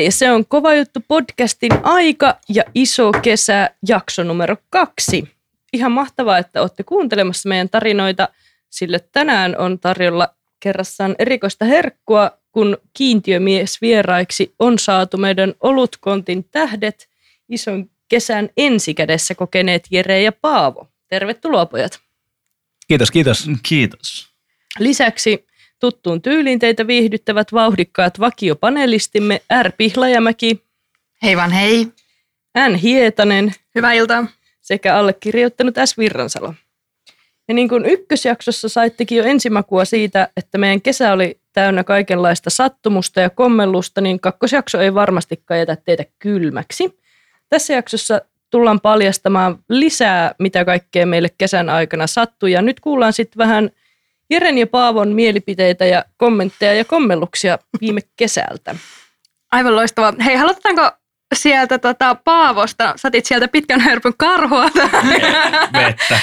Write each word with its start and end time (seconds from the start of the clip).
Rei, 0.00 0.10
se 0.10 0.30
on 0.30 0.46
Kova 0.46 0.74
Juttu 0.74 1.00
podcastin 1.08 1.72
aika 1.82 2.38
ja 2.48 2.62
iso 2.74 3.12
kesä 3.12 3.70
jakso 3.88 4.24
numero 4.24 4.56
kaksi. 4.70 5.28
Ihan 5.72 5.92
mahtavaa, 5.92 6.38
että 6.38 6.60
olette 6.60 6.82
kuuntelemassa 6.82 7.48
meidän 7.48 7.68
tarinoita, 7.68 8.28
sillä 8.70 8.98
tänään 8.98 9.58
on 9.58 9.78
tarjolla 9.78 10.34
kerrassaan 10.60 11.14
erikoista 11.18 11.64
herkkua, 11.64 12.30
kun 12.52 12.78
kiintiömies 12.92 13.80
vieraiksi 13.80 14.54
on 14.58 14.78
saatu 14.78 15.16
meidän 15.16 15.54
olutkontin 15.60 16.44
tähdet 16.44 17.08
ison 17.48 17.90
kesän 18.08 18.48
ensikädessä 18.56 19.34
kokeneet 19.34 19.86
Jere 19.90 20.22
ja 20.22 20.32
Paavo. 20.32 20.88
Tervetuloa 21.08 21.66
pojat. 21.66 22.00
Kiitos, 22.88 23.10
kiitos. 23.10 23.48
Kiitos. 23.62 24.28
Lisäksi 24.78 25.46
tuttuun 25.80 26.22
tyyliin 26.22 26.58
teitä 26.58 26.86
viihdyttävät 26.86 27.52
vauhdikkaat 27.52 28.20
vakiopanelistimme 28.20 29.40
R. 29.62 29.72
Pihlajamäki, 29.78 30.62
Hei 31.22 31.36
vaan 31.36 31.50
hei. 31.50 31.86
N. 32.68 32.74
Hietanen 32.74 33.54
Hyvää 33.74 33.92
iltaa. 33.92 34.26
sekä 34.60 34.96
allekirjoittanut 34.96 35.74
S. 35.84 35.98
Virransalo. 35.98 36.54
Ja 37.48 37.54
niin 37.54 37.68
kuin 37.68 37.86
ykkösjaksossa 37.86 38.68
saittekin 38.68 39.18
jo 39.18 39.24
ensimakua 39.24 39.84
siitä, 39.84 40.28
että 40.36 40.58
meidän 40.58 40.82
kesä 40.82 41.12
oli 41.12 41.40
täynnä 41.52 41.84
kaikenlaista 41.84 42.50
sattumusta 42.50 43.20
ja 43.20 43.30
kommellusta, 43.30 44.00
niin 44.00 44.20
kakkosjakso 44.20 44.80
ei 44.80 44.94
varmastikaan 44.94 45.60
jätä 45.60 45.76
teitä 45.76 46.04
kylmäksi. 46.18 47.00
Tässä 47.48 47.72
jaksossa 47.72 48.20
tullaan 48.50 48.80
paljastamaan 48.80 49.58
lisää, 49.68 50.34
mitä 50.38 50.64
kaikkea 50.64 51.06
meille 51.06 51.28
kesän 51.38 51.68
aikana 51.68 52.06
sattui. 52.06 52.52
Ja 52.52 52.62
nyt 52.62 52.80
kuullaan 52.80 53.12
sitten 53.12 53.38
vähän 53.38 53.70
Jeren 54.30 54.58
ja 54.58 54.66
Paavon 54.66 55.08
mielipiteitä 55.08 55.84
ja 55.84 56.04
kommentteja 56.16 56.74
ja 56.74 56.84
kommelluksia 56.84 57.58
viime 57.80 58.00
kesältä. 58.16 58.74
Aivan 59.52 59.76
loistavaa. 59.76 60.12
Hei, 60.24 60.36
aloitetaanko 60.36 60.90
sieltä 61.34 61.78
tota, 61.78 62.14
Paavosta? 62.14 62.92
Satit 62.96 63.26
sieltä 63.26 63.48
pitkän 63.48 63.80
hörpyn 63.80 64.14
karhua. 64.16 64.64
Vettä. 65.72 66.20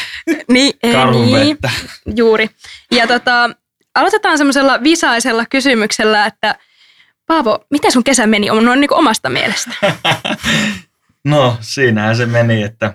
niin, 0.50 0.74
Karhun 0.94 1.26
niin, 1.26 1.48
vettä. 1.50 1.70
juuri. 2.16 2.50
Ja 2.92 3.08
tota, 3.08 3.50
aloitetaan 3.96 4.38
semmoisella 4.38 4.84
visaisella 4.84 5.46
kysymyksellä, 5.46 6.26
että 6.26 6.56
Paavo, 7.26 7.66
miten 7.70 7.92
sun 7.92 8.04
kesä 8.04 8.28
meni 8.28 8.50
on 8.50 8.66
noin 8.66 8.82
niin 8.82 8.90
kuin 8.90 9.00
omasta 9.00 9.30
mielestä? 9.30 9.72
No, 11.24 11.58
siinähän 11.62 12.16
se 12.16 12.26
meni, 12.26 12.64
että 12.64 12.94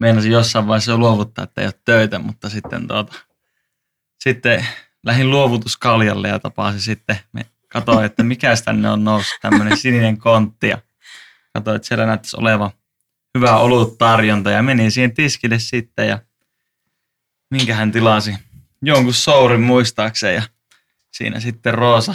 meinasin 0.00 0.32
jossain 0.32 0.66
vaiheessa 0.66 0.92
jo 0.92 0.98
luovuttaa, 0.98 1.44
että 1.44 1.60
ei 1.60 1.66
ole 1.66 1.74
töitä, 1.84 2.18
mutta 2.18 2.48
sitten, 2.48 2.88
tuota, 2.88 3.14
sitten 4.24 4.66
lähdin 5.06 5.30
luovutuskaljalle 5.30 6.28
ja 6.28 6.38
tapasin 6.38 6.80
sitten, 6.80 7.18
me 7.32 7.46
katsoin, 7.68 8.04
että 8.04 8.22
mikä 8.22 8.54
tänne 8.64 8.90
on 8.90 9.04
noussut, 9.04 9.38
tämmöinen 9.42 9.76
sininen 9.76 10.18
kontti. 10.18 10.68
Ja 10.68 10.78
katsoin, 11.52 11.76
että 11.76 11.88
siellä 11.88 12.06
näyttäisi 12.06 12.36
olevan 12.40 12.70
hyvä 13.34 13.56
olut 13.56 13.98
tarjonta 13.98 14.50
ja 14.50 14.62
menin 14.62 14.90
siihen 14.90 15.14
tiskille 15.14 15.58
sitten 15.58 16.08
ja 16.08 16.18
minkä 17.50 17.74
hän 17.74 17.92
tilasi, 17.92 18.34
jonkun 18.82 19.14
sourin 19.14 19.60
muistaakseen. 19.60 20.34
Ja 20.34 20.42
siinä 21.10 21.40
sitten 21.40 21.74
Roosa 21.74 22.14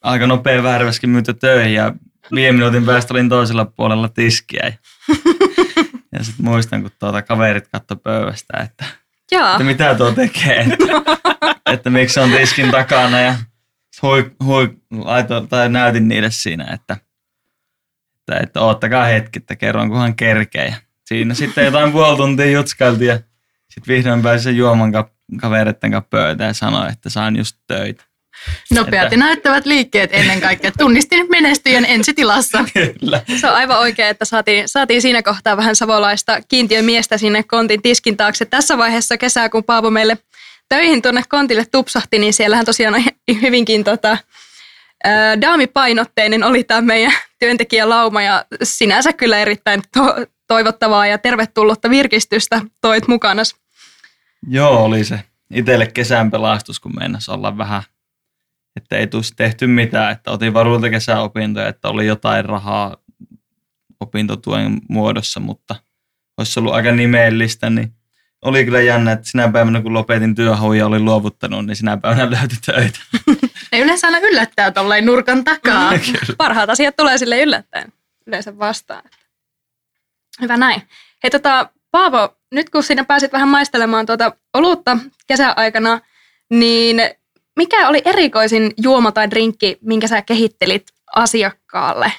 aika 0.00 0.26
nopea 0.26 0.62
värväskin 0.62 1.10
myyty 1.10 1.34
töihin 1.34 1.74
ja 1.74 1.92
viiden 2.34 2.54
minuutin 2.54 2.84
päästä 2.84 3.14
olin 3.14 3.28
toisella 3.28 3.64
puolella 3.64 4.08
tiskiä. 4.08 4.62
Ja, 4.64 4.72
ja 6.12 6.24
sitten 6.24 6.44
muistan, 6.44 6.82
kun 6.82 6.90
tuota 6.98 7.22
kaverit 7.22 7.68
katto 7.68 7.96
pöydästä, 7.96 8.58
että, 8.58 9.01
Jaa. 9.32 9.52
että 9.52 9.64
mitä 9.64 9.94
tuo 9.94 10.12
tekee, 10.12 10.60
että, 10.60 10.84
että 11.72 11.90
miksi 11.90 12.20
on 12.20 12.30
tiskin 12.30 12.70
takana 12.70 13.20
ja 13.20 13.34
hui, 14.02 14.30
hui, 14.44 14.76
laitoin, 14.90 15.48
tai 15.48 15.68
näytin 15.68 16.08
niille 16.08 16.30
siinä, 16.30 16.64
että, 16.64 16.96
että, 18.18 18.42
että 18.42 18.60
oottakaa 18.60 19.04
hetki, 19.04 19.38
että 19.38 19.56
kerron 19.56 19.88
kunhan 19.88 20.16
kerkee. 20.16 20.66
Ja 20.66 20.74
siinä 21.06 21.34
sitten 21.34 21.64
jotain 21.64 21.92
puoli 21.92 22.16
tuntia 22.16 22.50
jutskailtiin 22.50 23.08
ja 23.08 23.20
sitten 23.68 23.94
vihdoin 23.94 24.22
pääsin 24.22 24.44
sen 24.44 24.56
juoman 24.56 24.92
ka- 24.92 25.10
kavereiden 25.40 25.90
kanssa 25.90 26.08
pöytään 26.10 26.48
ja 26.48 26.54
sanoi, 26.54 26.88
että 26.92 27.10
saan 27.10 27.36
just 27.36 27.56
töitä. 27.66 28.04
Nopeat 28.70 29.02
Että- 29.04 29.14
ja 29.14 29.18
näyttävät 29.18 29.66
liikkeet 29.66 30.10
ennen 30.12 30.40
kaikkea. 30.40 30.72
Tunnistin 30.78 31.26
menestyjän 31.30 31.84
ensitilassa. 31.84 32.64
Kyllä. 32.74 33.22
Se 33.40 33.48
on 33.48 33.54
aivan 33.54 33.78
oikein, 33.78 34.08
että 34.08 34.24
saatiin, 34.24 34.68
saatiin 34.68 35.02
siinä 35.02 35.22
kohtaa 35.22 35.56
vähän 35.56 35.76
savolaista 35.76 36.38
kiintiömiestä 36.48 37.18
sinne 37.18 37.42
kontin 37.42 37.82
tiskin 37.82 38.16
taakse. 38.16 38.44
Tässä 38.44 38.78
vaiheessa 38.78 39.16
kesää, 39.16 39.48
kun 39.48 39.64
Paavo 39.64 39.90
meille 39.90 40.18
töihin 40.68 41.02
tuonne 41.02 41.22
kontille 41.28 41.64
tupsahti, 41.72 42.18
niin 42.18 42.32
siellähän 42.32 42.64
tosiaan 42.64 42.94
on 42.94 43.02
hyvinkin 43.42 43.84
tota, 43.84 44.18
ää, 45.04 45.40
daamipainotteinen 45.40 46.44
oli 46.44 46.64
tämä 46.64 46.80
meidän 46.80 47.12
työntekijälauma 47.38 48.22
ja 48.22 48.44
sinänsä 48.62 49.12
kyllä 49.12 49.38
erittäin 49.38 49.82
to- 49.94 50.16
toivottavaa 50.46 51.06
ja 51.06 51.18
tervetullutta 51.18 51.90
virkistystä 51.90 52.60
toit 52.80 53.08
mukana. 53.08 53.42
Joo, 54.48 54.84
oli 54.84 55.04
se 55.04 55.20
itselle 55.54 55.86
kesän 55.86 56.30
pelastus, 56.30 56.80
kun 56.80 56.92
meinas 56.98 57.28
olla 57.28 57.58
vähän, 57.58 57.82
että 58.76 58.96
ei 58.96 59.06
tulisi 59.06 59.32
tehty 59.36 59.66
mitään, 59.66 60.12
että 60.12 60.30
otin 60.30 60.54
varuilta 60.54 60.90
kesäopintoja, 60.90 61.68
että 61.68 61.88
oli 61.88 62.06
jotain 62.06 62.44
rahaa 62.44 62.96
opintotuen 64.00 64.80
muodossa, 64.88 65.40
mutta 65.40 65.76
olisi 66.38 66.60
ollut 66.60 66.74
aika 66.74 66.92
nimellistä, 66.92 67.70
niin 67.70 67.94
oli 68.42 68.64
kyllä 68.64 68.80
jännä, 68.80 69.12
että 69.12 69.28
sinä 69.28 69.48
päivänä 69.52 69.82
kun 69.82 69.94
lopetin 69.94 70.34
työhaun 70.34 70.78
ja 70.78 70.86
olin 70.86 71.04
luovuttanut, 71.04 71.66
niin 71.66 71.76
sinä 71.76 71.96
päivänä 71.96 72.30
löytyi 72.30 72.58
töitä. 72.66 72.98
Ne 73.72 73.80
yleensä 73.80 74.06
aina 74.06 74.18
yllättää 74.18 74.70
tolleen 74.70 75.06
nurkan 75.06 75.44
takaa. 75.44 75.98
Kyllä. 75.98 76.34
Parhaat 76.38 76.70
asiat 76.70 76.96
tulee 76.96 77.18
sille 77.18 77.42
yllättäen 77.42 77.92
yleensä 78.26 78.58
vastaan. 78.58 79.02
Hyvä 80.40 80.56
näin. 80.56 80.82
Hei 81.22 81.30
tota, 81.30 81.70
Paavo, 81.90 82.36
nyt 82.54 82.70
kun 82.70 82.82
sinä 82.82 83.04
pääsit 83.04 83.32
vähän 83.32 83.48
maistelemaan 83.48 84.06
tuota 84.06 84.32
olutta 84.54 84.98
kesäaikana, 85.26 86.00
niin 86.50 86.96
mikä 87.56 87.88
oli 87.88 88.02
erikoisin 88.04 88.72
juoma 88.82 89.12
tai 89.12 89.30
drinkki, 89.30 89.78
minkä 89.80 90.08
sä 90.08 90.22
kehittelit 90.22 90.86
asiakkaalle? 91.16 92.12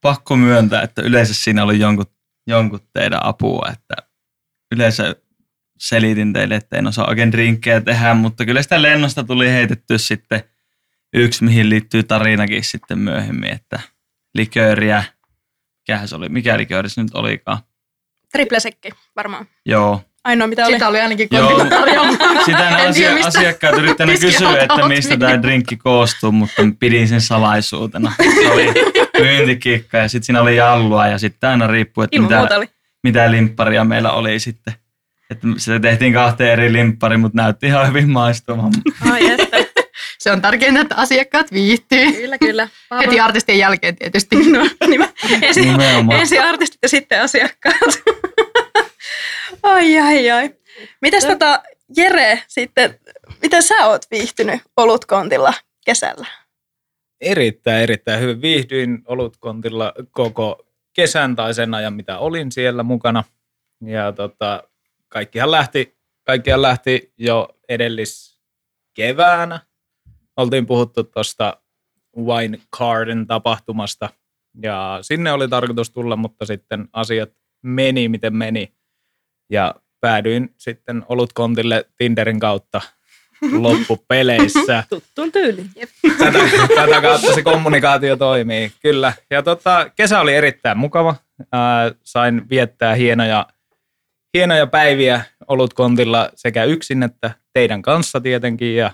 Pakko 0.00 0.36
myöntää, 0.36 0.82
että 0.82 1.02
yleensä 1.02 1.34
siinä 1.34 1.64
oli 1.64 1.78
jonkun, 1.78 2.06
jonkun 2.46 2.80
teidän 2.92 3.20
apua, 3.22 3.68
että 3.72 3.94
yleensä 4.72 5.16
selitin 5.78 6.32
teille, 6.32 6.54
että 6.54 6.78
en 6.78 6.86
osaa 6.86 7.08
oikein 7.08 7.32
drinkkejä 7.32 7.80
tehdä, 7.80 8.14
mutta 8.14 8.44
kyllä 8.44 8.62
sitä 8.62 8.82
lennosta 8.82 9.24
tuli 9.24 9.48
heitetty 9.48 9.98
sitten 9.98 10.42
yksi, 11.12 11.44
mihin 11.44 11.70
liittyy 11.70 12.02
tarinakin 12.02 12.64
sitten 12.64 12.98
myöhemmin, 12.98 13.50
että 13.50 13.80
likööriä, 14.34 15.04
mikähän 15.78 16.08
se 16.08 16.16
oli, 16.16 16.28
mikä 16.28 16.58
likööri 16.58 16.88
se 16.88 17.02
nyt 17.02 17.14
olikaan. 17.14 17.58
Triplesekki 18.32 18.90
varmaan. 19.16 19.46
Joo, 19.66 20.02
Ainoa 20.24 20.46
mitä 20.46 20.66
oli. 20.66 20.72
Sitä 20.72 20.88
oli 20.88 21.00
ainakin 21.00 21.28
tarjolla. 21.28 22.14
sitä 22.44 22.58
nämä 22.58 22.78
En 22.82 22.94
tiedä, 22.94 23.14
asia- 23.14 23.26
asiakkaat 23.26 23.78
yrittäneet 23.78 24.20
kysyä, 24.20 24.58
että 24.62 24.88
mistä 24.88 25.16
tämä 25.16 25.42
drinkki 25.42 25.76
koostuu, 25.76 26.32
mutta 26.32 26.62
pidin 26.80 27.08
sen 27.08 27.20
salaisuutena. 27.20 28.12
Se 28.42 28.50
oli 28.50 28.72
myyntikikka 29.18 29.98
ja 29.98 30.08
sitten 30.08 30.26
siinä 30.26 30.40
oli 30.42 30.56
jallua 30.56 31.06
ja 31.06 31.18
sitten 31.18 31.50
aina 31.50 31.66
riippuu, 31.66 32.04
että 32.04 32.16
Ilman 32.16 32.42
mitä, 32.42 32.66
mitä 33.02 33.30
limpparia 33.30 33.84
meillä 33.84 34.12
oli 34.12 34.40
sitten. 34.40 34.74
Että 35.30 35.46
sitä 35.56 35.80
tehtiin 35.80 36.12
kahteen 36.12 36.50
eri 36.52 36.72
limppari, 36.72 37.16
mutta 37.16 37.42
näytti 37.42 37.66
ihan 37.66 37.88
hyvin 37.88 38.10
maistumaan. 38.10 38.72
Ai 39.10 39.30
että. 39.30 39.56
Se 40.18 40.32
on 40.32 40.42
tärkeintä, 40.42 40.80
että 40.80 40.94
asiakkaat 40.96 41.52
viihtyy. 41.52 42.12
Kyllä, 42.12 42.38
kyllä. 42.38 42.68
Paavo- 42.94 43.02
Heti 43.02 43.20
artistien 43.20 43.58
jälkeen 43.58 43.96
tietysti. 43.96 44.36
No, 44.50 44.66
niin, 44.88 45.04
ensin, 45.42 45.74
ensin 46.10 46.42
artistit 46.42 46.78
ja 46.82 46.88
sitten 46.88 47.22
asiakkaat. 47.22 48.02
Ai, 49.62 49.98
ai, 49.98 50.30
ai. 50.30 50.54
Mites 51.02 51.24
tota, 51.24 51.62
Jere 51.96 52.42
sitten, 52.48 53.00
miten 53.42 53.62
sä 53.62 53.86
oot 53.86 54.02
viihtynyt 54.10 54.60
olutkontilla 54.76 55.54
kesällä? 55.84 56.26
Erittäin, 57.20 57.82
erittäin 57.82 58.20
hyvin. 58.20 58.42
Viihdyin 58.42 59.02
olutkontilla 59.06 59.92
koko 60.10 60.66
kesän 60.92 61.36
tai 61.36 61.54
sen 61.54 61.74
ajan, 61.74 61.94
mitä 61.94 62.18
olin 62.18 62.52
siellä 62.52 62.82
mukana. 62.82 63.24
Ja 63.84 64.12
tota, 64.12 64.62
kaikkihan 65.08 65.50
lähti, 65.50 65.98
kaikkihan 66.24 66.62
lähti 66.62 67.12
jo 67.18 67.48
edellis 67.68 68.40
keväänä. 68.94 69.60
Oltiin 70.36 70.66
puhuttu 70.66 71.04
tuosta 71.04 71.62
Wine 72.16 72.58
Garden 72.78 73.26
tapahtumasta 73.26 74.10
ja 74.62 74.98
sinne 75.02 75.32
oli 75.32 75.48
tarkoitus 75.48 75.90
tulla, 75.90 76.16
mutta 76.16 76.46
sitten 76.46 76.88
asiat 76.92 77.30
meni 77.62 78.08
miten 78.08 78.36
meni. 78.36 78.74
Ja 79.50 79.74
päädyin 80.00 80.54
sitten 80.58 81.04
olutkontille 81.08 81.84
Tinderin 81.98 82.40
kautta 82.40 82.80
loppupeleissä 83.52 84.84
Tuttuun 84.90 85.32
tyyliin. 85.32 85.70
tätä, 86.18 86.38
tätä 86.74 87.00
kautta 87.02 87.34
se 87.34 87.42
kommunikaatio 87.42 88.16
toimii, 88.16 88.72
kyllä. 88.82 89.12
Ja 89.30 89.42
tota, 89.42 89.90
kesä 89.96 90.20
oli 90.20 90.34
erittäin 90.34 90.78
mukava. 90.78 91.14
Ää, 91.52 91.92
sain 92.04 92.50
viettää 92.50 92.94
hienoja, 92.94 93.46
hienoja 94.36 94.66
päiviä 94.66 95.22
olutkontilla 95.48 96.30
sekä 96.34 96.64
yksin 96.64 97.02
että 97.02 97.30
teidän 97.52 97.82
kanssa 97.82 98.20
tietenkin. 98.20 98.76
Ja 98.76 98.90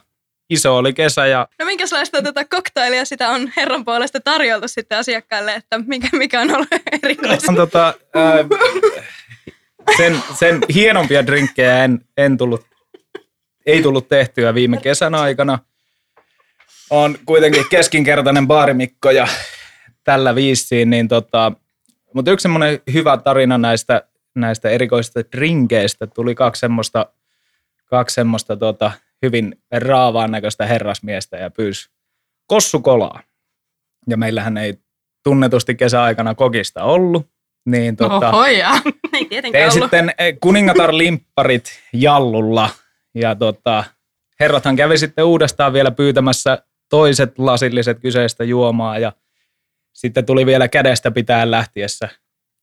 iso 0.51 0.77
oli 0.77 0.93
kesä 0.93 1.27
ja 1.27 1.49
No 1.59 1.67
minkälaista 1.67 2.23
tätä 2.23 2.45
koktailia 2.45 3.05
sitä 3.05 3.29
on 3.29 3.53
herran 3.57 3.85
puolesta 3.85 4.21
tarjoltu 4.21 4.69
sitten 4.69 4.99
asiakkaille, 4.99 5.55
että 5.55 5.79
mikä, 5.87 6.09
mikä 6.13 6.41
on 6.41 6.55
ollut 6.55 6.69
erikoista? 7.03 7.53
on 7.53 7.57
tota, 7.57 7.95
ää, 8.15 8.35
sen, 9.97 10.23
sen 10.35 10.61
hienompia 10.75 11.27
drinkkejä 11.27 11.85
en, 11.85 12.05
en 12.17 12.37
tullut, 12.37 12.67
ei 13.67 13.83
tullut 13.83 14.09
tehtyä 14.09 14.55
viime 14.55 14.77
kesän 14.77 15.15
aikana. 15.15 15.59
On 16.91 17.19
kuitenkin 17.27 17.65
keskinkertainen 17.71 18.47
baarimikko 18.47 19.11
ja 19.11 19.29
tällä 20.05 20.35
viisiin, 20.35 20.91
niin 20.91 21.09
tota, 21.09 21.53
mutta 22.15 22.31
yksi 22.31 22.43
semmoinen 22.43 22.81
hyvä 22.93 23.17
tarina 23.17 23.59
näistä, 23.59 24.03
näistä 24.35 24.69
erikoisista 24.69 25.21
drinkeistä 25.33 26.07
tuli 26.07 26.35
kaksi 26.35 26.61
semmoista, 26.61 27.07
kaksi 27.85 28.15
semmoista 28.15 28.57
tota, 28.57 28.93
hyvin 29.23 29.59
raavaan 29.73 30.31
näköistä 30.31 30.67
herrasmiestä 30.67 31.37
ja 31.37 31.51
pyysi 31.51 31.91
kossukolaa. 32.47 33.23
Ja 34.09 34.17
meillähän 34.17 34.57
ei 34.57 34.79
tunnetusti 35.25 35.75
kesäaikana 35.75 36.35
kokista 36.35 36.83
ollut, 36.83 37.27
niin 37.65 37.97
tota, 37.97 38.31
Oho, 38.31 38.47
ja. 38.47 38.73
Ei 39.27 39.29
tietenkään 39.29 39.63
Tein 39.63 39.73
ollut. 39.73 39.91
sitten 39.91 40.15
eh, 40.19 40.37
kuningatar-limpparit 40.41 41.65
jallulla 41.93 42.71
ja 43.15 43.35
tota, 43.35 43.85
herrathan 44.41 44.77
kävi 44.77 44.99
sitten 44.99 45.25
uudestaan 45.25 45.73
vielä 45.73 45.91
pyytämässä 45.91 46.63
toiset 46.89 47.39
lasilliset 47.39 48.01
kyseistä 48.01 48.45
juomaa 48.45 48.99
ja 48.99 49.13
sitten 49.93 50.27
tuli 50.27 50.47
vielä 50.47 50.69
kädestä 50.69 51.11
pitää 51.11 51.51
lähtiessä 51.51 52.09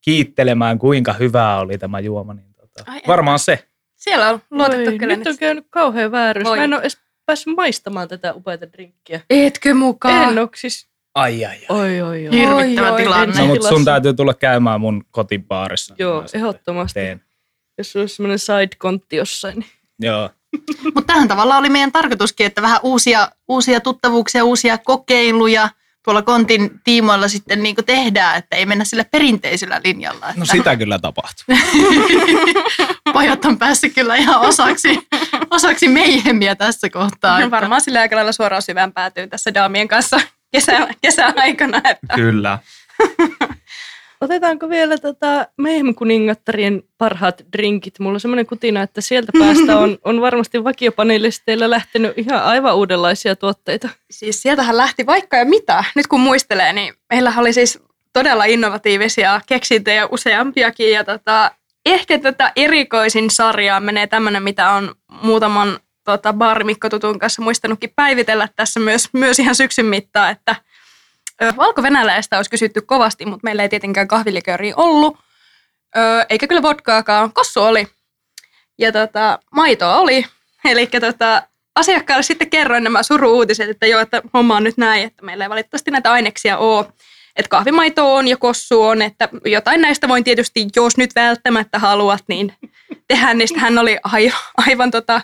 kiittelemään, 0.04 0.78
kuinka 0.78 1.12
hyvää 1.12 1.60
oli 1.60 1.78
tämä 1.78 2.00
juoma. 2.00 2.34
Niin 2.34 2.54
tota, 2.54 2.84
Ai 2.86 2.96
että. 2.96 3.08
varmaan 3.08 3.38
se. 3.38 3.68
Siellä 3.96 4.30
on 4.30 4.40
luotettu 4.50 4.90
Oi, 4.90 4.98
kyllä 4.98 5.16
nyt 5.16 5.26
on 5.26 5.38
käynyt 5.38 5.66
kauhean 5.70 6.12
vääryys. 6.12 6.44
Voi. 6.48 6.58
Mä 6.58 6.64
en 6.64 6.74
ole 6.74 6.80
edes 6.80 6.98
päässyt 7.26 7.56
maistamaan 7.56 8.08
tätä 8.08 8.34
upeata 8.34 8.72
drinkkiä. 8.72 9.20
Etkö 9.30 9.74
mukaan? 9.74 10.28
En 10.32 10.38
oo 10.38 10.48
siis... 10.56 10.93
Ai 11.14 11.44
ai 11.44 11.52
ai. 11.52 11.60
Oi, 11.68 12.02
oi, 12.02 12.28
oi. 12.28 12.34
Hirvittävä 12.34 12.86
Oi, 12.86 12.92
oi, 12.92 13.02
tilanne. 13.02 13.40
No, 13.40 13.46
mutta 13.46 13.68
sun 13.68 13.84
täytyy 13.84 14.14
tulla 14.14 14.34
käymään 14.34 14.80
mun 14.80 15.04
kotibaarissa. 15.10 15.94
Joo, 15.98 16.24
ehdottomasti. 16.34 17.00
Teen. 17.00 17.22
Jos 17.78 17.92
sulla 17.92 18.02
olisi 18.02 18.16
semmoinen 18.16 18.38
side-kontti 18.38 19.16
jossain. 19.16 19.58
Niin. 19.58 19.70
Joo. 19.98 20.30
Mutta 20.84 21.02
tähän 21.12 21.28
tavalla 21.28 21.56
oli 21.56 21.68
meidän 21.68 21.92
tarkoituskin, 21.92 22.46
että 22.46 22.62
vähän 22.62 22.80
uusia, 22.82 23.28
uusia 23.48 23.80
tuttavuuksia, 23.80 24.44
uusia 24.44 24.78
kokeiluja 24.78 25.68
tuolla 26.04 26.22
kontin 26.22 26.80
tiimoilla 26.84 27.28
sitten 27.28 27.62
niin 27.62 27.76
tehdään, 27.86 28.36
että 28.36 28.56
ei 28.56 28.66
mennä 28.66 28.84
sillä 28.84 29.04
perinteisellä 29.04 29.80
linjalla. 29.84 30.28
Että 30.28 30.40
No 30.40 30.44
sitä 30.44 30.76
kyllä 30.76 30.98
tapahtuu. 30.98 31.44
pojat 33.12 33.44
on 33.44 33.58
päässyt 33.58 33.94
kyllä 33.94 34.16
ihan 34.16 34.40
osaksi, 34.40 35.08
osaksi 35.50 35.88
meihemiä 35.88 36.54
tässä 36.54 36.90
kohtaa. 36.90 37.38
No 37.38 37.44
Että 37.44 37.50
varmaan 37.50 37.80
sillä 37.80 38.00
aika 38.00 38.16
lailla 38.16 38.32
suoraan 38.32 38.62
syvään 38.62 38.92
päätyy 38.92 39.26
tässä 39.26 39.54
daamien 39.54 39.88
kanssa 39.88 40.20
kesä, 40.54 40.88
kesäaikana. 41.00 41.78
Että. 41.78 42.14
Kyllä. 42.14 42.58
Otetaanko 44.20 44.68
vielä 44.68 44.98
tota 44.98 45.46
Mehem-kuningattarien 45.56 46.82
parhaat 46.98 47.42
drinkit? 47.52 47.98
Mulla 47.98 48.14
on 48.14 48.20
semmoinen 48.20 48.46
kutina, 48.46 48.82
että 48.82 49.00
sieltä 49.00 49.32
päästä 49.38 49.78
on, 49.78 49.98
on 50.04 50.20
varmasti 50.20 50.64
vakiopanelisteilla 50.64 51.70
lähtenyt 51.70 52.18
ihan 52.18 52.42
aivan 52.42 52.76
uudenlaisia 52.76 53.36
tuotteita. 53.36 53.88
Siis 54.10 54.42
sieltähän 54.42 54.76
lähti 54.76 55.06
vaikka 55.06 55.36
ja 55.36 55.44
mitä. 55.44 55.84
Nyt 55.94 56.06
kun 56.06 56.20
muistelee, 56.20 56.72
niin 56.72 56.94
meillähän 57.12 57.40
oli 57.40 57.52
siis 57.52 57.78
todella 58.12 58.44
innovatiivisia 58.44 59.40
keksintöjä 59.46 60.06
useampiakin. 60.06 60.92
Ja 60.92 61.04
tota, 61.04 61.50
ehkä 61.86 62.18
tätä 62.18 62.52
erikoisin 62.56 63.30
sarjaa 63.30 63.80
menee 63.80 64.06
tämmöinen, 64.06 64.42
mitä 64.42 64.70
on 64.70 64.94
muutaman 65.22 65.78
tota, 66.04 66.32
baarimikko 66.32 66.88
tutun 66.88 67.18
kanssa 67.18 67.42
muistanutkin 67.42 67.92
päivitellä 67.96 68.48
tässä 68.56 68.80
myös, 68.80 69.08
myös 69.12 69.38
ihan 69.38 69.54
syksyn 69.54 69.86
mittaan, 69.86 70.30
että 70.30 70.56
valko-venäläistä 71.56 72.36
olisi 72.36 72.50
kysytty 72.50 72.80
kovasti, 72.80 73.26
mutta 73.26 73.44
meillä 73.44 73.62
ei 73.62 73.68
tietenkään 73.68 74.08
kahvilikööriä 74.08 74.74
ollut, 74.76 75.18
ö, 75.96 76.26
eikä 76.30 76.46
kyllä 76.46 76.62
vodkaakaan. 76.62 77.32
Kossu 77.32 77.60
oli. 77.60 77.88
Ja 78.78 78.92
tota, 78.92 79.38
maitoa 79.50 79.96
oli. 79.96 80.26
Eli 80.64 80.86
tota, 80.86 81.42
asiakkaalle 81.74 82.22
sitten 82.22 82.50
kerroin 82.50 82.84
nämä 82.84 83.02
suru-uutiset, 83.02 83.70
että 83.70 83.86
joo, 83.86 84.00
että 84.00 84.22
homma 84.34 84.56
on 84.56 84.64
nyt 84.64 84.76
näin, 84.76 85.06
että 85.06 85.24
meillä 85.24 85.44
ei 85.44 85.50
valitettavasti 85.50 85.90
näitä 85.90 86.12
aineksia 86.12 86.58
ole. 86.58 86.86
Että 87.36 87.48
kahvimaito 87.48 88.14
on 88.14 88.28
ja 88.28 88.36
kossu 88.36 88.82
on, 88.82 89.02
että 89.02 89.28
jotain 89.44 89.80
näistä 89.80 90.08
voin 90.08 90.24
tietysti, 90.24 90.66
jos 90.76 90.96
nyt 90.96 91.10
välttämättä 91.14 91.78
haluat, 91.78 92.24
niin 92.28 92.52
tehdä. 93.08 93.34
Niistä 93.34 93.60
hän 93.60 93.78
oli 93.78 93.98
aivan, 94.04 94.38
aivan 94.68 94.90
tota, 94.90 95.20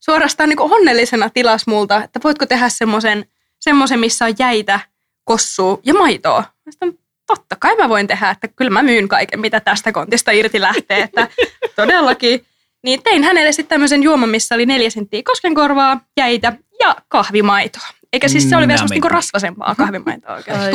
suorastaan 0.00 0.48
niin 0.48 0.60
onnellisena 0.60 1.30
tilas 1.30 1.66
multa, 1.66 2.04
että 2.04 2.20
voitko 2.24 2.46
tehdä 2.46 2.68
semmoisen, 2.68 3.26
semmoisen 3.60 4.00
missä 4.00 4.24
on 4.24 4.34
jäitä, 4.38 4.80
kossua 5.24 5.78
ja 5.82 5.94
maitoa. 5.94 6.44
Mä 6.66 6.72
sanoin, 6.78 6.98
totta 7.26 7.56
kai 7.60 7.76
mä 7.76 7.88
voin 7.88 8.06
tehdä, 8.06 8.30
että 8.30 8.48
kyllä 8.48 8.70
mä 8.70 8.82
myyn 8.82 9.08
kaiken, 9.08 9.40
mitä 9.40 9.60
tästä 9.60 9.92
kontista 9.92 10.30
irti 10.30 10.60
lähtee, 10.60 10.98
että 11.02 11.28
todellakin. 11.76 12.46
Niin 12.84 13.02
tein 13.02 13.24
hänelle 13.24 13.52
sitten 13.52 13.68
tämmöisen 13.68 14.02
juoman, 14.02 14.28
missä 14.28 14.54
oli 14.54 14.66
neljä 14.66 14.90
senttiä 14.90 15.22
koskenkorvaa, 15.24 16.00
jäitä 16.16 16.52
ja 16.80 16.96
kahvimaitoa. 17.08 17.86
Eikä 18.12 18.28
siis 18.28 18.50
se 18.50 18.56
oli 18.56 18.68
vielä 18.68 18.78
semmoista 18.78 18.94
niinku 18.94 19.08
rasvasempaa 19.08 19.74
kahvimaitoa 19.74 20.34
oikein. 20.34 20.58
Ai, 20.58 20.70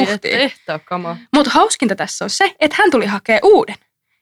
kama. 0.85 1.17
Mutta 1.35 1.51
hauskinta 1.51 1.95
tässä 1.95 2.25
on 2.25 2.29
se, 2.29 2.55
että 2.59 2.77
hän 2.79 2.91
tuli 2.91 3.05
hakea 3.05 3.39
uuden. 3.43 3.75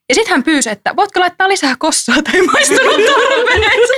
Ja 0.10 0.16
sitten 0.16 0.32
hän 0.32 0.44
pyysi, 0.44 0.70
että 0.70 0.96
voitko 0.96 1.20
laittaa 1.20 1.50
lisää 1.50 1.76
kossua 1.80 2.16
tai 2.16 2.42
maistunut 2.42 3.06
tarpeeksi. 3.06 3.94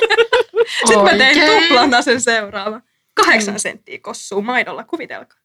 sitten 0.87 1.03
mä 1.03 1.09
tein 1.17 1.61
tuplana 1.61 2.01
sen 2.01 2.21
seuraava. 2.21 2.81
Kahdeksan 3.13 3.59
senttiä 3.59 3.99
kossua 4.01 4.41
maidolla, 4.41 4.83
kuvitelkaa. 4.83 5.39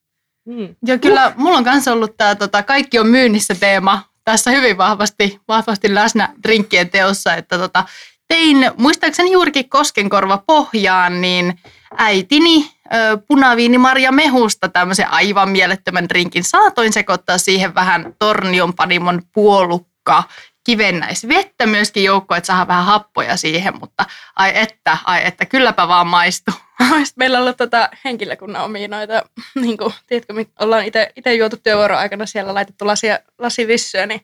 Mm. 0.45 0.75
Joo, 0.85 0.97
kyllä 0.97 1.33
mulla 1.35 1.57
on 1.57 1.63
myös 1.63 1.87
ollut 1.87 2.17
tämä 2.17 2.35
tota, 2.35 2.63
kaikki 2.63 2.99
on 2.99 3.07
myynnissä 3.07 3.55
teema 3.59 4.03
tässä 4.25 4.51
hyvin 4.51 4.77
vahvasti, 4.77 5.39
vahvasti 5.47 5.95
läsnä 5.95 6.33
drinkkien 6.43 6.89
teossa, 6.89 7.35
että 7.35 7.57
tota, 7.57 7.83
tein 8.27 8.71
muistaakseni 8.77 9.31
juurikin 9.31 9.69
Koskenkorva 9.69 10.43
pohjaan, 10.47 11.21
niin 11.21 11.59
äitini 11.97 12.71
ö, 12.93 13.17
punaviini 13.27 13.77
Maria 13.77 14.11
Mehusta 14.11 14.69
tämmöisen 14.69 15.11
aivan 15.11 15.49
mielettömän 15.49 16.09
drinkin. 16.09 16.43
Saatoin 16.43 16.93
sekoittaa 16.93 17.37
siihen 17.37 17.75
vähän 17.75 18.15
Tornion 18.19 18.73
panimon 18.73 19.21
puolukka, 19.33 20.23
kivennäisvettä 20.63 21.65
myöskin 21.65 22.03
joukkoon, 22.03 22.37
että 22.37 22.47
saadaan 22.47 22.67
vähän 22.67 22.85
happoja 22.85 23.37
siihen, 23.37 23.79
mutta 23.79 24.05
ai 24.35 24.51
että, 24.55 24.97
ai 25.05 25.27
että, 25.27 25.45
kylläpä 25.45 25.87
vaan 25.87 26.07
maistuu. 26.07 26.53
Meillä 27.15 27.37
on 27.37 27.43
ollut 27.43 27.57
tota 27.57 27.89
henkilökunnan 28.05 28.63
omia 28.63 28.87
noita, 28.87 29.23
niin 29.55 29.77
kuin, 29.77 29.93
tiedätkö, 30.07 30.33
me 30.33 30.47
ollaan 30.59 30.85
itse 30.85 31.35
juotu 31.37 31.57
työvuoron 31.57 31.97
aikana 31.97 32.25
siellä 32.25 32.53
laitettu 32.53 32.87
lasia, 32.87 33.19
lasivissyä, 33.37 34.05
niin 34.05 34.21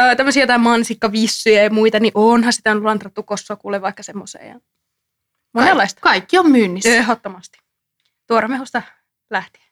öö, 0.00 0.14
tämmöisiä 0.16 0.42
jotain 0.42 0.60
mansikkavissyjä 0.60 1.62
ja 1.62 1.70
muita, 1.70 2.00
niin 2.00 2.12
onhan 2.14 2.52
sitä 2.52 2.70
on 2.70 2.84
lantrattu 2.84 3.22
kossua 3.22 3.56
kuule 3.56 3.82
vaikka 3.82 4.02
semmoiseen. 4.02 4.48
Ja 4.48 4.60
monenlaista. 5.54 6.00
Kaikki 6.00 6.38
on 6.38 6.50
myynnissä. 6.50 6.90
Ehdottomasti. 6.90 7.58
Tuoremehusta 8.26 8.82
lähtien. 9.30 9.64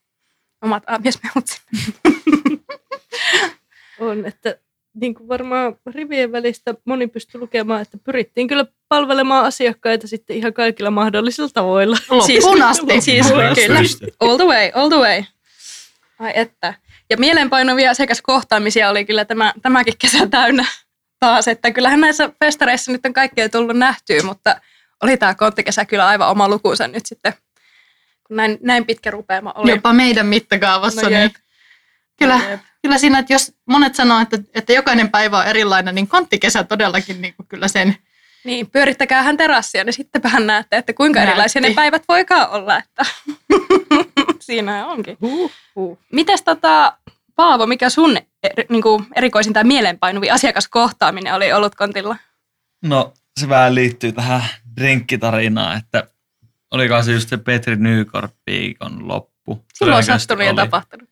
Omat 0.62 0.82
aamiesmehut 0.86 1.46
sinne. 1.46 1.92
On, 4.00 4.26
että 4.26 4.58
niin 4.94 5.14
kuin 5.14 5.28
varmaan 5.28 5.76
rivien 5.86 6.32
välistä 6.32 6.74
moni 6.84 7.06
pystyy 7.06 7.40
lukemaan, 7.40 7.82
että 7.82 7.98
pyrittiin 8.04 8.48
kyllä 8.48 8.66
palvelemaan 8.88 9.44
asiakkaita 9.44 10.08
sitten 10.08 10.36
ihan 10.36 10.52
kaikilla 10.52 10.90
mahdollisilla 10.90 11.50
tavoilla. 11.54 11.96
Loppuun 12.10 12.62
asti. 12.62 13.00
Siis 13.00 13.26
kyllä. 13.26 13.80
All 14.20 14.36
the 14.36 14.46
way, 14.46 14.70
all 14.74 14.88
the 14.88 14.98
way. 14.98 15.22
Ai 16.18 16.32
että. 16.34 16.74
Ja 17.10 17.16
mielenpainuvia 17.16 17.90
asiakaskohtaamisia 17.90 18.90
oli 18.90 19.04
kyllä 19.04 19.24
tämä, 19.24 19.52
tämäkin 19.62 19.94
kesä 19.98 20.26
täynnä 20.26 20.66
taas, 21.20 21.48
että 21.48 21.70
kyllähän 21.70 22.00
näissä 22.00 22.30
festareissa 22.44 22.92
nyt 22.92 23.06
on 23.06 23.12
kaikkea 23.12 23.48
tullut 23.48 23.76
nähtyä, 23.76 24.22
mutta 24.22 24.60
oli 25.02 25.16
tämä 25.16 25.34
konttikesä 25.34 25.84
kyllä 25.84 26.06
aivan 26.06 26.28
oma 26.28 26.48
lukunsa 26.48 26.88
nyt 26.88 27.06
sitten, 27.06 27.32
kun 28.26 28.36
näin, 28.36 28.58
näin 28.62 28.86
pitkä 28.86 29.10
rupeama 29.10 29.52
oli. 29.56 29.70
Jopa 29.70 29.92
meidän 29.92 30.26
mittakaavassa. 30.26 31.02
No 31.02 31.08
niin. 31.08 31.30
Kyllä, 32.20 32.40
Jep. 32.50 32.60
kyllä 32.82 32.98
siinä, 32.98 33.18
että 33.18 33.32
jos 33.32 33.52
monet 33.66 33.94
sanoo, 33.94 34.20
että, 34.20 34.38
että 34.54 34.72
jokainen 34.72 35.10
päivä 35.10 35.38
on 35.38 35.46
erilainen, 35.46 35.94
niin 35.94 36.08
konttikesä 36.08 36.64
todellakin 36.64 37.22
niin 37.22 37.34
kuin 37.34 37.46
kyllä 37.46 37.68
sen 37.68 37.96
Niin, 38.44 38.70
pyörittäkää 38.70 39.22
hän 39.22 39.36
terassia, 39.36 39.84
niin 39.84 39.92
sittenpähän 39.92 40.46
näette, 40.46 40.76
että 40.76 40.92
kuinka 40.92 41.18
Näytti. 41.18 41.30
erilaisia 41.30 41.62
ne 41.62 41.74
päivät 41.74 42.02
voikaan 42.08 42.50
olla. 42.50 42.76
Että. 42.78 43.04
Siinä 44.40 44.86
onkin. 44.86 45.16
Huh, 45.20 45.52
huh. 45.76 45.98
Mites 46.12 46.42
tota, 46.42 46.92
Paavo, 47.36 47.66
mikä 47.66 47.90
sun 47.90 48.16
eri, 48.42 48.64
niin 48.68 48.82
kuin 48.82 49.06
erikoisin 49.16 49.52
tai 49.52 49.64
mielenpainuvi 49.64 50.30
asiakaskohtaaminen 50.30 51.34
oli 51.34 51.52
ollut 51.52 51.74
kontilla? 51.74 52.16
No 52.82 53.12
se 53.40 53.48
vähän 53.48 53.74
liittyy 53.74 54.12
tähän 54.12 54.42
drinkkitarinaan, 54.76 55.78
että 55.78 56.08
olikohan 56.70 57.04
se 57.04 57.12
just 57.12 57.28
se 57.28 57.36
Petri 57.36 57.76
Nykort 57.76 58.34
viikon 58.46 59.08
loppu. 59.08 59.64
Silloin 59.74 60.04
sattunut 60.04 60.44
ja 60.44 60.54
tapahtunut. 60.54 61.09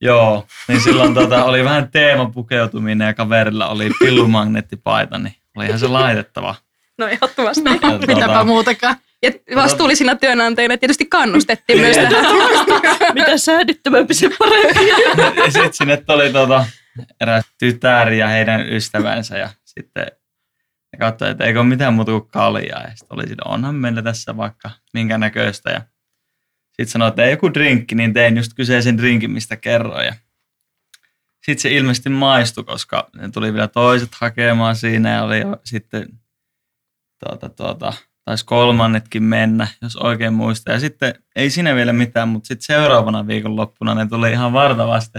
Joo, 0.00 0.46
niin 0.68 0.80
silloin 0.80 1.14
tota, 1.14 1.44
oli 1.44 1.64
vähän 1.64 1.90
teemapukeutuminen 1.90 3.06
ja 3.06 3.14
kaverilla 3.14 3.68
oli 3.68 3.90
pillumagneettipaita, 3.98 5.18
niin 5.18 5.34
olihan 5.56 5.78
se 5.78 5.88
laitettava. 5.88 6.54
No 6.98 7.06
ehdottomasti. 7.06 7.62
Ja, 7.64 8.14
mitäpä 8.14 8.44
muutakaan. 8.44 8.96
Ja 9.22 9.30
vastuullisina 9.56 10.16
työnantajina 10.16 10.76
tietysti 10.76 11.06
kannustettiin 11.06 11.80
myös 11.80 11.96
tähän. 11.96 12.34
Mitä 13.14 13.38
säädyttömämpi 13.38 14.14
se 14.14 14.30
parempi. 14.38 14.88
Ja 15.36 15.44
sitten 15.44 15.72
sinne 15.72 15.96
tuli 15.96 16.32
tota, 16.32 16.66
eräs 17.20 17.44
tytär 17.58 18.12
ja 18.12 18.28
heidän 18.28 18.72
ystävänsä 18.72 19.38
ja 19.38 19.48
sitten 19.64 20.06
ne 20.92 20.98
katsoi, 20.98 21.30
että 21.30 21.44
eikö 21.44 21.60
ole 21.60 21.68
mitään 21.68 21.94
muuta 21.94 22.12
kuin 22.12 22.28
kaljaa. 22.28 22.82
Ja 22.82 22.90
sitten 22.94 23.18
oli 23.18 23.26
siinä, 23.26 23.42
onhan 23.44 23.74
meillä 23.74 24.02
tässä 24.02 24.36
vaikka 24.36 24.70
minkä 24.94 25.18
näköistä. 25.18 25.70
Ja 25.70 25.80
sitten 26.80 26.92
sanoi, 26.92 27.08
että 27.08 27.24
ei 27.24 27.30
joku 27.30 27.54
drinkki, 27.54 27.94
niin 27.94 28.12
tein 28.12 28.36
just 28.36 28.52
kyseisen 28.54 28.98
drinkin, 28.98 29.30
mistä 29.30 29.56
kerroin. 29.56 30.06
Ja 30.06 30.14
sitten 31.46 31.62
se 31.62 31.72
ilmeisesti 31.76 32.08
maistui, 32.08 32.64
koska 32.64 33.10
ne 33.16 33.30
tuli 33.30 33.52
vielä 33.52 33.68
toiset 33.68 34.08
hakemaan 34.20 34.76
siinä 34.76 35.10
ja 35.10 35.22
oli 35.22 35.40
jo 35.40 35.60
sitten 35.64 36.08
tuota, 37.24 37.48
tuota, 37.48 37.92
taisi 38.24 38.44
kolmannetkin 38.44 39.22
mennä, 39.22 39.68
jos 39.82 39.96
oikein 39.96 40.32
muistaa. 40.32 40.74
Ja 40.74 40.80
sitten 40.80 41.14
ei 41.36 41.50
siinä 41.50 41.74
vielä 41.74 41.92
mitään, 41.92 42.28
mutta 42.28 42.46
sitten 42.46 42.64
seuraavana 42.64 43.26
viikonloppuna 43.26 43.94
ne 43.94 44.06
tuli 44.06 44.30
ihan 44.30 44.52
vartavasti 44.52 45.18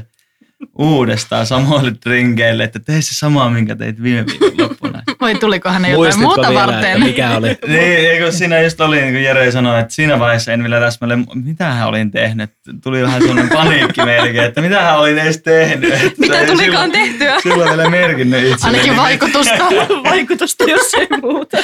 uudestaan 0.78 1.46
samoille 1.46 1.92
drinkeille, 2.06 2.64
että 2.64 2.80
tee 2.80 3.02
se 3.02 3.16
samaa, 3.16 3.50
minkä 3.50 3.76
teit 3.76 4.04
viime 4.04 4.26
viikonloppuna. 4.26 5.02
Vai 5.22 5.36
tulikohan 5.40 5.82
ne 5.82 5.90
jotain 5.90 6.00
Muistitko 6.06 6.28
muuta 6.36 6.50
vielä, 6.50 6.68
varten? 6.68 7.00
mikä 7.04 7.30
oli? 7.38 7.48
niin, 7.68 7.82
eikö 8.10 8.32
siinä 8.32 8.60
just 8.62 8.82
oli, 8.82 9.02
niin 9.02 9.14
kuin 9.14 9.24
Jere 9.24 9.52
sanoi, 9.52 9.80
että 9.80 9.94
siinä 9.94 10.20
vaiheessa 10.20 10.52
en 10.54 10.64
vielä 10.64 10.80
täsmälleen, 10.80 11.26
mitä 11.34 11.66
hän 11.66 11.88
olin 11.88 12.12
tehnyt. 12.12 12.52
Tuli 12.84 13.02
vähän 13.02 13.22
sellainen 13.22 13.50
paniikki 13.50 14.06
melkein, 14.06 14.46
että 14.46 14.62
mitä 14.62 14.82
hän 14.82 15.00
olin 15.00 15.18
edes 15.20 15.42
tehnyt. 15.42 15.94
Että 15.94 16.12
Mitä 16.18 16.46
tulikaan 16.46 16.58
silloin- 16.60 16.92
tehtyä? 16.92 17.40
Silloin 17.44 17.70
vielä 17.70 17.90
merkinnyt 17.90 18.44
itse. 18.44 18.68
Ainakin 18.68 18.98
vaikutusta. 18.98 19.64
Vaikutusta, 20.10 20.64
jos 20.64 20.94
ei 20.94 21.08
muuta. 21.22 21.58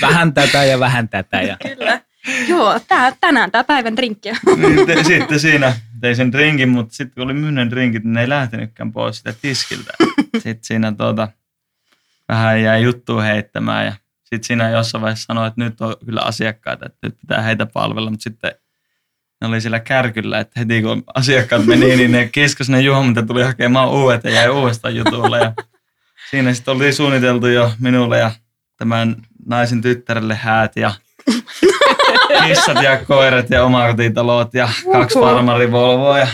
Vähän 0.00 0.34
tätä 0.34 0.64
ja 0.64 0.80
vähän 0.80 1.08
tätä. 1.08 1.42
Ja... 1.42 1.56
Kyllä. 1.76 2.00
Joo, 2.48 2.80
tää, 2.88 3.12
tänään 3.20 3.50
tämä 3.50 3.64
päivän 3.64 3.96
drinkki. 3.96 4.28
niin, 4.56 4.86
te, 4.86 5.04
sitten 5.04 5.40
siinä 5.40 5.76
tein 6.00 6.16
sen 6.16 6.32
drinkin, 6.32 6.68
mutta 6.68 6.94
sitten 6.94 7.14
kun 7.14 7.24
oli 7.24 7.34
myynyt 7.34 7.70
drinkit, 7.70 8.04
niin 8.04 8.12
ne 8.12 8.20
ei 8.20 8.28
lähtenytkään 8.28 8.92
pois 8.92 9.16
sitä 9.16 9.34
tiskiltä. 9.42 9.92
Sitten 10.34 10.58
siinä 10.64 10.92
tuota, 10.92 11.28
vähän 12.28 12.62
jäi 12.62 12.82
juttua 12.82 13.22
heittämään 13.22 13.86
ja 13.86 13.92
sitten 14.24 14.44
siinä 14.44 14.70
jossain 14.70 15.02
vaiheessa 15.02 15.26
sanoi, 15.26 15.48
että 15.48 15.60
nyt 15.64 15.80
on 15.80 15.96
kyllä 16.04 16.20
asiakkaita, 16.20 16.86
että 16.86 16.98
nyt 17.02 17.16
pitää 17.20 17.42
heitä 17.42 17.66
palvella, 17.66 18.10
mutta 18.10 18.24
sitten 18.24 18.52
ne 19.40 19.48
oli 19.48 19.60
siellä 19.60 19.80
kärkyllä, 19.80 20.38
että 20.38 20.60
heti 20.60 20.82
kun 20.82 21.02
asiakkaat 21.14 21.66
meni, 21.66 21.96
niin 21.96 22.12
ne 22.12 22.28
kiskos 22.28 22.70
ne 22.70 22.80
juomat 22.80 23.26
tuli 23.26 23.42
hakemaan 23.42 23.90
uudet 23.90 24.24
ja 24.24 24.30
jäi 24.30 24.48
uudestaan 24.48 24.96
jutulle. 24.96 25.38
Ja 25.38 25.52
siinä 26.30 26.54
sitten 26.54 26.74
oli 26.74 26.92
suunniteltu 26.92 27.46
jo 27.46 27.72
minulle 27.78 28.18
ja 28.18 28.30
tämän 28.76 29.16
naisen 29.46 29.80
tyttärelle 29.80 30.34
häät 30.34 30.76
ja 30.76 30.94
kissat 32.46 32.82
ja 32.82 32.96
koirat 33.04 33.50
ja 33.50 33.64
omakotitalot 33.64 34.54
ja 34.54 34.68
kaksi 34.92 35.18
farmari 35.20 35.72
Volvoa 35.72 36.18
ja 36.18 36.26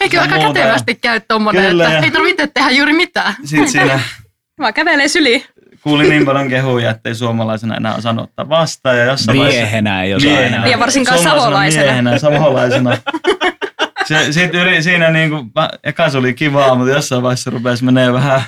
Eikö 0.00 0.16
Ja 0.16 0.22
aika 0.22 0.34
muuta. 0.36 0.52
kätevästi 0.60 0.94
käy 0.94 1.20
tommonen, 1.28 1.64
Kyllä, 1.70 1.84
että 1.84 1.96
ja- 1.98 2.04
ei 2.04 2.10
tarvitse 2.10 2.46
tehdä 2.46 2.70
juuri 2.70 2.92
mitään. 2.92 3.34
sitten 3.44 3.68
siinä 3.70 4.00
Mä 4.60 4.72
kävelee 4.72 5.08
syliin. 5.08 5.44
kuulin 5.82 6.08
niin 6.10 6.24
paljon 6.24 6.48
kehuja, 6.48 6.90
että 6.90 7.08
ei 7.08 7.14
suomalaisena 7.14 7.76
enää 7.76 7.94
osannut 7.94 8.24
ottaa 8.24 8.48
vastaan. 8.48 8.98
Ja 8.98 9.04
jossain 9.04 9.38
Miehenä 9.38 10.02
ei 10.02 10.14
osaa 10.14 10.30
Miehenä. 10.30 10.56
enää. 10.56 10.68
Ja 10.68 10.78
varsinkaan 10.78 11.18
savolaisena. 11.18 11.84
Miehenä, 11.84 12.18
savolaisena. 12.18 12.96
Se, 14.08 14.32
sit 14.32 14.54
yri, 14.54 14.82
siinä 14.82 15.10
niinku, 15.10 15.36
mä- 15.54 15.70
eka 15.84 16.10
se 16.10 16.18
oli 16.18 16.34
kivaa, 16.34 16.74
mutta 16.74 16.92
jossain 16.92 17.22
vaiheessa 17.22 17.50
rupesi 17.50 17.84
menee 17.84 18.12
vähän 18.12 18.42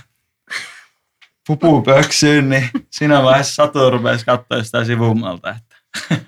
pupupöksyyn, 1.47 2.49
niin 2.50 2.71
siinä 2.91 3.23
vaiheessa 3.23 3.55
Satu 3.55 3.91
rupesi 3.91 4.25
katsoa 4.25 4.62
sitä 4.62 4.85
sivummalta, 4.85 5.50
että, 5.57 6.25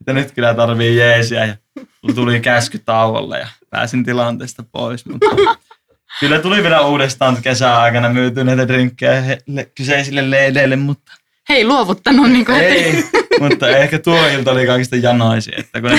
että 0.00 0.12
nyt 0.12 0.32
kyllä 0.32 0.54
tarvii 0.54 0.96
jeesiä 0.96 1.44
ja 1.46 1.54
tuli 2.14 2.40
käsky 2.40 2.78
tauolle 2.78 3.38
ja 3.38 3.46
pääsin 3.70 4.04
tilanteesta 4.04 4.64
pois, 4.72 5.06
mutta 5.06 5.26
kyllä 6.20 6.38
tuli 6.38 6.62
vielä 6.62 6.80
uudestaan 6.80 7.42
kesäaikana 7.42 8.08
myyty 8.08 8.44
näitä 8.44 8.68
drinkkejä 8.68 9.22
le- 9.46 9.70
kyseisille 9.76 10.30
leideille, 10.30 10.76
mutta 10.76 11.12
Hei, 11.48 11.64
luovuttanut 11.64 12.30
niin 12.30 12.44
kuin 12.44 12.58
heti. 12.58 12.74
ei, 12.84 13.04
mutta 13.40 13.68
ehkä 13.68 13.98
tuo 13.98 14.26
ilta 14.26 14.50
oli 14.50 14.66
kaikista 14.66 14.96
janoisin, 14.96 15.60
että 15.60 15.80
kun 15.80 15.90
ne 15.90 15.98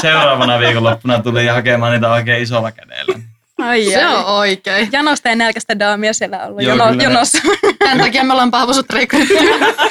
seuraavana 0.00 0.58
viikonloppuna 0.58 1.22
tuli 1.22 1.46
hakemaan 1.46 1.92
niitä 1.92 2.10
oikein 2.12 2.42
isolla 2.42 2.72
kädellä. 2.72 3.18
Ai, 3.62 3.84
Se 3.84 4.04
ai. 4.04 4.14
on 4.16 4.24
oikein. 4.24 4.88
Janosta 4.92 5.28
ja 5.28 5.36
nälkästä 5.36 5.78
daamia 5.78 6.12
siellä 6.12 6.46
ollut 6.46 6.62
Joo, 6.62 6.72
jono, 6.76 6.84
kyllä 6.84 6.96
ne- 6.96 7.04
jonossa. 7.04 7.38
Tämän 7.78 7.98
takia 7.98 8.24
me 8.24 8.32
ollaan 8.32 8.50
Paavosut 8.50 8.90
rekrytty. 8.90 9.34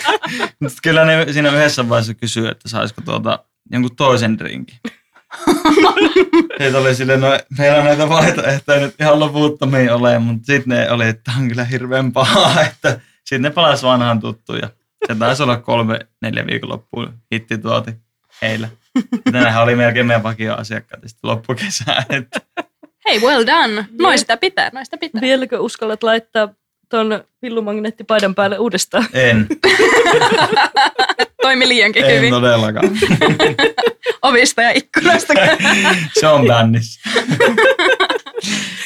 Mutta 0.59 0.77
kyllä 0.83 1.05
ne 1.05 1.25
siinä 1.33 1.49
yhdessä 1.49 1.89
vaiheessa 1.89 2.13
kysyi, 2.13 2.47
että 2.47 2.69
saisiko 2.69 3.01
tuota 3.01 3.39
jonkun 3.71 3.95
toisen 3.95 4.39
drinkin. 4.39 4.77
Heitä 6.59 6.77
oli 6.77 6.95
silleen, 6.95 7.21
no 7.21 7.27
meillä 7.57 7.77
on 7.79 7.85
näitä 7.85 8.09
vaihtoehtoja 8.09 8.79
nyt 8.79 8.95
ihan 8.99 9.19
loputtomiin 9.19 9.93
ole, 9.93 10.19
mutta 10.19 10.45
sitten 10.45 10.77
ne 10.77 10.91
oli, 10.91 11.07
että 11.07 11.31
on 11.39 11.47
kyllä 11.47 11.63
hirveän 11.63 12.11
paha, 12.11 12.61
että 12.71 12.99
sitten 13.25 13.41
ne 13.41 13.49
palasi 13.49 13.85
vanhaan 13.85 14.19
tuttuun 14.19 14.59
ja 14.59 14.69
se 15.07 15.15
taisi 15.15 15.43
olla 15.43 15.57
kolme, 15.57 15.99
neljä 16.21 16.47
viikonloppuun 16.47 17.13
hitti 17.33 17.57
tuoti 17.57 17.91
heillä. 18.41 18.69
Tänähän 19.31 19.63
oli 19.63 19.75
melkein 19.75 20.05
meidän 20.05 20.23
vakioasiakkaat 20.23 21.01
sitten 21.05 21.29
loppukesään, 21.29 22.05
että 22.09 22.41
Hei, 23.09 23.19
well 23.19 23.45
done. 23.47 23.85
Noin 23.99 24.19
sitä 24.19 24.37
pitää, 24.37 24.69
noin 24.73 24.85
sitä 24.85 24.97
pitää. 24.97 25.21
Vieläkö 25.21 25.59
uskallat 25.59 26.03
laittaa 26.03 26.49
ton 26.89 27.23
pillumagneettipaidan 27.41 28.35
päälle 28.35 28.57
uudestaan? 28.57 29.05
en, 29.13 29.47
Toimi 31.41 31.67
liiankin 31.67 32.05
en 32.05 32.15
hyvin. 32.17 32.29
todellakaan. 32.29 32.89
Ovista 34.21 34.61
ja 34.61 34.71
ikkunasta. 34.71 35.33
Se 36.19 36.27
on 36.27 36.47
bännissä. 36.47 37.09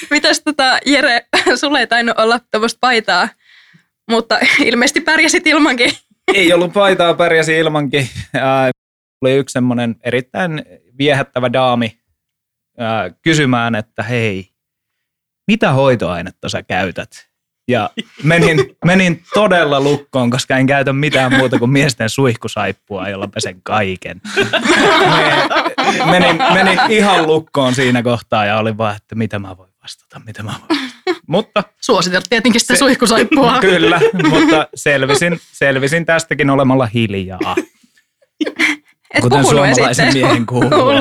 Mitäs 0.09 0.41
tota, 0.41 0.79
Jere, 0.85 1.25
sulle 1.55 1.79
ei 1.79 1.87
tainnut 1.87 2.19
olla 2.19 2.39
tämmöistä 2.51 2.77
paitaa, 2.81 3.29
mutta 4.09 4.39
ilmeisesti 4.63 5.01
pärjäsit 5.01 5.47
ilmankin. 5.47 5.91
Ei 6.33 6.53
ollut 6.53 6.73
paitaa, 6.73 7.13
pärjäsi 7.13 7.57
ilmankin. 7.57 8.09
Ää, 8.33 8.71
oli 9.21 9.33
yksi 9.33 9.53
semmoinen 9.53 9.95
erittäin 10.03 10.65
viehättävä 10.97 11.53
daami 11.53 11.99
ää, 12.77 13.09
kysymään, 13.21 13.75
että 13.75 14.03
hei, 14.03 14.49
mitä 15.47 15.71
hoitoainetta 15.71 16.49
sä 16.49 16.63
käytät? 16.63 17.29
Ja 17.67 17.89
menin, 18.23 18.75
menin 18.85 19.23
todella 19.33 19.81
lukkoon, 19.81 20.29
koska 20.29 20.57
en 20.57 20.65
käytä 20.67 20.93
mitään 20.93 21.33
muuta 21.33 21.59
kuin 21.59 21.71
miesten 21.71 22.09
suihkusaippua, 22.09 23.09
jolla 23.09 23.27
pesen 23.27 23.61
kaiken. 23.63 24.21
Menin, 26.11 26.37
menin 26.53 26.79
ihan 26.89 27.27
lukkoon 27.27 27.75
siinä 27.75 28.03
kohtaa 28.03 28.45
ja 28.45 28.57
olin 28.57 28.77
vaan, 28.77 28.95
että 28.95 29.15
mitä 29.15 29.39
mä 29.39 29.57
voin 29.57 29.71
vastata, 29.83 30.21
mitä 30.25 30.43
mä 30.43 30.53
voin 30.69 30.79
vastata. 30.81 30.85
Mutta 31.27 31.63
Suositeltu 31.81 32.25
tietenkin 32.29 32.61
sitä 32.61 32.73
Se- 32.73 32.79
suihkusaippua. 32.79 33.59
Kyllä, 33.59 34.01
mutta 34.29 34.67
selvisin, 34.75 35.39
selvisin 35.51 36.05
tästäkin 36.05 36.49
olemalla 36.49 36.85
hiljaa, 36.85 37.55
Et 39.13 39.21
kuten 39.21 39.45
suomalaisen 39.45 40.13
miehen 40.13 40.45
kuuluu. 40.45 40.91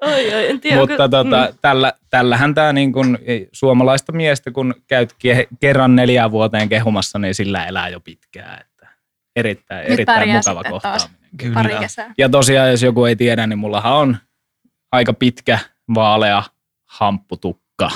Ai, 0.00 0.34
ai, 0.34 0.50
en 0.50 0.60
tiedä. 0.60 0.76
Mutta 0.76 1.04
onko- 1.04 1.08
tota, 1.08 1.24
mm. 1.52 1.58
tällä, 1.60 1.92
tällähän 2.10 2.54
tämä 2.54 2.72
niin 2.72 2.92
kun, 2.92 3.18
suomalaista 3.52 4.12
miestä, 4.12 4.50
kun 4.50 4.74
käyt 4.86 5.12
ke, 5.18 5.48
kerran 5.60 5.96
neljään 5.96 6.30
vuoteen 6.30 6.68
kehumassa, 6.68 7.18
niin 7.18 7.34
sillä 7.34 7.66
elää 7.66 7.88
jo 7.88 8.00
pitkään. 8.00 8.60
Että 8.60 8.88
erittäin, 9.36 9.82
Nyt 9.82 9.92
erittäin 9.92 10.30
mukava 10.30 10.62
kohtaaminen. 10.64 11.54
Pari 11.54 11.74
kesää. 11.80 12.14
Ja 12.18 12.28
tosiaan, 12.28 12.70
jos 12.70 12.82
joku 12.82 13.04
ei 13.04 13.16
tiedä, 13.16 13.46
niin 13.46 13.58
mullahan 13.58 13.92
on 13.92 14.16
aika 14.92 15.12
pitkä, 15.12 15.58
vaalea 15.94 16.42
hampputukka. 16.84 17.90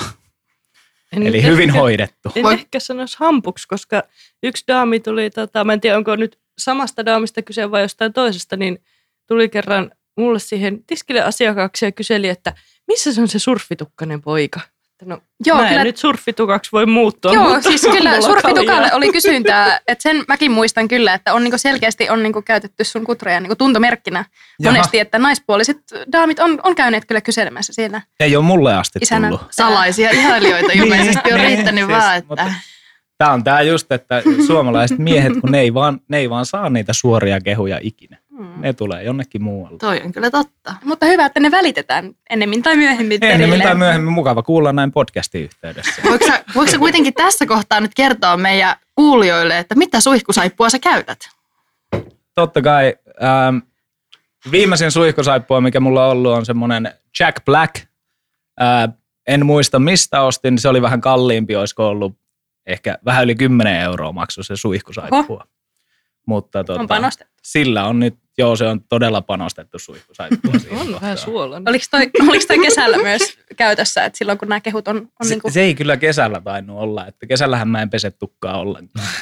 En 1.13 1.27
Eli 1.27 1.37
ehkä- 1.37 1.49
hyvin 1.49 1.69
hoidettu. 1.69 2.31
En 2.35 2.45
ehkä 2.51 2.79
sanoisi 2.79 3.17
hampuksi, 3.19 3.67
koska 3.67 4.03
yksi 4.43 4.63
daami 4.67 4.99
tuli, 4.99 5.29
tota, 5.29 5.63
mä 5.63 5.73
en 5.73 5.81
tiedä 5.81 5.97
onko 5.97 6.15
nyt 6.15 6.39
samasta 6.57 7.05
daamista 7.05 7.41
kyse 7.41 7.71
vai 7.71 7.81
jostain 7.81 8.13
toisesta, 8.13 8.57
niin 8.57 8.83
tuli 9.27 9.49
kerran 9.49 9.91
mulle 10.17 10.39
siihen 10.39 10.83
tiskille 10.87 11.21
asiakkaaksi 11.21 11.85
ja 11.85 11.91
kyseli, 11.91 12.29
että 12.29 12.53
missä 12.87 13.13
se 13.13 13.21
on 13.21 13.27
se 13.27 13.39
surfitukkainen 13.39 14.21
poika? 14.21 14.59
Että 14.91 15.05
no, 15.15 15.21
Joo, 15.45 15.57
mä 15.57 15.63
en 15.63 15.69
kyllä- 15.69 15.83
nyt 15.83 15.97
surfitukaksi 15.97 16.71
voi 16.71 16.85
muuttua. 16.85 17.33
Joo, 17.33 17.43
mutta 17.43 17.61
siis 17.69 17.81
kyllä 17.81 18.21
surfitukalle 18.21 18.93
oli 18.93 19.11
kysyntää, 19.11 19.79
että 19.87 20.03
sen 20.03 20.23
mäkin 20.27 20.51
muistan 20.51 20.87
kyllä, 20.87 21.13
että 21.13 21.33
on 21.33 21.43
niinku 21.43 21.57
selkeästi 21.57 22.09
on 22.09 22.23
niinku 22.23 22.41
käytetty 22.41 22.83
sun 22.83 23.03
kutroja 23.03 23.39
niinku 23.39 23.55
tuntomerkkinä 23.55 24.25
Jaha. 24.59 24.73
monesti, 24.75 24.99
että 24.99 25.19
naispuoliset 25.19 25.77
daamit 26.11 26.39
on, 26.39 26.59
on 26.63 26.75
käyneet 26.75 27.05
kyllä 27.05 27.21
kyselemässä 27.21 27.73
siellä 27.73 28.01
Ei 28.19 28.35
ole 28.35 28.45
mulle 28.45 28.73
asti 28.75 28.99
isänä. 29.01 29.27
tullut. 29.29 29.47
Salaisia 29.51 30.09
ihailijoita 30.11 30.71
ilmeisesti 30.83 31.33
on 31.33 31.39
Niin, 31.39 31.47
riittänyt 31.47 31.85
siis, 31.85 31.97
vaan, 31.99 32.17
että 32.17 32.53
Tämä 33.17 33.31
on 33.31 33.43
tämä 33.43 33.61
just, 33.61 33.91
että 33.91 34.21
suomalaiset 34.47 34.97
miehet, 34.99 35.33
kun 35.41 35.51
ne 35.51 35.59
ei, 35.59 35.73
vaan, 35.73 35.99
ne 36.09 36.17
ei 36.17 36.29
vaan 36.29 36.45
saa 36.45 36.69
niitä 36.69 36.93
suoria 36.93 37.41
kehuja 37.41 37.79
ikinä. 37.81 38.17
Hmm. 38.37 38.61
Ne 38.61 38.73
tulee 38.73 39.03
jonnekin 39.03 39.43
muualle. 39.43 39.77
toi 39.77 40.01
on 40.05 40.11
kyllä 40.11 40.31
totta. 40.31 40.75
Mutta 40.83 41.05
hyvä, 41.05 41.25
että 41.25 41.39
ne 41.39 41.51
välitetään 41.51 42.11
ennemmin 42.29 42.63
tai 42.63 42.77
myöhemmin 42.77 43.19
Ennemmin 43.21 43.49
perille. 43.49 43.63
tai 43.63 43.75
myöhemmin 43.75 44.13
mukava 44.13 44.43
kuulla 44.43 44.73
näin 44.73 44.91
podcastin 44.91 45.41
yhteydessä. 45.43 46.01
Voitko 46.09 46.27
sä, 46.27 46.43
voitko 46.55 46.71
sä 46.71 46.77
kuitenkin 46.77 47.13
tässä 47.13 47.45
kohtaa 47.45 47.79
nyt 47.79 47.91
kertoa 47.95 48.37
meidän 48.37 48.75
kuulijoille, 48.95 49.57
että 49.57 49.75
mitä 49.75 50.01
suihkusaippua 50.01 50.69
sä 50.69 50.79
käytät? 50.79 51.19
totta 52.35 52.61
kai. 52.61 52.95
Ähm, 53.23 53.57
viimeisin 54.51 54.91
suihkusaippua, 54.91 55.61
mikä 55.61 55.79
mulla 55.79 56.05
on 56.05 56.11
ollut, 56.11 56.31
on 56.33 56.45
semmoinen 56.45 56.93
Jack 57.19 57.45
Black. 57.45 57.75
Äh, 58.61 58.89
en 59.27 59.45
muista 59.45 59.79
mistä 59.79 60.21
ostin, 60.21 60.57
se 60.59 60.69
oli 60.69 60.81
vähän 60.81 61.01
kalliimpi, 61.01 61.55
olisiko 61.55 61.87
ollut 61.87 62.13
ehkä 62.65 62.97
vähän 63.05 63.23
yli 63.23 63.35
10 63.35 63.75
euroa 63.81 64.11
maksu 64.11 64.43
se 64.43 64.55
suihkusaippua. 64.55 65.43
Mutta 66.25 66.59
On 66.59 66.65
tota, 66.65 66.87
panostettu. 66.87 67.33
sillä 67.43 67.85
on 67.85 67.99
nyt, 67.99 68.15
joo 68.37 68.55
se 68.55 68.67
on 68.67 68.81
todella 68.89 69.21
panostettu 69.21 69.79
suihkusaippua. 69.79 70.53
siihen 70.59 70.77
On 70.79 71.01
vähän 71.01 71.17
suolainen. 71.17 71.69
Oliko 71.69 71.85
toi, 71.91 72.09
oliko 72.29 72.45
toi 72.47 72.59
kesällä 72.59 72.97
myös 72.97 73.39
käytössä, 73.55 74.05
että 74.05 74.17
silloin 74.17 74.37
kun 74.37 74.47
nämä 74.47 74.59
kehut 74.59 74.87
on, 74.87 74.97
on 74.97 75.07
Se, 75.27 75.29
niin 75.29 75.41
kuin, 75.41 75.51
se 75.51 75.61
ei 75.61 75.75
kyllä 75.75 75.97
kesällä 75.97 76.41
tainnut 76.41 76.79
olla, 76.79 77.07
että 77.07 77.27
kesällähän 77.27 77.67
mä 77.67 77.81
en 77.81 77.89
pese 77.89 78.11
tukkaa 78.11 78.59
ollenkaan. 78.59 79.07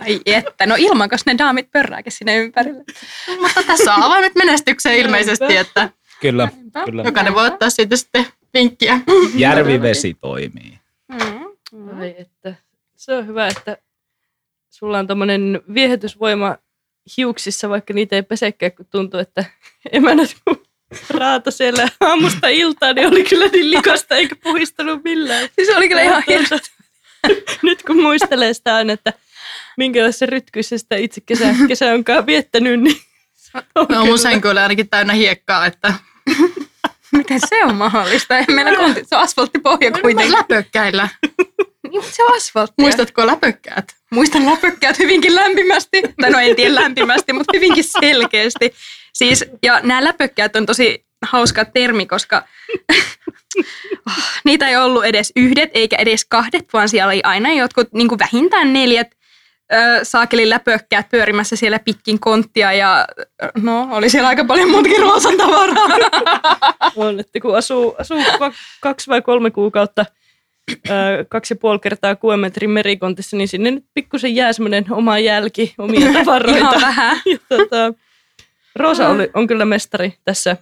ai 0.00 0.20
että, 0.26 0.66
no 0.66 0.74
ilmankos 0.78 1.26
ne 1.26 1.34
daamit 1.38 1.70
pörrääkin 1.70 2.12
sinne 2.12 2.36
ympärille. 2.36 2.84
Mutta 3.42 3.62
tässä 3.66 3.94
on 3.94 4.02
avaimet 4.02 4.34
menestykseen 4.34 4.98
ilmeisesti, 4.98 5.56
että 5.56 5.90
Kyllä, 6.22 6.48
kyllä. 6.84 7.02
jokainen 7.02 7.34
voi 7.34 7.46
ottaa 7.46 7.70
siitä 7.70 7.96
sitten 7.96 8.26
vinkkiä. 8.54 9.00
Järvivesi 9.34 10.14
toimii. 10.20 10.78
Mm. 11.08 11.98
Ai 12.00 12.14
että. 12.18 12.54
Se 12.96 13.14
on 13.14 13.26
hyvä, 13.26 13.46
että 13.48 13.76
sulla 14.82 14.98
on 14.98 15.06
tommonen 15.06 15.60
viehätysvoima 15.74 16.56
hiuksissa, 17.16 17.68
vaikka 17.68 17.94
niitä 17.94 18.16
ei 18.16 18.22
pesekään, 18.22 18.72
kun 18.72 18.86
tuntuu, 18.90 19.20
että 19.20 19.44
emänät 19.92 20.36
kun 20.44 20.62
raata 21.10 21.50
siellä 21.50 21.88
aamusta 22.00 22.48
iltaan, 22.48 22.94
niin 22.96 23.08
oli 23.08 23.24
kyllä 23.24 23.46
niin 23.46 23.70
likasta 23.70 24.14
eikä 24.16 24.36
puhistanut 24.36 25.04
millään. 25.04 25.48
Siis 25.54 25.76
oli 25.76 25.88
kyllä 25.88 26.02
ihan 26.02 26.22
hieno. 26.28 26.46
Nyt 27.62 27.82
kun 27.82 28.02
muistelee 28.02 28.54
sitä 28.54 28.74
aina, 28.76 28.92
että 28.92 29.12
minkälaisessa 29.76 30.26
rytkyissä 30.26 30.78
sitä 30.78 30.96
itse 30.96 31.20
kesä, 31.20 31.54
kesä 31.68 31.92
onkaan 31.92 32.26
viettänyt, 32.26 32.80
niin 32.80 32.96
on 33.74 33.86
No 33.88 33.96
mun 33.98 34.04
kyllä- 34.04 34.18
sänky 34.18 34.48
oli 34.48 34.60
ainakin 34.60 34.88
täynnä 34.88 35.12
hiekkaa, 35.12 35.66
että 35.66 35.94
Miten 37.12 37.40
se 37.48 37.64
on 37.64 37.74
mahdollista? 37.74 38.38
Ei 38.38 38.44
meillä 38.48 38.76
konti, 38.76 39.00
se 39.04 39.16
on 39.16 39.22
asfalttipohja 39.22 39.90
kuitenkin. 39.90 40.32
läpökkäillä. 40.32 41.08
Niin, 41.90 42.02
se 42.02 42.24
on 42.24 42.36
asfalttia. 42.36 42.74
Muistatko 42.82 43.26
läpökkäät? 43.26 43.94
Muistan 44.10 44.46
läpökkäät 44.46 44.98
hyvinkin 44.98 45.34
lämpimästi. 45.34 46.02
Tai 46.20 46.30
no 46.30 46.38
en 46.38 46.56
tiedä 46.56 46.74
lämpimästi, 46.74 47.32
mutta 47.32 47.52
hyvinkin 47.56 47.84
selkeästi. 47.84 48.74
Siis, 49.12 49.44
ja 49.62 49.80
nämä 49.82 50.04
läpökkäät 50.04 50.56
on 50.56 50.66
tosi 50.66 51.04
hauska 51.22 51.64
termi, 51.64 52.06
koska 52.06 52.42
Ah, 54.06 54.40
niitä 54.44 54.68
ei 54.68 54.76
ollut 54.76 55.04
edes 55.04 55.32
yhdet 55.36 55.70
eikä 55.74 55.96
edes 55.96 56.24
kahdet, 56.24 56.72
vaan 56.72 56.88
siellä 56.88 57.10
oli 57.10 57.20
aina 57.24 57.52
jotkut 57.52 57.92
niin 57.92 58.08
kuin 58.08 58.18
vähintään 58.18 58.72
neljät 58.72 59.08
ö, 59.72 60.00
saakelin 60.02 60.50
läpökkäät 60.50 61.08
pyörimässä 61.10 61.56
siellä 61.56 61.78
pitkin 61.78 62.20
konttia 62.20 62.72
ja 62.72 63.06
no 63.62 63.88
oli 63.90 64.10
siellä 64.10 64.28
aika 64.28 64.44
paljon 64.44 64.70
muutakin 64.70 65.00
roosan 65.00 65.36
tavaraa. 65.36 65.86
on, 66.96 67.20
että 67.20 67.40
kun 67.40 67.56
asuu, 67.56 67.94
asuu 67.98 68.18
kaksi 68.80 69.10
vai 69.10 69.22
kolme 69.22 69.50
kuukautta 69.50 70.06
kaksi 71.28 71.54
ja 71.54 71.58
puoli 71.58 71.78
kertaa 71.78 72.16
kuuden 72.16 72.40
metrin 72.40 72.70
merikontissa, 72.70 73.36
niin 73.36 73.48
sinne 73.48 73.70
nyt 73.70 73.84
pikkusen 73.94 74.36
jää 74.36 74.52
semmoinen 74.52 74.84
oma 74.90 75.18
jälki, 75.18 75.74
omia 75.78 76.12
tavaroita. 76.12 76.58
Ihan 76.58 76.80
vähän. 76.80 77.20
Ja 77.26 77.38
tota, 77.48 77.94
Roosa 78.74 79.08
oli, 79.08 79.30
on 79.34 79.46
kyllä 79.46 79.64
mestari 79.64 80.14
tässä, 80.24 80.56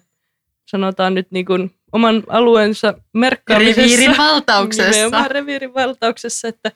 sanotaan 0.66 1.14
nyt 1.14 1.31
niin 1.31 1.44
kuin 1.44 1.75
oman 1.92 2.23
alueensa 2.29 2.94
merkkaamisessa. 3.12 3.81
Reviirin 3.81 4.16
valtauksessa. 4.16 4.90
Nimenomaan 4.90 5.31
reviirin 5.31 5.75
valtauksessa, 5.75 6.49
että 6.49 6.73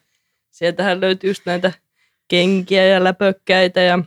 sieltähän 0.51 1.01
löytyy 1.01 1.31
just 1.31 1.43
näitä 1.47 1.73
kenkiä 2.29 2.87
ja 2.87 3.05
läpökkäitä 3.05 3.81
ja 3.81 3.99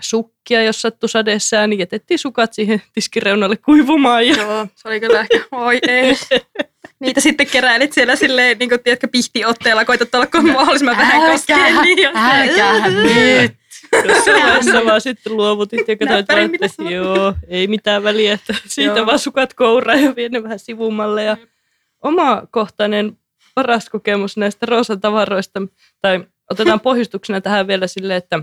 sukkia, 0.00 0.62
jos 0.62 0.82
sattui 0.82 1.08
sadessään, 1.08 1.70
niin 1.70 1.78
jätettiin 1.78 2.18
sukat 2.18 2.52
siihen 2.52 2.82
tiskireunalle 2.92 3.56
kuivumaan. 3.56 4.26
Ja 4.28 4.36
Joo, 4.36 4.66
se 4.74 4.88
oli 4.88 5.00
kyllä 5.00 5.20
ehkä, 5.20 5.40
oi 5.52 5.78
ei. 5.88 6.14
Niitä 7.00 7.20
sitten 7.20 7.46
keräilit 7.46 7.92
siellä 7.92 8.16
silleen, 8.16 8.58
niin 8.58 8.68
kuin, 8.68 8.82
tiedätkö, 8.82 9.08
pihtiotteella, 9.08 9.84
koitat 9.84 10.14
olla 10.14 10.26
kun 10.26 10.52
mahdollisimman 10.52 10.96
vähän 10.96 11.30
koskeen. 11.32 11.82
Niin, 11.82 11.98
ja- 11.98 12.12
älkää 12.14 12.88
nyt. 12.88 13.52
jossain 14.08 14.42
vaiheessa 14.42 14.84
vaan 14.84 15.00
sitten 15.00 15.36
luovutit 15.36 15.88
ja 15.88 15.96
katsoit 15.96 16.28
vaan, 16.28 16.54
että 16.54 16.82
joo, 16.82 17.34
ei 17.48 17.66
mitään 17.66 18.02
väliä, 18.02 18.32
että 18.32 18.54
siitä 18.66 18.96
Joo. 18.96 19.06
vaan 19.06 19.18
sukat 19.18 19.54
kouraan 19.54 20.02
ja 20.02 20.16
vie 20.16 20.28
ne 20.28 20.42
vähän 20.42 20.58
sivummalle. 20.58 21.24
Ja 21.24 21.36
oma 22.02 22.42
kohtainen 22.50 23.18
paras 23.54 23.88
kokemus 23.90 24.36
näistä 24.36 24.66
roosan 24.66 25.00
tavaroista, 25.00 25.62
tai 26.02 26.24
otetaan 26.50 26.80
pohjustuksena 26.80 27.40
tähän 27.40 27.66
vielä 27.66 27.86
silleen, 27.86 28.18
että 28.18 28.42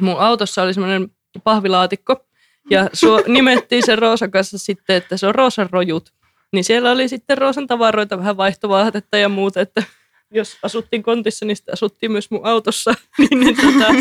mun 0.00 0.20
autossa 0.20 0.62
oli 0.62 0.74
semmoinen 0.74 1.08
pahvilaatikko, 1.44 2.26
ja 2.70 2.90
suo, 2.92 3.22
nimettiin 3.28 3.86
sen 3.86 3.98
Roosan 3.98 4.30
kanssa 4.30 4.58
sitten, 4.58 4.96
että 4.96 5.16
se 5.16 5.26
on 5.26 5.34
Roosan 5.34 5.68
rojut. 5.70 6.12
Niin 6.52 6.64
siellä 6.64 6.90
oli 6.90 7.08
sitten 7.08 7.38
Roosan 7.38 7.66
tavaroita, 7.66 8.18
vähän 8.18 8.36
vaihtovaatetta 8.36 9.16
ja 9.16 9.28
muuta, 9.28 9.60
että 9.60 9.82
jos 10.30 10.58
asuttiin 10.62 11.02
kontissa, 11.02 11.44
niin 11.44 11.56
sitten 11.56 11.72
asuttiin 11.72 12.12
myös 12.12 12.30
mun 12.30 12.46
autossa. 12.46 12.94
niin, 13.18 13.40
niin 13.40 13.56
tota, 13.56 13.94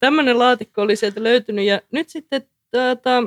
tämmöinen 0.00 0.38
laatikko 0.38 0.82
oli 0.82 0.96
sieltä 0.96 1.22
löytynyt 1.22 1.64
ja 1.64 1.80
nyt 1.92 2.08
sitten 2.08 2.42
tota, 2.70 3.22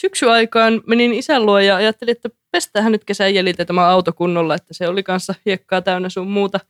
syksyaikaan 0.00 0.82
menin 0.86 1.14
isän 1.14 1.46
luo 1.46 1.58
ja 1.58 1.76
ajattelin, 1.76 2.12
että 2.12 2.30
pestähän 2.50 2.92
nyt 2.92 3.04
kesän 3.04 3.34
jäljiltä 3.34 3.64
tämä 3.64 3.88
auto 3.88 4.12
kunnolla, 4.12 4.54
että 4.54 4.74
se 4.74 4.88
oli 4.88 5.02
kanssa 5.02 5.34
hiekkaa 5.46 5.82
täynnä 5.82 6.08
sun 6.08 6.28
muuta. 6.28 6.60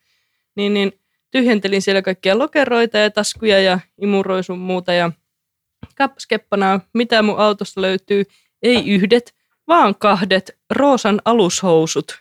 Niin, 0.56 0.74
niin 0.74 0.92
tyhjentelin 1.30 1.82
siellä 1.82 2.02
kaikkia 2.02 2.38
lokeroita 2.38 2.98
ja 2.98 3.10
taskuja 3.10 3.60
ja 3.60 3.78
imuroin 4.02 4.44
sun 4.44 4.58
muuta 4.58 4.92
ja 4.92 5.12
kappas 5.94 6.26
keppanaa, 6.26 6.80
mitä 6.94 7.22
mun 7.22 7.38
autosta 7.38 7.80
löytyy, 7.82 8.24
ei 8.62 8.90
yhdet, 8.90 9.34
vaan 9.68 9.94
kahdet 9.94 10.58
roosan 10.70 11.20
alushousut. 11.24 12.18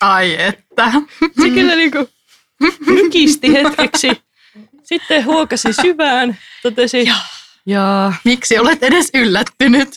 Ai 0.00 0.42
että. 0.42 0.92
Se 1.42 1.50
kyllä 1.54 1.74
niinku 1.74 2.08
mykisti 2.86 3.52
hetkeksi. 3.52 4.10
Sitten 4.82 5.24
huokasi 5.24 5.72
syvään, 5.72 6.38
totesi, 6.62 7.08
jaa, 7.66 8.14
Miksi 8.24 8.58
olet 8.58 8.82
edes 8.82 9.10
yllättynyt? 9.14 9.88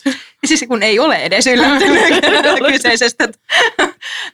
Siis 0.44 0.64
kun 0.68 0.82
ei 0.82 0.98
ole 0.98 1.16
edes 1.16 1.46
yllättynyt 1.46 2.02
kyseisestä 2.72 3.28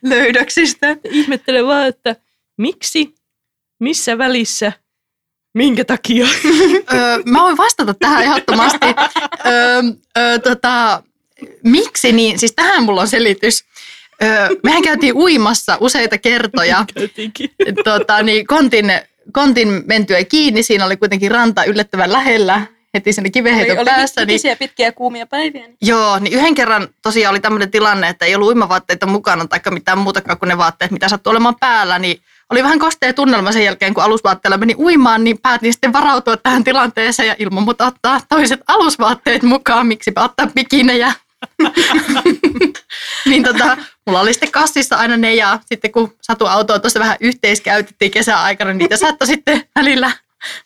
löydöksistä. 0.03 0.97
ihmettelen 1.11 1.67
vaan, 1.67 1.87
että 1.87 2.17
miksi, 2.57 3.15
missä 3.79 4.19
välissä, 4.19 4.73
minkä 5.55 5.85
takia. 5.85 6.27
öö, 6.95 7.19
mä 7.25 7.43
voin 7.43 7.57
vastata 7.57 7.95
tähän 7.95 8.23
ehdottomasti. 8.23 8.87
öö, 9.47 9.83
öö, 10.19 10.39
tota, 10.39 11.03
miksi 11.65 12.13
niin? 12.13 12.39
Siis 12.39 12.53
tähän 12.53 12.83
mulla 12.83 13.01
on 13.01 13.09
selitys. 13.09 13.65
Öö, 14.23 14.49
mehän 14.63 14.83
käytiin 14.83 15.17
uimassa 15.17 15.77
useita 15.81 16.19
kertoja. 16.19 16.85
Käytiinkin. 16.95 17.51
tota, 17.85 18.23
niin 18.23 18.47
kontin, 18.47 18.93
kontin 19.33 19.83
mentyä 19.87 20.25
kiinni. 20.25 20.63
Siinä 20.63 20.87
oli 20.87 20.97
kuitenkin 20.97 21.31
ranta 21.31 21.65
yllättävän 21.65 22.13
lähellä. 22.13 22.67
Heti 22.95 23.13
sinne 23.13 23.31
kiveheiton 23.31 23.85
päässä. 23.85 24.21
Niin, 24.25 24.35
pitkiä, 24.35 24.57
pitkiä 24.57 24.93
kuumia 24.93 25.27
päiviä. 25.27 25.67
Niin. 25.67 25.77
joo, 25.83 26.19
niin 26.19 26.35
yhden 26.35 26.55
kerran 26.55 26.89
tosiaan 27.03 27.33
oli 27.33 27.41
tämmöinen 27.41 27.71
tilanne, 27.71 28.09
että 28.09 28.25
ei 28.25 28.35
ollut 28.35 28.49
uimavaatteita 28.49 29.07
mukana 29.07 29.47
tai 29.47 29.61
mitään 29.71 29.99
muutakaan 29.99 30.39
kuin 30.39 30.49
ne 30.49 30.59
vaatteet, 30.59 30.91
mitä 30.91 31.09
sattui 31.09 31.31
olemaan 31.31 31.57
päällä. 31.61 31.99
Niin 31.99 32.21
oli 32.51 32.63
vähän 32.63 32.79
kostea 32.79 33.13
tunnelma 33.13 33.53
sen 33.53 33.65
jälkeen, 33.65 33.95
kun 33.95 34.05
alusvaatteella 34.05 34.59
meni 34.59 34.75
uimaan, 34.79 35.25
niin 35.25 35.39
päätin 35.39 35.73
sitten 35.73 35.93
varautua 35.93 36.37
tähän 36.37 36.65
tilanteeseen 36.65 37.29
ja 37.29 37.37
ilman 37.39 37.63
muuta 37.63 37.87
ottaa 37.87 38.21
toiset 38.29 38.61
alusvaatteet 38.69 39.43
mukaan. 39.43 39.87
Miksipä 39.87 40.25
ottaa 40.25 40.47
bikinejä. 40.47 41.13
niin 43.29 43.43
tota, 43.43 43.77
mulla 44.07 44.21
oli 44.21 44.33
sitten 44.33 44.51
kassissa 44.51 44.97
aina 44.97 45.17
ne 45.17 45.35
ja 45.35 45.59
sitten 45.67 45.93
kun 45.93 46.17
Satu 46.23 46.47
autoa 46.47 46.79
tuossa 46.79 47.01
vähän 47.01 47.17
yhteiskäytettiin 47.21 48.11
kesäaikana, 48.11 48.71
niin 48.71 48.79
niitä 48.79 48.97
saattoi 48.97 49.27
sitten 49.27 49.65
välillä 49.75 50.11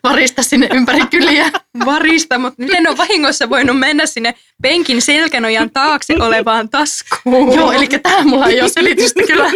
varista 0.03 0.43
sinne 0.43 0.69
ympäri 0.75 1.07
kyliä. 1.11 1.51
Varista, 1.85 2.39
mutta 2.39 2.63
miten 2.63 2.89
on 2.89 2.97
vahingossa 2.97 3.51
voinut 3.51 3.79
mennä 3.79 4.07
sinne 4.07 4.35
penkin 4.63 5.03
selkänojan 5.03 5.71
taakse 5.71 6.15
olevaan 6.21 6.69
taskuun? 6.69 7.55
Joo, 7.55 7.73
eli 7.73 7.87
tähän 7.87 8.29
mulla 8.29 8.47
ei 8.47 8.61
ole 8.61 8.69
selitystä 8.69 9.23
kyllä 9.27 9.51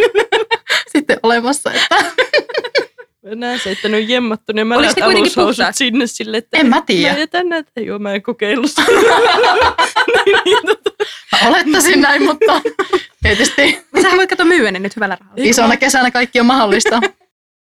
sitten 0.93 1.19
olemassa. 1.23 1.71
Että 1.73 2.05
Näin 3.35 3.59
se, 3.59 3.71
että 3.71 3.89
ne 3.89 3.97
on 3.97 4.09
jemmattu 4.09 4.53
ne 4.53 4.63
mälät 4.63 5.01
alushousut 5.01 5.65
sinne 5.71 6.07
sille, 6.07 6.37
että 6.37 6.57
En 6.57 6.67
mä 6.67 6.81
tiedä. 6.85 7.13
Mä 7.13 7.19
jätän 7.19 7.49
näitä. 7.49 7.81
Joo, 7.81 7.99
mä 7.99 8.13
en 8.13 8.21
kokeillut 8.21 8.69
sitä. 8.69 8.81
niin, 8.91 10.39
niin, 10.45 10.57
tota, 10.67 10.91
mä 11.31 11.49
olettaisin 11.49 12.01
näin, 12.01 12.23
mutta 12.23 12.61
tietysti 13.23 13.85
Sähän 14.01 14.17
voit 14.17 14.29
katsoa 14.29 14.45
myydä 14.45 14.71
ne 14.71 14.79
nyt 14.79 14.95
hyvällä 14.95 15.17
rahalla. 15.19 15.43
isona 15.43 15.77
kesänä 15.77 16.11
kaikki 16.11 16.39
on 16.39 16.45
mahdollista. 16.45 17.01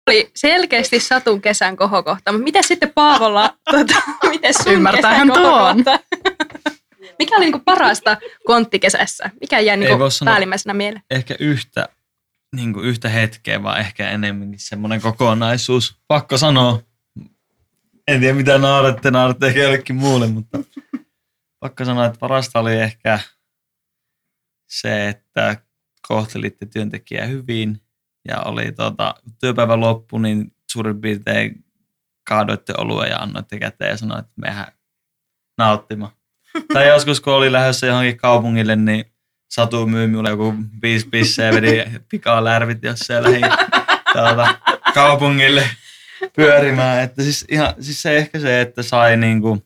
Oli 0.08 0.32
selkeästi 0.36 1.00
Satun 1.00 1.42
kesän 1.42 1.76
kohokohta, 1.78 2.32
mutta 2.32 2.44
miten 2.44 2.64
sitten 2.64 2.94
Paavolla, 2.94 3.58
tota, 3.72 4.02
miten 4.30 4.54
sun 4.54 4.74
Ymmärtäähän 4.74 5.28
kesän 5.28 5.44
tuon. 5.44 5.78
Mikä 7.20 7.36
oli 7.36 7.46
niinku 7.46 7.60
parasta 7.66 8.18
konttikesässä? 8.46 9.30
Mikä 9.42 9.60
jäi 9.60 9.78
niinku 9.78 9.98
päällimmäisenä 10.26 10.74
mieleen? 10.74 11.04
Ehkä 11.10 11.36
yhtä, 11.40 11.90
niin 12.56 12.74
kuin 12.74 12.86
yhtä 12.86 13.10
hetkeä, 13.10 13.64
vaan 13.64 13.80
ehkä 13.80 14.10
enemmänkin 14.10 14.60
semmoinen 14.60 15.02
kokonaisuus. 15.02 15.96
Pakko 16.08 16.38
sanoa, 16.38 16.80
En 18.08 18.20
tiedä 18.20 18.34
mitä 18.34 18.58
nauratte, 18.58 19.12
nauratte 19.12 19.48
ehkä 19.48 19.60
jollekin 19.60 19.96
muulle, 19.96 20.28
mutta 20.28 20.60
pakko 21.60 21.86
sanoa, 21.86 22.06
että 22.06 22.20
parasta 22.20 22.60
oli 22.60 22.76
ehkä 22.76 23.20
se, 24.70 25.10
että 25.10 25.58
kohtelitte 26.08 26.66
työntekijää 26.66 27.26
hyvin 27.26 27.82
ja 28.28 28.42
oli 28.42 28.72
tota, 28.72 29.16
kun 29.24 29.34
työpäivä 29.40 29.80
loppu, 29.80 30.18
niin 30.18 30.52
suurin 30.72 31.02
piirtein 31.02 31.66
kaadoitte 32.28 32.74
oluen 32.78 33.10
ja 33.10 33.18
annoitte 33.18 33.60
käteen 33.60 33.92
ja 33.92 33.98
sanoitte, 33.98 34.30
että 34.30 34.42
mehän 34.42 34.68
nauttimaan. 35.58 36.12
tai 36.74 36.88
joskus, 36.88 37.22
kun 37.22 37.34
oli 37.34 37.52
lähdössä 37.52 37.88
johonkin 37.88 38.18
kaupungille, 38.18 38.76
niin 38.76 39.06
Satu 39.52 39.88
myy 39.88 40.08
minulle 40.08 40.30
joku 40.30 40.54
viisi 40.82 41.08
pisseä 41.10 41.46
ja 41.46 41.54
vedi 41.54 41.86
pikaa 42.10 42.44
lärvit 42.44 42.84
jossain 42.84 43.24
lähi 43.24 43.42
tuota, 44.14 44.56
kaupungille 44.94 45.70
pyörimään. 46.36 47.04
Että 47.04 47.24
siis, 47.24 47.46
ihan, 47.50 47.74
siis 47.80 48.02
se 48.02 48.18
ehkä 48.18 48.40
se, 48.40 48.62
että 48.62 48.84
sai 48.84 49.18
niinku, 49.18 49.64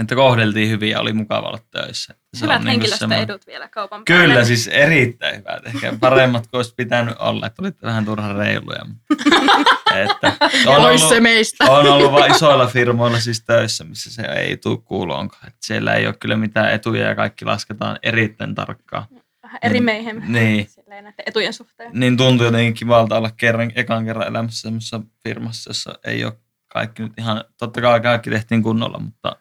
että 0.00 0.14
kohdeltiin 0.14 0.68
hyvin 0.70 0.90
ja 0.90 1.00
oli 1.00 1.12
mukava 1.12 1.48
olla 1.48 1.58
töissä. 1.70 2.14
Se 2.34 2.44
Hyvät 2.44 2.58
on 2.60 2.64
niinku 2.64 2.86
semmoinen- 2.86 3.18
henkilöstöedut 3.18 3.46
vielä 3.46 3.68
kaupan 3.68 4.02
päälle. 4.08 4.26
Kyllä, 4.26 4.44
siis 4.44 4.68
erittäin 4.68 5.36
hyvät. 5.36 5.66
Ehkä 5.66 5.92
paremmat 6.00 6.46
kuin 6.46 6.58
olisi 6.58 6.74
pitänyt 6.76 7.14
olla, 7.18 7.46
että 7.46 7.62
olitte 7.62 7.86
vähän 7.86 8.04
turhan 8.04 8.36
reiluja. 8.36 8.86
että 10.04 10.32
on 10.66 10.84
Ois 10.84 11.00
se 11.00 11.06
ollut, 11.06 11.22
meistä. 11.22 11.64
on 11.72 11.86
ollut 11.86 12.12
vain 12.12 12.32
isoilla 12.32 12.66
firmoilla 12.66 13.20
siis 13.20 13.44
töissä, 13.44 13.84
missä 13.84 14.10
se 14.10 14.22
ei 14.22 14.56
tule 14.56 14.78
kuuloonkaan. 14.84 15.46
Että 15.46 15.58
siellä 15.66 15.94
ei 15.94 16.06
ole 16.06 16.14
kyllä 16.20 16.36
mitään 16.36 16.72
etuja 16.72 17.06
ja 17.08 17.14
kaikki 17.14 17.44
lasketaan 17.44 17.98
erittäin 18.02 18.54
tarkkaan. 18.54 19.04
Vähän 19.42 19.58
eri. 19.62 19.80
Niin. 20.26 20.68
Silleen 20.68 21.04
näiden 21.04 21.24
etujen 21.26 21.52
suhteen. 21.52 21.90
Niin 21.94 22.16
tuntuu 22.16 22.46
jotenkin 22.46 22.74
kivalta 22.74 23.16
olla 23.16 23.30
kerran, 23.36 23.72
ekan 23.74 24.04
kerran 24.04 24.28
elämässä 24.28 24.60
semmoisessa 24.60 25.00
firmassa, 25.22 25.70
jossa 25.70 25.98
ei 26.04 26.24
ole 26.24 26.32
kaikki 26.68 27.02
nyt 27.02 27.12
ihan, 27.18 27.44
totta 27.58 27.80
kai 27.80 28.00
kaikki 28.00 28.30
tehtiin 28.30 28.62
kunnolla, 28.62 28.98
mutta 28.98 29.36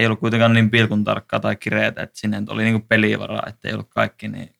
ei 0.00 0.06
ollut 0.06 0.20
kuitenkaan 0.20 0.52
niin 0.52 0.70
pilkun 0.70 1.04
tarkkaa 1.04 1.40
tai 1.40 1.56
kireetä, 1.56 2.02
että 2.02 2.18
sinne 2.18 2.42
oli 2.48 2.64
niinku 2.64 2.86
pelivaraa, 2.88 3.42
että 3.46 3.68
ei 3.68 3.74
ollut 3.74 3.90
kaikki 3.90 4.28
niin 4.28 4.54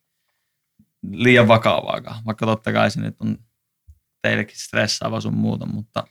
liian 1.11 1.49
vakavaakaan. 1.49 2.23
Vaikka 2.27 2.47
totta 2.47 2.73
kai 2.73 2.91
se 2.91 3.01
nyt 3.01 3.17
on 3.21 3.39
teillekin 4.23 4.57
stressaava 4.57 5.21
sun 5.21 5.35
muuta, 5.35 5.67
mutta 5.67 6.05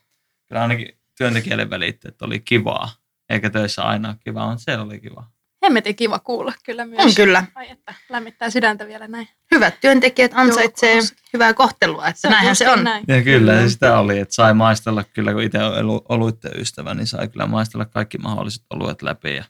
kyllä 0.48 0.62
ainakin 0.62 1.00
työntekijälle 1.18 1.70
välitti, 1.70 2.08
että 2.08 2.26
oli 2.26 2.40
kivaa. 2.40 2.90
Eikä 3.30 3.50
töissä 3.50 3.84
aina 3.84 4.16
kivaa, 4.20 4.50
mutta 4.50 4.64
se 4.64 4.78
oli 4.78 5.00
kiva. 5.00 5.28
Hemmetin 5.64 5.96
kiva 5.96 6.20
kuulla 6.20 6.54
kyllä 6.64 6.86
myös. 6.86 7.06
On 7.06 7.16
kyllä. 7.16 7.46
Ai 7.56 7.70
että 7.70 7.94
lämmittää 8.10 8.50
sydäntä 8.50 8.88
vielä 8.88 9.08
näin. 9.08 9.28
Hyvät 9.52 9.80
työntekijät 9.82 10.32
ansaitsee 10.36 11.00
hyvää 11.34 11.54
kohtelua, 11.54 12.08
että 12.08 12.30
näinhän 12.30 12.56
se 12.56 12.70
on. 12.70 12.84
Näin. 12.84 13.06
Ja 13.08 13.24
kyllä 13.24 13.62
mm. 13.62 13.70
sitä 13.70 14.00
oli, 14.00 14.20
että 14.20 14.34
sai 14.34 14.54
maistella 14.54 15.04
kyllä, 15.04 15.34
kun 15.34 15.44
itse 15.44 15.64
on 15.64 15.78
elu- 15.78 16.06
oluitten 16.10 16.52
ystävä, 16.56 16.94
niin 16.94 17.08
sai 17.08 17.28
kyllä 17.28 17.46
maistella 17.46 17.86
kaikki 17.86 18.18
mahdolliset 18.18 18.64
oluet 18.70 19.02
läpi. 19.02 19.36
Ja 19.36 19.44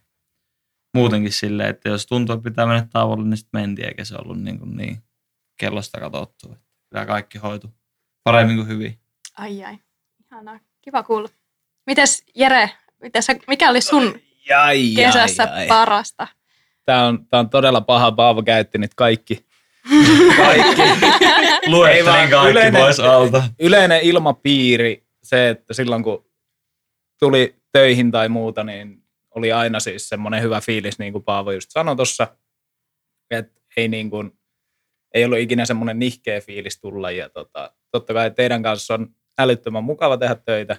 muutenkin 0.95 1.31
silleen, 1.31 1.69
että 1.69 1.89
jos 1.89 2.05
tuntuu, 2.05 2.35
että 2.35 2.49
pitää 2.49 2.65
mennä 2.65 2.87
tauolle, 2.93 3.25
niin 3.25 3.37
sitten 3.37 3.61
mentiin, 3.61 3.87
eikä 3.87 4.05
se 4.05 4.15
ollut 4.15 4.41
niin, 4.41 4.59
kuin 4.59 4.77
niin 4.77 5.03
kellosta 5.59 5.99
katsottu. 5.99 6.57
Kyllä 6.89 7.05
kaikki 7.05 7.37
hoitu 7.37 7.69
paremmin 8.23 8.55
kuin 8.55 8.67
hyvin. 8.67 8.99
Ai 9.37 9.63
ai. 9.63 9.77
Ihanaa. 10.25 10.59
Kiva 10.81 11.03
kuulla. 11.03 11.29
Mites 11.85 12.23
Jere, 12.35 12.71
mites 13.01 13.27
mikä 13.47 13.69
oli 13.69 13.81
sun 13.81 14.19
Jai, 14.49 14.93
kesässä 14.95 15.43
jai, 15.43 15.57
jai. 15.59 15.67
parasta? 15.67 16.27
Tää 16.85 17.05
on, 17.05 17.27
tää 17.27 17.39
on 17.39 17.49
todella 17.49 17.81
paha. 17.81 18.11
Paavo 18.11 18.43
käytti 18.43 18.77
nyt 18.77 18.95
kaikki. 18.95 19.45
kaikki. 20.37 20.81
Luettelin 21.67 22.05
vaan 22.05 22.29
kaikki 22.29 22.51
yleinen- 22.51 22.81
pois 22.81 22.99
alta. 22.99 23.43
Yleinen 23.59 24.01
ilmapiiri, 24.01 25.07
se, 25.23 25.49
että 25.49 25.73
silloin 25.73 26.03
kun 26.03 26.25
tuli 27.19 27.55
töihin 27.71 28.11
tai 28.11 28.29
muuta, 28.29 28.63
niin 28.63 29.03
oli 29.35 29.51
aina 29.51 29.79
siis 29.79 30.09
semmoinen 30.09 30.41
hyvä 30.41 30.61
fiilis, 30.61 30.99
niin 30.99 31.13
kuin 31.13 31.23
Paavo 31.23 31.51
just 31.51 31.69
sanoi 31.71 31.95
tuossa, 31.95 32.27
että 33.31 33.61
ei, 33.77 33.87
niin 33.87 34.09
kuin, 34.09 34.31
ei 35.13 35.25
ollut 35.25 35.39
ikinä 35.39 35.65
semmoinen 35.65 35.99
nihkeä 35.99 36.41
fiilis 36.41 36.79
tulla. 36.81 37.11
Ja 37.11 37.29
tota, 37.29 37.73
totta 37.91 38.13
kai 38.13 38.31
teidän 38.31 38.63
kanssa 38.63 38.93
on 38.93 39.07
älyttömän 39.39 39.83
mukava 39.83 40.17
tehdä 40.17 40.35
töitä, 40.35 40.75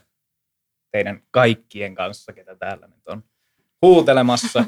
teidän 0.92 1.22
kaikkien 1.30 1.94
kanssa, 1.94 2.32
ketä 2.32 2.56
täällä 2.56 2.86
nyt 2.86 3.08
on 3.08 3.22
huutelemassa. 3.82 4.64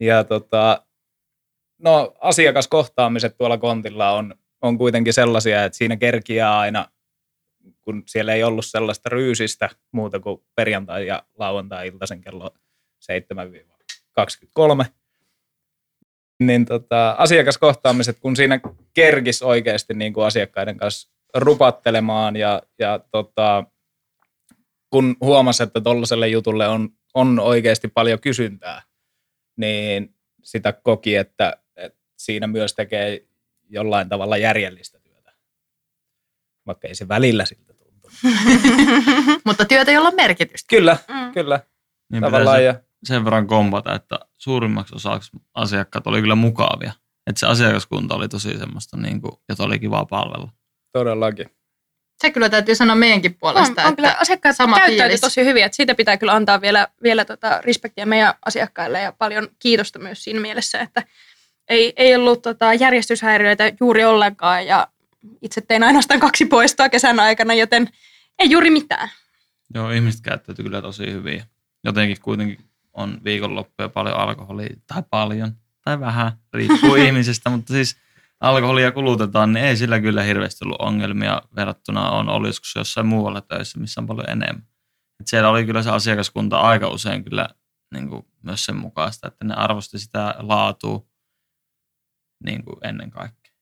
Ja 0.00 0.24
tota, 0.24 0.86
no 1.78 2.14
asiakaskohtaamiset 2.20 3.36
tuolla 3.36 3.58
kontilla 3.58 4.10
on, 4.10 4.34
on 4.62 4.78
kuitenkin 4.78 5.12
sellaisia, 5.12 5.64
että 5.64 5.78
siinä 5.78 5.96
kerkiää 5.96 6.58
aina, 6.58 6.88
kun 7.80 8.02
siellä 8.06 8.34
ei 8.34 8.44
ollut 8.44 8.66
sellaista 8.66 9.08
ryysistä 9.08 9.70
muuta 9.92 10.20
kuin 10.20 10.42
perjantai- 10.54 11.06
ja 11.06 11.22
lauantai-iltaisen 11.38 12.20
kello 12.20 12.50
7-23, 14.80 14.84
niin 16.40 16.64
tota, 16.64 17.10
asiakaskohtaamiset, 17.18 18.18
kun 18.20 18.36
siinä 18.36 18.60
kerkis 18.94 19.42
oikeasti 19.42 19.94
niin 19.94 20.12
kuin 20.12 20.26
asiakkaiden 20.26 20.76
kanssa 20.76 21.10
rupattelemaan 21.34 22.36
ja, 22.36 22.62
ja 22.78 23.00
tota, 23.10 23.64
kun 24.90 25.16
huomasi, 25.20 25.62
että 25.62 25.80
tuollaiselle 25.80 26.28
jutulle 26.28 26.68
on, 26.68 26.88
on 27.16 27.38
oikeasti 27.40 27.88
paljon 27.88 28.20
kysyntää, 28.20 28.82
niin 29.56 30.14
sitä 30.42 30.72
koki, 30.72 31.16
että, 31.16 31.56
että 31.76 31.98
siinä 32.16 32.46
myös 32.46 32.74
tekee 32.74 33.26
jollain 33.68 34.08
tavalla 34.08 34.36
järjellistä 34.36 34.98
työtä, 35.00 35.32
vaikka 36.66 36.88
ei 36.88 36.94
se 36.94 37.08
välillä 37.08 37.44
siltä 37.44 37.74
tuntu. 37.74 38.10
Mutta 39.46 39.64
työtä, 39.64 39.92
jolla 39.92 40.08
on 40.08 40.14
merkitystä. 40.16 40.66
Kyllä, 40.76 40.96
Mm. 41.08 41.32
kyllä, 41.32 41.60
Niin 42.12 42.22
tavallaan. 42.22 42.64
Ja, 42.64 42.80
sen 43.04 43.24
verran 43.24 43.46
kompata, 43.46 43.94
että 43.94 44.18
suurimmaksi 44.36 44.94
osaksi 44.96 45.30
asiakkaat 45.54 46.06
oli 46.06 46.20
kyllä 46.20 46.34
mukavia. 46.34 46.92
Että 47.26 47.40
se 47.40 47.46
asiakaskunta 47.46 48.14
oli 48.14 48.28
tosi 48.28 48.58
semmoista, 48.58 48.96
niin 48.96 49.20
kuin, 49.20 49.32
jota 49.48 49.64
oli 49.64 49.78
kiva 49.78 50.06
palvella. 50.06 50.48
todellakin. 50.92 51.55
Se 52.20 52.30
kyllä 52.30 52.48
täytyy 52.48 52.74
sanoa 52.74 52.96
meidänkin 52.96 53.34
puolesta, 53.34 53.82
On, 53.82 53.88
on 53.88 53.96
kyllä 53.96 54.08
että 54.08 54.20
asiakkaat 54.20 54.56
sama 54.56 54.76
käyttäytyi 54.76 55.02
fiilis. 55.02 55.20
tosi 55.20 55.44
hyvin, 55.44 55.64
että 55.64 55.76
siitä 55.76 55.94
pitää 55.94 56.16
kyllä 56.16 56.32
antaa 56.32 56.60
vielä, 56.60 56.88
vielä 57.02 57.24
tota 57.24 57.60
respektiä 57.64 58.06
meidän 58.06 58.34
asiakkaille 58.46 59.00
ja 59.00 59.12
paljon 59.12 59.48
kiitosta 59.58 59.98
myös 59.98 60.24
siinä 60.24 60.40
mielessä, 60.40 60.80
että 60.80 61.02
ei, 61.68 61.92
ei 61.96 62.16
ollut 62.16 62.42
tota 62.42 62.74
järjestyshäiriöitä 62.74 63.72
juuri 63.80 64.04
ollenkaan 64.04 64.66
ja 64.66 64.88
itse 65.42 65.60
tein 65.60 65.82
ainoastaan 65.82 66.20
kaksi 66.20 66.44
poistoa 66.44 66.88
kesän 66.88 67.20
aikana, 67.20 67.54
joten 67.54 67.88
ei 68.38 68.50
juuri 68.50 68.70
mitään. 68.70 69.10
Joo, 69.74 69.90
ihmiset 69.90 70.20
käyttäytyi 70.20 70.62
kyllä 70.62 70.82
tosi 70.82 71.12
hyvin. 71.12 71.42
Jotenkin 71.84 72.20
kuitenkin 72.20 72.58
on 72.92 73.20
viikonloppuja 73.24 73.88
paljon 73.88 74.16
alkoholia, 74.16 74.76
tai 74.86 75.02
paljon, 75.10 75.52
tai 75.84 76.00
vähän, 76.00 76.32
riippuu 76.52 76.94
ihmisestä, 77.06 77.50
mutta 77.50 77.72
siis 77.72 77.96
alkoholia 78.40 78.92
kulutetaan, 78.92 79.52
niin 79.52 79.64
ei 79.64 79.76
sillä 79.76 80.00
kyllä 80.00 80.22
hirveästi 80.22 80.64
ollut 80.64 80.80
ongelmia 80.80 81.42
verrattuna 81.56 82.10
on 82.10 82.28
ollut 82.28 82.48
joskus 82.48 82.74
jossain 82.76 83.06
muualla 83.06 83.40
töissä, 83.40 83.80
missä 83.80 84.00
on 84.00 84.06
paljon 84.06 84.30
enemmän. 84.30 84.66
Et 85.20 85.26
siellä 85.26 85.48
oli 85.48 85.66
kyllä 85.66 85.82
se 85.82 85.90
asiakaskunta 85.90 86.58
aika 86.58 86.88
usein 86.88 87.24
kyllä 87.24 87.48
niin 87.94 88.08
kuin 88.08 88.26
myös 88.42 88.64
sen 88.64 88.76
mukaista, 88.76 89.28
että 89.28 89.44
ne 89.44 89.54
arvosti 89.54 89.98
sitä 89.98 90.34
laatua 90.38 91.06
niin 92.44 92.64
kuin 92.64 92.76
ennen 92.84 93.10
kaikkea. 93.10 93.52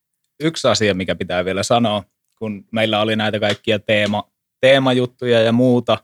Yksi 0.40 0.68
asia, 0.68 0.94
mikä 0.94 1.14
pitää 1.14 1.44
vielä 1.44 1.62
sanoa, 1.62 2.04
kun 2.38 2.64
meillä 2.72 3.00
oli 3.00 3.16
näitä 3.16 3.40
kaikkia 3.40 3.78
teema, 3.78 4.32
teemajuttuja 4.60 5.40
ja 5.40 5.52
muuta, 5.52 5.98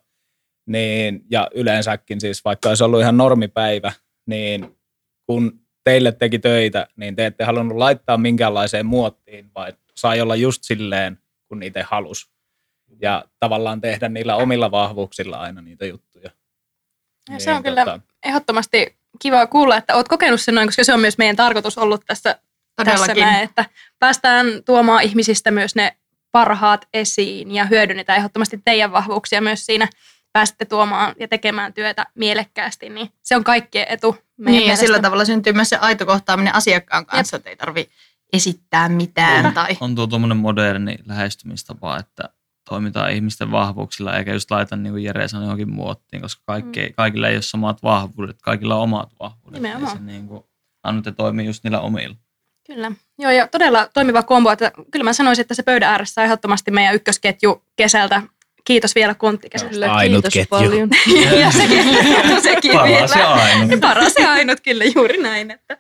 niin, 0.66 1.24
ja 1.30 1.48
yleensäkin 1.54 2.20
siis 2.20 2.44
vaikka 2.44 2.68
olisi 2.68 2.84
ollut 2.84 3.00
ihan 3.00 3.16
normipäivä, 3.16 3.92
niin 4.26 4.78
kun 5.26 5.59
teille 5.84 6.12
teki 6.12 6.38
töitä, 6.38 6.86
niin 6.96 7.16
te 7.16 7.26
ette 7.26 7.44
halunnut 7.44 7.76
laittaa 7.76 8.18
minkäänlaiseen 8.18 8.86
muottiin, 8.86 9.50
vaan 9.54 9.72
sai 9.94 10.20
olla 10.20 10.36
just 10.36 10.64
silleen, 10.64 11.18
kun 11.48 11.58
niitä 11.58 11.86
halus. 11.90 12.30
Ja 13.00 13.24
tavallaan 13.40 13.80
tehdä 13.80 14.08
niillä 14.08 14.36
omilla 14.36 14.70
vahvuuksilla 14.70 15.36
aina 15.36 15.62
niitä 15.62 15.86
juttuja. 15.86 16.30
Ja 17.30 17.40
se 17.40 17.52
on 17.52 17.62
kyllä 17.62 18.00
ehdottomasti 18.24 18.96
kiva 19.18 19.46
kuulla, 19.46 19.76
että 19.76 19.94
olet 19.94 20.08
kokenut 20.08 20.40
sen 20.40 20.54
noin, 20.54 20.68
koska 20.68 20.84
se 20.84 20.94
on 20.94 21.00
myös 21.00 21.18
meidän 21.18 21.36
tarkoitus 21.36 21.78
ollut 21.78 22.02
tässä, 22.06 22.40
tässä 22.84 23.14
näin, 23.14 23.44
että 23.44 23.64
päästään 23.98 24.46
tuomaan 24.64 25.02
ihmisistä 25.02 25.50
myös 25.50 25.74
ne 25.74 25.96
parhaat 26.32 26.88
esiin 26.94 27.54
ja 27.54 27.64
hyödynnetään 27.64 28.18
ehdottomasti 28.18 28.60
teidän 28.64 28.92
vahvuuksia 28.92 29.40
myös 29.40 29.66
siinä 29.66 29.88
pääsette 30.32 30.64
tuomaan 30.64 31.14
ja 31.18 31.28
tekemään 31.28 31.74
työtä 31.74 32.06
mielekkäästi, 32.14 32.88
niin 32.88 33.08
se 33.22 33.36
on 33.36 33.44
kaikkien 33.44 33.86
etu. 33.88 34.16
Meidän 34.40 34.52
Niin, 34.52 34.60
ja 34.60 34.66
mielestä. 34.66 34.86
sillä 34.86 35.00
tavalla 35.00 35.24
syntyy 35.24 35.52
myös 35.52 35.68
se 35.68 35.76
aito 35.76 36.06
kohtaaminen 36.06 36.54
asiakkaan 36.54 37.06
kanssa, 37.06 37.36
että 37.36 37.50
ei 37.50 37.56
tarvi 37.56 37.88
esittää 38.32 38.88
mitään. 38.88 39.36
Kyllä. 39.36 39.54
Tai... 39.54 39.76
on 39.80 39.94
tuo 39.94 40.06
tuommoinen 40.06 40.36
moderni 40.36 40.98
lähestymistapa, 41.06 41.98
että 41.98 42.28
toimitaan 42.68 43.12
ihmisten 43.12 43.50
vahvuuksilla, 43.50 44.16
eikä 44.16 44.32
just 44.32 44.50
laita 44.50 44.76
niin 44.76 44.92
kuin 44.92 45.04
Jere 45.04 45.28
sanoi 45.28 45.44
johonkin 45.44 45.70
muottiin, 45.70 46.22
koska 46.22 46.42
kaikki, 46.46 46.86
mm. 46.86 46.94
kaikilla 46.96 47.28
ei 47.28 47.36
ole 47.36 47.42
samat 47.42 47.82
vahvuudet, 47.82 48.42
kaikilla 48.42 48.76
on 48.76 48.82
omat 48.82 49.10
vahvuudet. 49.20 49.62
Nimenomaan. 49.62 49.92
Ja 49.92 49.98
se 49.98 50.04
niin 50.04 50.28
kuin, 50.28 50.44
annatte 50.82 51.12
toimia 51.12 51.46
just 51.46 51.64
niillä 51.64 51.80
omilla. 51.80 52.16
Kyllä. 52.66 52.92
Joo, 53.18 53.30
ja 53.30 53.48
todella 53.48 53.88
toimiva 53.94 54.22
kombo. 54.22 54.50
Että 54.50 54.72
kyllä 54.90 55.04
mä 55.04 55.12
sanoisin, 55.12 55.40
että 55.40 55.54
se 55.54 55.62
pöydän 55.62 55.90
ääressä 55.90 56.20
on 56.20 56.24
ehdottomasti 56.24 56.70
meidän 56.70 56.94
ykkösketju 56.94 57.64
kesältä 57.76 58.22
kiitos 58.64 58.94
vielä 58.94 59.14
konttikäsestä. 59.14 59.72
Kyllä, 59.72 59.92
Ainut 59.92 60.24
kiitos 60.24 60.32
ketju. 60.32 60.46
paljon. 60.50 60.88
ja 61.40 61.50
sekin, 61.50 61.84
sekin 62.42 62.72
Paras 62.72 63.10
ja 63.10 63.16
vielä. 63.16 63.34
ainut. 63.34 63.80
Paras 63.80 64.14
ja 64.18 64.32
ainut 64.32 64.60
kyllä 64.60 64.84
juuri 64.94 65.22
näin. 65.22 65.50
Että. 65.50 65.76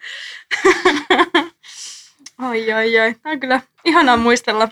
oi, 2.48 2.72
oi, 2.72 3.00
oi. 3.00 3.14
Tämä 3.22 3.32
on 3.32 3.40
kyllä 3.40 3.60
ihanaa 3.84 4.16
muistella. 4.16 4.68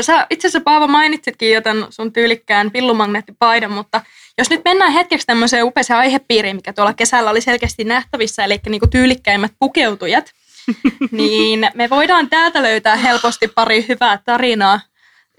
Sä 0.00 0.26
itse 0.30 0.48
asiassa 0.48 0.64
Paavo 0.64 0.86
mainitsitkin 0.86 1.52
jo 1.52 1.60
tämän 1.60 1.86
sun 1.90 2.12
tyylikkään 2.12 2.70
pillumagneettipaidan, 2.70 3.72
mutta 3.72 4.00
jos 4.38 4.50
nyt 4.50 4.60
mennään 4.64 4.92
hetkeksi 4.92 5.26
tämmöiseen 5.26 5.64
upeaseen 5.64 5.98
aihepiiriin, 5.98 6.56
mikä 6.56 6.72
tuolla 6.72 6.92
kesällä 6.92 7.30
oli 7.30 7.40
selkeästi 7.40 7.84
nähtävissä, 7.84 8.44
eli 8.44 8.60
niinku 8.68 8.86
tyylikkäimmät 8.86 9.52
pukeutujat, 9.58 10.30
niin 11.10 11.70
me 11.74 11.90
voidaan 11.90 12.30
täältä 12.30 12.62
löytää 12.62 12.96
helposti 12.96 13.48
pari 13.48 13.84
hyvää 13.88 14.18
tarinaa 14.24 14.80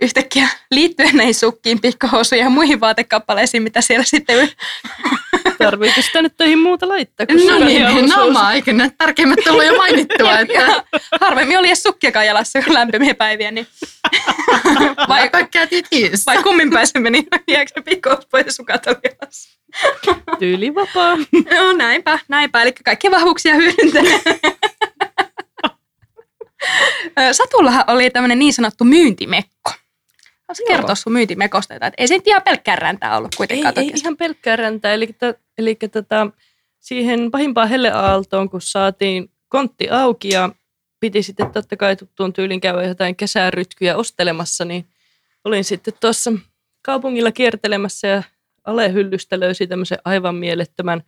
yhtäkkiä 0.01 0.47
liittyen 0.71 1.15
näihin 1.17 1.35
sukkiin, 1.35 1.81
pikkuhousuihin 1.81 2.43
ja 2.43 2.49
muihin 2.49 2.79
vaatekappaleisiin, 2.79 3.63
mitä 3.63 3.81
siellä 3.81 4.05
sitten 4.05 4.49
Tarviiko 5.57 6.01
sitä 6.01 6.21
nyt 6.21 6.37
töihin 6.37 6.59
muuta 6.59 6.87
laittaa? 6.87 7.25
kun 7.25 7.35
No 7.47 7.65
niin, 7.65 7.85
on 7.87 8.09
no 8.09 8.23
suus? 8.23 8.33
mä 8.33 8.53
eikö 8.53 8.73
ne 8.73 8.91
tärkeimmät 8.97 9.39
tullut 9.43 9.65
jo 9.65 9.77
mainittua, 9.77 10.39
että 10.39 10.83
harvemmin 11.21 11.59
oli 11.59 11.67
edes 11.67 11.83
sukkiakaan 11.83 12.25
jalassa, 12.25 12.59
lämpimiä 12.67 13.15
päiviä, 13.15 13.51
niin 13.51 13.67
vai, 15.09 15.29
vai 16.25 16.43
kummin 16.43 16.69
päin 16.69 16.87
se 16.87 16.99
meni, 16.99 17.27
jääkö 17.47 17.71
se 17.75 17.81
pikkuhous 17.81 18.25
pois 18.31 18.45
ja 18.45 18.51
sukat 18.51 18.87
oli 18.87 18.95
jalassa? 19.03 19.59
Tyylivapaa. 20.39 21.17
No 21.57 21.73
näinpä, 21.73 22.19
näinpä, 22.27 22.61
eli 22.61 22.73
kaikkia 22.85 23.11
vahvuuksia 23.11 23.55
hyödyntäen. 23.55 24.21
Ö, 27.19 27.33
Satullahan 27.33 27.83
oli 27.87 28.09
tämmöinen 28.09 28.39
niin 28.39 28.53
sanottu 28.53 28.83
myyntimekko. 28.83 29.71
Joo. 30.59 30.67
kertoa 30.67 30.95
sun 30.95 31.13
myyntimekosta 31.13 31.73
jotain, 31.73 31.87
että 31.87 32.01
ei 32.01 32.07
se 32.07 32.13
nyt 32.17 32.27
ihan 32.27 32.41
pelkkää 32.41 32.75
räntää 32.75 33.17
ollut 33.17 33.33
Ei, 33.33 33.37
kuitenkaan. 33.37 33.73
ei 33.77 33.85
toki. 33.89 33.99
ihan 34.01 34.17
pelkkää 34.17 34.55
räntää. 34.55 34.93
Eli, 34.93 35.07
t- 35.07 35.39
eli 35.57 35.75
tota, 35.91 36.27
siihen 36.79 37.31
pahimpaan 37.31 37.69
helleaaltoon, 37.69 38.49
kun 38.49 38.61
saatiin 38.61 39.31
kontti 39.47 39.89
auki 39.89 40.29
ja 40.29 40.49
piti 40.99 41.23
sitten 41.23 41.51
totta 41.51 41.77
kai 41.77 41.95
tuttuun 41.95 42.33
tyylin 42.33 42.61
käydä 42.61 42.83
jotain 42.83 43.15
kesärytkyjä 43.15 43.97
ostelemassa, 43.97 44.65
niin 44.65 44.85
olin 45.43 45.63
sitten 45.63 45.93
tuossa 45.99 46.31
kaupungilla 46.81 47.31
kiertelemässä 47.31 48.07
ja 48.07 48.23
alehyllystä 48.63 49.39
löysi 49.39 49.67
tämmöisen 49.67 49.97
aivan 50.05 50.35
mielettömän 50.35 51.03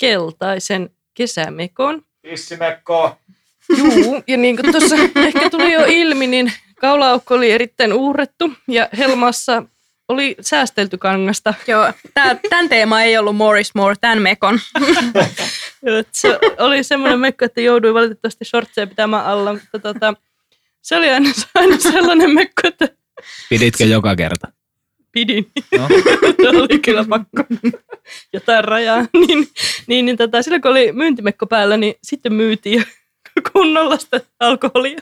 keltaisen 0.00 0.90
kesämekon. 1.14 2.02
Tissimekko. 2.22 3.16
Juu, 3.78 4.22
ja 4.26 4.36
niin 4.36 4.56
kuin 4.56 4.72
tuossa 4.72 4.96
ehkä 5.26 5.50
tuli 5.50 5.72
jo 5.72 5.84
ilmi, 5.86 6.26
niin 6.26 6.52
kaulaaukko 6.82 7.34
oli 7.34 7.50
erittäin 7.50 7.92
uurrettu 7.92 8.52
ja 8.68 8.88
helmassa 8.98 9.62
oli 10.08 10.36
säästelty 10.40 10.98
kangasta. 10.98 11.54
Joo, 11.66 11.92
tää, 12.14 12.36
tämän 12.50 12.68
teema 12.68 13.02
ei 13.02 13.18
ollut 13.18 13.36
more 13.36 13.60
is 13.60 13.74
more, 13.74 13.94
tämän 14.00 14.22
mekon. 14.22 14.60
Se 16.12 16.38
oli 16.58 16.84
semmoinen 16.84 17.20
mekko, 17.20 17.44
että 17.44 17.60
jouduin 17.60 17.94
valitettavasti 17.94 18.44
shortseja 18.44 18.86
pitämään 18.86 19.24
alla, 19.26 19.52
mutta 19.52 19.78
tota, 19.78 20.14
se 20.82 20.96
oli 20.96 21.10
aina, 21.10 21.30
aina 21.54 21.78
sellainen 21.78 22.34
mekko, 22.34 22.62
että 22.64 22.88
Piditkö 23.48 23.84
joka 23.84 24.16
kerta? 24.16 24.52
pidin. 25.12 25.46
No. 25.78 25.88
oli 26.62 26.78
kyllä 26.78 27.04
pakko 27.08 27.44
jotain 28.32 28.64
rajaa. 28.64 29.06
niin, 29.26 29.48
niin, 29.86 30.04
niin 30.04 30.16
tota, 30.16 30.42
silloin 30.42 30.62
kun 30.62 30.70
oli 30.70 30.92
myyntimekko 30.92 31.46
päällä, 31.46 31.76
niin 31.76 31.94
sitten 32.02 32.32
myytiin 32.32 32.84
kunnolla 33.52 33.98
sitä 33.98 34.20
alkoholia. 34.40 34.98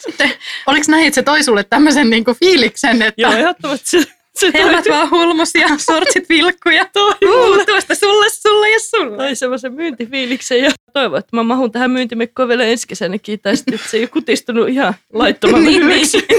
Sitten, 0.00 0.30
oliko 0.66 0.84
näin, 0.88 1.06
että 1.06 1.14
se 1.14 1.22
toi 1.22 1.42
sulle 1.42 1.64
tämmöisen 1.64 2.10
niinku 2.10 2.34
fiiliksen, 2.34 3.02
että 3.02 3.22
Joo, 3.22 3.32
ehdottomasti 3.32 3.90
se, 3.90 4.00
se 4.34 4.52
toi, 4.52 4.60
Helmat 4.62 4.84
vaan 4.88 5.10
hulmus 5.10 5.54
ja 5.54 5.68
sortsit 5.78 6.28
vilkkuja. 6.28 6.84
toi, 6.92 7.14
Uh, 7.24 7.66
tuosta 7.66 7.94
sulle, 7.94 8.26
sulle 8.30 8.70
ja 8.70 8.80
sulle. 8.80 9.16
toi 9.16 9.36
semmoisen 9.36 9.72
myyntifiiliksen 9.72 10.62
ja 10.62 10.70
toivon, 10.92 11.18
että 11.18 11.36
mä 11.36 11.42
mahun 11.42 11.72
tähän 11.72 11.90
myyntimekkoon 11.90 12.48
vielä 12.48 12.64
ensi 12.64 12.88
kesänäkin, 12.88 13.40
tai 13.40 13.56
sitten, 13.56 13.74
että 13.74 13.88
se 13.88 13.96
ei 13.96 14.02
ole 14.02 14.08
kutistunut 14.08 14.68
ihan 14.68 14.94
laittoman 15.12 15.64
Niin, 15.64 15.82
hyväksi. 15.84 16.26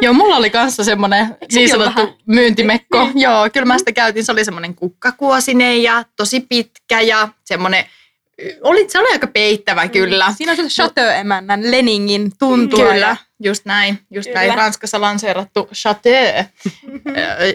Joo, 0.00 0.12
mulla 0.12 0.36
oli 0.36 0.50
kanssa 0.50 0.84
semmoinen 0.84 1.36
niin 1.52 1.68
sanottu 1.68 2.00
vähän? 2.00 2.14
myyntimekko. 2.26 3.08
Joo, 3.14 3.50
kyllä 3.52 3.64
mä 3.66 3.78
sitä 3.78 3.92
käytin. 3.92 4.24
Se 4.24 4.32
oli 4.32 4.44
semmoinen 4.44 4.74
kukkakuosinen 4.74 5.82
ja 5.82 6.04
tosi 6.16 6.40
pitkä 6.40 7.00
ja 7.00 7.28
semmoinen, 7.44 7.84
oli, 8.62 8.90
se 8.90 8.98
oli 8.98 9.12
aika 9.12 9.26
peittävä 9.26 9.88
kyllä. 9.88 10.34
Siinä 10.36 10.52
on 10.52 10.56
se 10.56 10.62
Chateau-emännän 10.62 11.70
Leningin 11.70 12.32
tuntua. 12.38 12.92
Kyllä, 12.92 13.16
just 13.42 13.64
näin. 13.64 13.98
Just 14.10 14.28
Kyllä. 14.28 14.40
näin 14.40 14.54
Ranskassa 14.54 15.00
lanseerattu 15.00 15.68
chateau. 15.74 16.44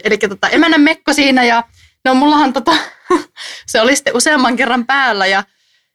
Eli 0.04 0.18
tota, 0.18 0.50
emännän 0.50 0.82
mekko 0.82 1.14
siinä 1.14 1.44
ja 1.44 1.64
no 2.06 2.14
mullahan 2.14 2.54
tota, 2.54 2.72
se 3.72 3.82
oli 3.82 3.96
sitten 3.96 4.16
useamman 4.16 4.56
kerran 4.56 4.86
päällä 4.86 5.28
ja 5.28 5.44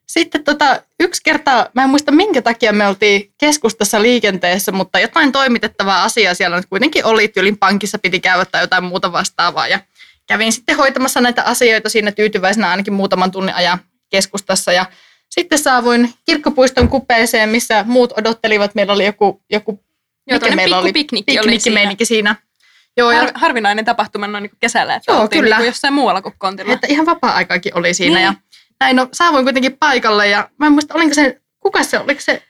sitten 0.07 0.43
tota, 0.43 0.81
yksi 0.99 1.21
kerta, 1.23 1.69
mä 1.73 1.83
en 1.83 1.89
muista 1.89 2.11
minkä 2.11 2.41
takia 2.41 2.73
me 2.73 2.87
oltiin 2.87 3.33
keskustassa 3.37 4.01
liikenteessä, 4.01 4.71
mutta 4.71 4.99
jotain 4.99 5.31
toimitettavaa 5.31 6.03
asiaa 6.03 6.33
siellä 6.33 6.57
nyt 6.57 6.65
kuitenkin 6.69 7.05
oli, 7.05 7.27
tyylin 7.27 7.57
pankissa 7.57 7.99
piti 7.99 8.19
käydä 8.19 8.45
tai 8.45 8.63
jotain 8.63 8.83
muuta 8.83 9.11
vastaavaa 9.11 9.67
ja 9.67 9.79
kävin 10.27 10.53
sitten 10.53 10.77
hoitamassa 10.77 11.21
näitä 11.21 11.43
asioita 11.43 11.89
siinä 11.89 12.11
tyytyväisenä 12.11 12.69
ainakin 12.69 12.93
muutaman 12.93 13.31
tunnin 13.31 13.55
ajan 13.55 13.79
keskustassa 14.09 14.71
ja 14.71 14.85
sitten 15.29 15.59
saavuin 15.59 16.13
kirkkopuiston 16.25 16.89
kupeeseen, 16.89 17.49
missä 17.49 17.83
muut 17.87 18.13
odottelivat. 18.17 18.75
Meillä 18.75 18.93
oli 18.93 19.05
joku, 19.05 19.43
joku 19.51 19.83
Joo, 20.27 20.39
mikä 20.39 20.55
meillä 20.55 20.77
oli? 20.77 20.83
pikkupiknikki 20.83 21.39
oli 21.39 21.59
siinä. 21.59 21.95
Siinä. 22.03 22.35
Joo, 22.97 23.11
ja 23.11 23.19
Har, 23.19 23.31
harvinainen 23.35 23.85
tapahtuma 23.85 24.27
noin 24.27 24.41
niin 24.41 24.51
kesällä, 24.59 24.95
että 24.95 25.11
Joo, 25.11 25.27
kyllä. 25.27 25.57
Niin 25.57 25.65
jossain 25.65 25.93
muualla 25.93 26.21
kuin 26.21 26.35
kontilla. 26.37 26.73
että 26.73 26.87
ihan 26.89 27.05
vapaa-aikaakin 27.05 27.77
oli 27.77 27.93
siinä. 27.93 28.15
Niin. 28.15 28.25
Ja 28.25 28.33
näin, 28.79 28.95
no 28.95 29.09
saavuin 29.13 29.45
kuitenkin 29.45 29.77
paikalle 29.77 30.27
ja 30.27 30.49
mä 30.57 30.65
en 30.65 30.71
muista, 30.71 30.93
olinko 30.93 31.13
se, 31.13 31.41
kuka 31.59 31.83
se, 31.83 31.99
oliko 31.99 32.21
se, 32.21 32.43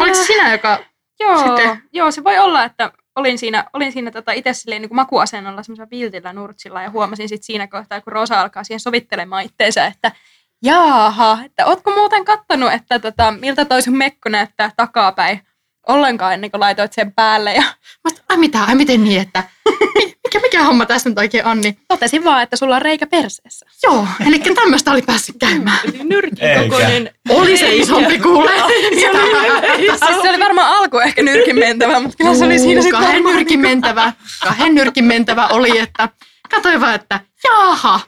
oliko 0.00 0.14
se 0.14 0.24
sinä, 0.24 0.52
joka, 0.52 0.84
Joo, 1.20 1.38
Sitten- 1.38 1.82
joo, 1.92 2.10
se 2.10 2.24
voi 2.24 2.38
olla, 2.38 2.64
että 2.64 2.92
olin 3.16 3.38
siinä, 3.38 3.64
olin 3.72 3.92
siinä 3.92 4.10
tota 4.10 4.32
itse 4.32 4.52
silleen 4.52 4.82
niin 4.82 4.88
kuin 4.88 4.96
makuasennolla 4.96 5.62
semmoisella 5.62 5.90
viltillä 5.90 6.32
nurtsilla 6.32 6.82
ja 6.82 6.90
huomasin 6.90 7.28
sitten 7.28 7.46
siinä 7.46 7.66
kohtaa, 7.66 8.00
kun 8.00 8.12
Rosa 8.12 8.40
alkaa 8.40 8.64
siihen 8.64 8.80
sovittelemaan 8.80 9.44
itteensä, 9.44 9.86
että 9.86 10.12
jaaha, 10.64 11.38
että 11.44 11.66
ootko 11.66 11.90
muuten 11.94 12.24
kattonut, 12.24 12.72
että 12.72 12.98
tota, 12.98 13.30
miltä 13.30 13.64
toi 13.64 13.82
sun 13.82 13.96
mekko 13.96 14.28
näyttää 14.28 14.70
takapäin 14.76 15.40
ollenkaan 15.88 16.34
ennen 16.34 16.50
kuin 16.50 16.60
laitoit 16.60 16.92
sen 16.92 17.12
päälle 17.12 17.52
ja 17.52 17.62
mä 17.62 18.10
sanoin, 18.10 18.24
ai 18.28 18.36
mitä, 18.36 18.64
ai 18.64 18.74
miten 18.74 19.04
niin, 19.04 19.20
että 19.20 19.42
mikä, 20.24 20.40
mikä 20.40 20.64
homma 20.64 20.86
tässä 20.86 21.08
nyt 21.08 21.18
oikein 21.18 21.46
on, 21.46 21.60
niin 21.60 21.78
totesin 21.88 22.24
vaan, 22.24 22.42
että 22.42 22.56
sulla 22.56 22.76
on 22.76 22.82
reikä 22.82 23.06
perseessä. 23.06 23.66
joo, 23.82 24.06
eli 24.26 24.38
tämmöistä 24.38 24.90
oli 24.90 25.02
päässyt 25.02 25.36
käymään. 25.38 25.78
Eli 25.84 26.04
nyrkin 26.04 26.38
kokoinen. 26.62 27.10
Oli 27.28 27.56
se 27.56 27.76
isompi 27.76 28.18
kuule. 28.18 28.50
Siis 29.76 30.22
se 30.22 30.30
oli 30.30 30.40
varmaan 30.40 30.76
alku 30.76 30.98
ehkä 30.98 31.22
nyrkin 31.22 31.58
mentävä, 31.58 32.00
mutta 32.00 32.16
kyllä 32.16 32.34
se 32.34 32.44
oli 32.44 32.58
siinä 32.58 32.82
sitten 32.82 33.00
kahden 33.00 33.22
nyrkin 33.24 33.60
mentävä, 33.60 34.12
kahden 34.44 34.74
nyrkin 34.74 35.04
mentävä 35.04 35.46
oli, 35.46 35.78
että 35.78 36.08
katsoin 36.50 36.80
vaan, 36.80 36.94
että 36.94 37.20
jaaha, 37.44 38.00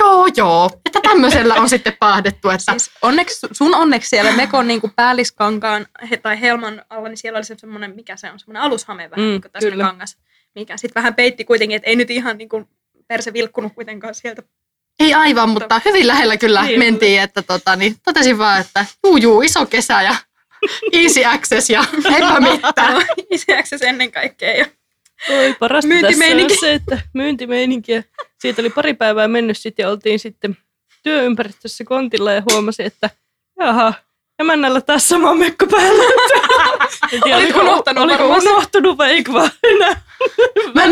joo 0.00 0.26
joo, 0.36 0.70
että 0.86 1.00
tämmöisellä 1.02 1.54
on 1.54 1.68
sitten 1.68 1.96
paahdettu, 2.00 2.50
että 2.50 2.72
Siis 2.72 2.90
onneksi, 3.02 3.46
sun 3.52 3.74
onneksi 3.74 4.08
siellä 4.08 4.32
Mekon 4.32 4.68
niin 4.68 4.80
kuin 4.80 4.92
päälliskankaan 4.96 5.86
he, 6.10 6.16
tai 6.16 6.40
helman 6.40 6.82
alla, 6.90 7.08
niin 7.08 7.16
siellä 7.16 7.36
oli 7.36 7.44
se 7.44 7.54
semmoinen, 7.58 7.94
mikä 7.94 8.16
se 8.16 8.30
on, 8.30 8.38
semmoinen 8.38 8.62
alushame 8.62 9.10
vähän 9.10 9.26
Mm, 9.26 9.30
niin 9.30 9.40
kuin 9.42 9.52
tässä 9.52 9.70
kyllä. 9.70 9.84
kangas, 9.84 10.16
mikä 10.54 10.76
sitten 10.76 10.94
vähän 11.02 11.14
peitti 11.14 11.44
kuitenkin, 11.44 11.76
että 11.76 11.90
ei 11.90 11.96
nyt 11.96 12.10
ihan 12.10 12.38
niin 12.38 12.48
kuin 12.48 12.68
perse 13.08 13.32
vilkkunut 13.32 13.72
kuitenkaan 13.74 14.14
sieltä. 14.14 14.42
Ei 15.00 15.14
aivan, 15.14 15.48
mutta 15.48 15.80
hyvin 15.84 16.06
lähellä 16.06 16.36
kyllä 16.36 16.62
Niin. 16.62 16.78
mentiin, 16.78 17.20
että 17.20 17.42
tota, 17.42 17.76
niin 17.76 17.96
totesin 18.04 18.38
vaan, 18.38 18.60
että 18.60 18.84
juu, 19.06 19.16
juu, 19.16 19.42
iso 19.42 19.66
kesä 19.66 20.02
ja 20.02 20.14
easy 20.92 21.24
access 21.24 21.70
ja 21.70 21.84
eipä 22.14 22.40
mitään. 22.40 23.02
Iseäksesi 23.30 23.86
ennen 23.86 24.12
kaikkea. 24.12 24.56
Ja 24.56 24.66
Oi, 25.30 25.54
parasta 25.58 25.88
tässä 25.88 25.88
Myyntimeininki. 25.88 26.52
on 26.54 26.60
se, 26.60 26.72
että 26.74 26.98
myyntimeininki. 27.14 27.92
Siitä 28.40 28.62
oli 28.62 28.70
pari 28.70 28.94
päivää 28.94 29.28
mennyt 29.28 29.58
sitten 29.58 29.82
ja 29.82 29.90
oltiin 29.90 30.18
sitten 30.18 30.56
työympäristössä 31.02 31.84
kontilla 31.84 32.32
ja 32.32 32.42
huomasin, 32.50 32.86
että 32.86 33.10
jaha, 33.58 33.94
emännällä 34.38 34.80
taas 34.80 35.08
sama 35.08 35.34
mekko 35.34 35.66
päällä. 35.66 36.04
Tiedä, 37.24 37.36
Olit 37.36 37.56
unohtanut 37.56 38.04
oliko 38.04 38.26
unohtunut 38.26 38.98
vai 38.98 39.10
eikö 39.10 39.32
vaan 39.32 39.50
enää. 39.62 40.00
Mä 40.74 40.82
en, 40.84 40.90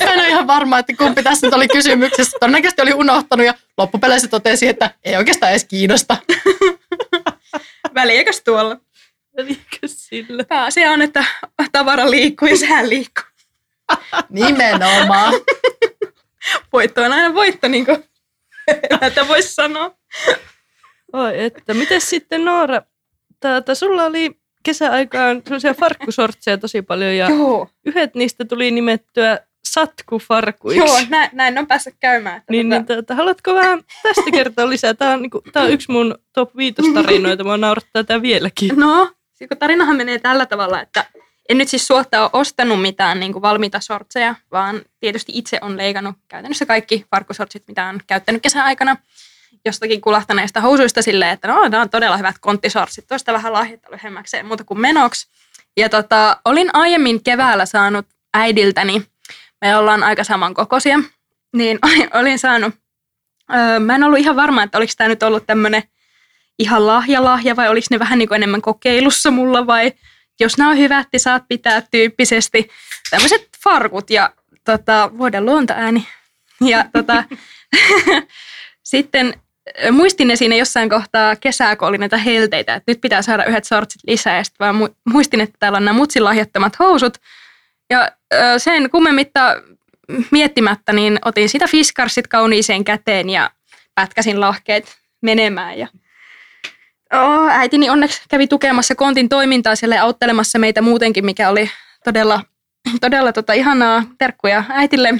mä 0.00 0.12
en 0.12 0.18
ole 0.18 0.28
ihan 0.28 0.46
varma, 0.46 0.78
että 0.78 0.92
kumpi 0.98 1.22
tässä 1.22 1.46
nyt 1.46 1.54
oli 1.54 1.68
kysymyksessä. 1.68 2.38
Todennäköisesti 2.40 2.82
oli 2.82 2.94
unohtanut 2.94 3.46
ja 3.46 3.54
loppupeleissä 3.78 4.28
totesi, 4.28 4.68
että 4.68 4.90
ei 5.04 5.16
oikeastaan 5.16 5.50
edes 5.50 5.64
kiinnosta. 5.64 6.16
väliäkös 7.94 8.40
tuolla. 8.40 8.76
Elikö 9.38 9.78
sillä? 9.86 10.44
Pääasia 10.44 10.90
on, 10.90 11.02
että 11.02 11.24
tavara 11.72 12.10
liikkuu 12.10 12.48
ja 12.48 12.56
sehän 12.56 12.88
liikkuu. 12.88 13.24
Nimenomaan. 14.28 15.34
Voitto 16.72 17.02
on 17.02 17.12
aina 17.12 17.34
voitto, 17.34 17.68
niin 17.68 17.84
kuin 17.84 18.04
että 19.06 19.28
voisi 19.28 19.54
sanoa. 19.54 19.94
Oi, 21.12 21.42
että 21.44 21.74
miten 21.74 22.00
sitten 22.00 22.44
Noora, 22.44 22.82
tata, 23.40 23.74
sulla 23.74 24.04
oli 24.04 24.40
kesäaikaan 24.62 25.42
sellaisia 25.44 25.74
farkkusortseja 25.74 26.58
tosi 26.58 26.82
paljon 26.82 27.16
ja 27.16 27.28
Joo, 27.30 27.68
yhdet 27.86 28.14
niistä 28.14 28.44
tuli 28.44 28.70
nimettyä 28.70 29.38
satkufarkuiksi. 29.64 30.78
joo 30.78 30.96
näin, 31.08 31.30
näin 31.32 31.58
on 31.58 31.66
päässyt 31.66 31.94
käymään. 32.00 32.36
Että 32.36 32.52
Niin, 32.52 32.66
tota, 32.70 32.76
niin 32.78 32.86
tuota, 32.86 33.14
haluatko 33.14 33.54
vähän 33.54 33.82
tästä 34.02 34.30
kertoa 34.32 34.68
lisää? 34.70 34.94
Tämä 34.94 35.12
on, 35.12 35.22
niinku, 35.22 35.42
tää 35.52 35.62
on 35.62 35.70
yksi 35.70 35.92
mun 35.92 36.18
top 36.32 36.56
5 36.56 36.74
tarinoita, 36.94 37.44
mua 37.44 37.56
naurattaa 37.56 38.04
tämä 38.04 38.22
vieläkin. 38.22 38.76
No, 38.76 39.12
siis 39.32 39.48
kun 39.48 39.58
tarinahan 39.58 39.96
menee 39.96 40.18
tällä 40.18 40.46
tavalla, 40.46 40.80
että 40.82 41.04
en 41.50 41.58
nyt 41.58 41.68
siis 41.68 41.86
suotta 41.86 42.22
ole 42.22 42.30
ostanut 42.32 42.82
mitään 42.82 43.20
niin 43.20 43.32
kuin 43.32 43.42
valmiita 43.42 43.80
sortseja, 43.80 44.34
vaan 44.50 44.82
tietysti 45.00 45.32
itse 45.34 45.58
on 45.60 45.76
leikannut 45.76 46.16
käytännössä 46.28 46.66
kaikki 46.66 47.06
farkkusortsit, 47.10 47.64
mitä 47.68 47.86
on 47.86 48.00
käyttänyt 48.06 48.42
kesän 48.42 48.64
aikana 48.64 48.96
jostakin 49.64 50.00
kulahtaneista 50.00 50.60
housuista 50.60 51.02
silleen, 51.02 51.30
että 51.30 51.48
no, 51.48 51.68
nämä 51.68 51.82
on 51.82 51.90
todella 51.90 52.16
hyvät 52.16 52.38
konttisortsit, 52.38 53.06
tuosta 53.06 53.32
vähän 53.32 53.52
lahjetta 53.52 53.88
lyhyemmäkseen 53.90 54.46
muuta 54.46 54.64
kuin 54.64 54.80
menoksi. 54.80 55.28
Ja 55.76 55.88
tota, 55.88 56.40
olin 56.44 56.70
aiemmin 56.72 57.22
keväällä 57.22 57.66
saanut 57.66 58.06
äidiltäni, 58.34 59.02
me 59.60 59.76
ollaan 59.76 60.02
aika 60.02 60.24
samankokoisia, 60.24 60.98
niin 61.56 61.78
olin, 61.82 62.08
olin 62.20 62.38
saanut, 62.38 62.74
öö, 63.54 63.80
mä 63.80 63.94
en 63.94 64.04
ollut 64.04 64.18
ihan 64.18 64.36
varma, 64.36 64.62
että 64.62 64.78
oliko 64.78 64.92
tämä 64.96 65.08
nyt 65.08 65.22
ollut 65.22 65.46
tämmöinen 65.46 65.82
ihan 66.58 66.86
lahja 66.86 67.24
lahja 67.24 67.56
vai 67.56 67.68
oliko 67.68 67.86
ne 67.90 67.98
vähän 67.98 68.18
niin 68.18 68.28
kuin 68.28 68.36
enemmän 68.36 68.62
kokeilussa 68.62 69.30
mulla 69.30 69.66
vai 69.66 69.92
jos 70.40 70.58
nämä 70.58 70.70
on 70.70 70.78
hyvät, 70.78 71.08
niin 71.12 71.20
saat 71.20 71.44
pitää 71.48 71.82
tyyppisesti 71.90 72.68
tämmöiset 73.10 73.48
farkut 73.64 74.10
ja 74.10 74.32
tota, 74.64 75.10
vuoden 75.18 75.46
luontoääni. 75.46 76.06
Ja 76.60 76.84
tota, 76.92 77.24
sitten 78.82 79.34
muistin 79.92 80.36
siinä 80.36 80.56
jossain 80.56 80.88
kohtaa 80.88 81.36
kesää, 81.36 81.76
kun 81.76 81.88
oli 81.88 81.98
näitä 81.98 82.16
helteitä, 82.16 82.74
että 82.74 82.92
nyt 82.92 83.00
pitää 83.00 83.22
saada 83.22 83.44
yhdet 83.44 83.64
sortsit 83.64 84.00
lisää. 84.06 84.36
Ja 84.36 84.44
sitten 84.44 84.66
muistin, 85.04 85.40
että 85.40 85.56
täällä 85.58 85.76
on 85.76 85.84
nämä 85.84 85.98
mutsin 85.98 86.24
lahjattomat 86.24 86.78
housut. 86.78 87.18
Ja 87.90 88.12
sen 88.58 88.90
kummemmitta 88.90 89.56
miettimättä, 90.30 90.92
niin 90.92 91.18
otin 91.24 91.48
sitä 91.48 91.66
fiskarsit 91.68 92.26
kauniiseen 92.26 92.84
käteen 92.84 93.30
ja 93.30 93.50
pätkäsin 93.94 94.40
lahkeet 94.40 94.96
menemään. 95.22 95.78
Ja 95.78 95.88
Oh, 97.14 97.48
äitini 97.48 97.90
onneksi 97.90 98.22
kävi 98.28 98.46
tukemassa 98.46 98.94
kontin 98.94 99.28
toimintaa 99.28 99.76
siellä 99.76 99.94
ja 99.94 100.02
auttelemassa 100.02 100.58
meitä 100.58 100.82
muutenkin, 100.82 101.24
mikä 101.24 101.48
oli 101.48 101.70
todella, 102.04 102.42
todella 103.00 103.32
tota, 103.32 103.52
ihanaa 103.52 104.02
terkkuja 104.18 104.64
äitille. 104.68 105.14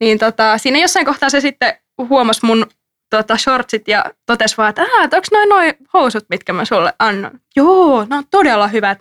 Niin 0.00 0.18
tota, 0.18 0.58
siinä 0.58 0.78
jossain 0.78 1.06
kohtaa 1.06 1.30
se 1.30 1.40
sitten 1.40 1.74
huomasi 1.98 2.46
mun 2.46 2.66
tota, 3.10 3.36
shortsit 3.36 3.88
ja 3.88 4.04
totesi 4.26 4.56
vaan, 4.56 4.68
että, 4.68 4.82
että 5.04 5.16
onko 5.16 5.26
noin 5.32 5.48
noin 5.48 5.74
housut, 5.92 6.24
mitkä 6.28 6.52
mä 6.52 6.64
sulle 6.64 6.92
annan. 6.98 7.40
Joo, 7.56 8.06
ne 8.10 8.16
on 8.16 8.24
todella 8.30 8.68
hyvät, 8.68 8.98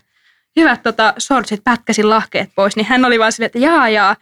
hyvät 0.55 0.83
tota, 0.83 1.13
shortsit, 1.19 1.63
pätkäsin 1.63 2.09
lahkeet 2.09 2.49
pois. 2.55 2.75
Niin 2.75 2.85
hän 2.85 3.05
oli 3.05 3.19
vaan 3.19 3.31
silleen, 3.31 3.45
että 3.45 3.59
jaa 3.59 3.89
jaa, 3.89 4.15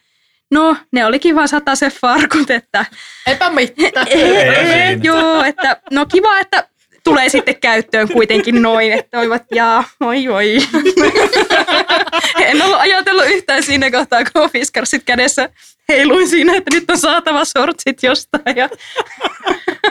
no 0.52 0.78
ne 0.92 1.06
olikin 1.06 1.36
vaan 1.36 1.48
se 1.74 1.90
farkut, 1.90 2.50
että 2.50 2.86
Epämitta. 3.28 4.02
ei, 4.08 4.22
Ei 4.22 4.72
ei, 4.72 5.00
joo, 5.04 5.44
että 5.44 5.82
no 5.92 6.06
kiva, 6.06 6.40
että 6.40 6.68
tulee 7.04 7.30
sitten 7.30 7.56
käyttöön 7.62 8.10
kuitenkin 8.14 8.62
noin, 8.62 8.92
että 8.92 9.20
olivat 9.20 9.44
jaa, 9.52 9.84
oi 10.00 10.28
oi. 10.28 10.58
En 12.46 12.62
ollut 12.62 12.80
ajatellut 12.80 13.26
yhtään 13.28 13.64
siinä 13.64 13.92
kohtaa, 13.92 14.24
kun 14.34 14.50
fiskarsit 14.50 15.04
kädessä 15.04 15.50
heiluin 15.92 16.30
siinä, 16.30 16.56
että 16.56 16.76
nyt 16.76 16.92
on 16.92 16.98
saatava 16.98 17.46
sortsit 17.46 18.04
jostain. 18.04 18.56
Ja 18.56 18.70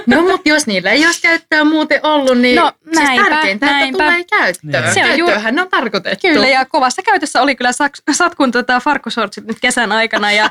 No 0.07 0.23
mutta 0.23 0.49
jos 0.49 0.67
niillä 0.67 0.91
ei 0.91 1.07
olisi 1.07 1.23
käyttöä 1.23 1.65
muuten 1.65 2.01
ollut, 2.03 2.39
niin 2.39 2.57
No, 2.57 2.73
siis 2.85 2.97
näinpä, 2.99 3.29
tärkeintä, 3.31 3.67
että 3.67 3.79
näinpä. 3.79 4.05
tulee 4.05 4.25
käyttöön. 4.25 4.83
Niin. 4.85 4.95
Se 4.95 5.05
on 5.05 5.19
ju- 5.19 5.27
Käyttöönhän 5.27 5.55
ne 5.55 5.63
on 5.63 5.69
tarkoitettu. 5.69 6.29
Kyllä, 6.29 6.49
ja 6.49 6.65
kovassa 6.65 7.03
käytössä 7.03 7.43
oli 7.43 7.55
kyllä 7.57 7.71
satkun 8.13 8.51
tota 8.51 8.81
farkkusortsit 8.81 9.45
nyt 9.47 9.61
kesän 9.61 9.93
aikana. 9.93 10.33
Ja 10.33 10.51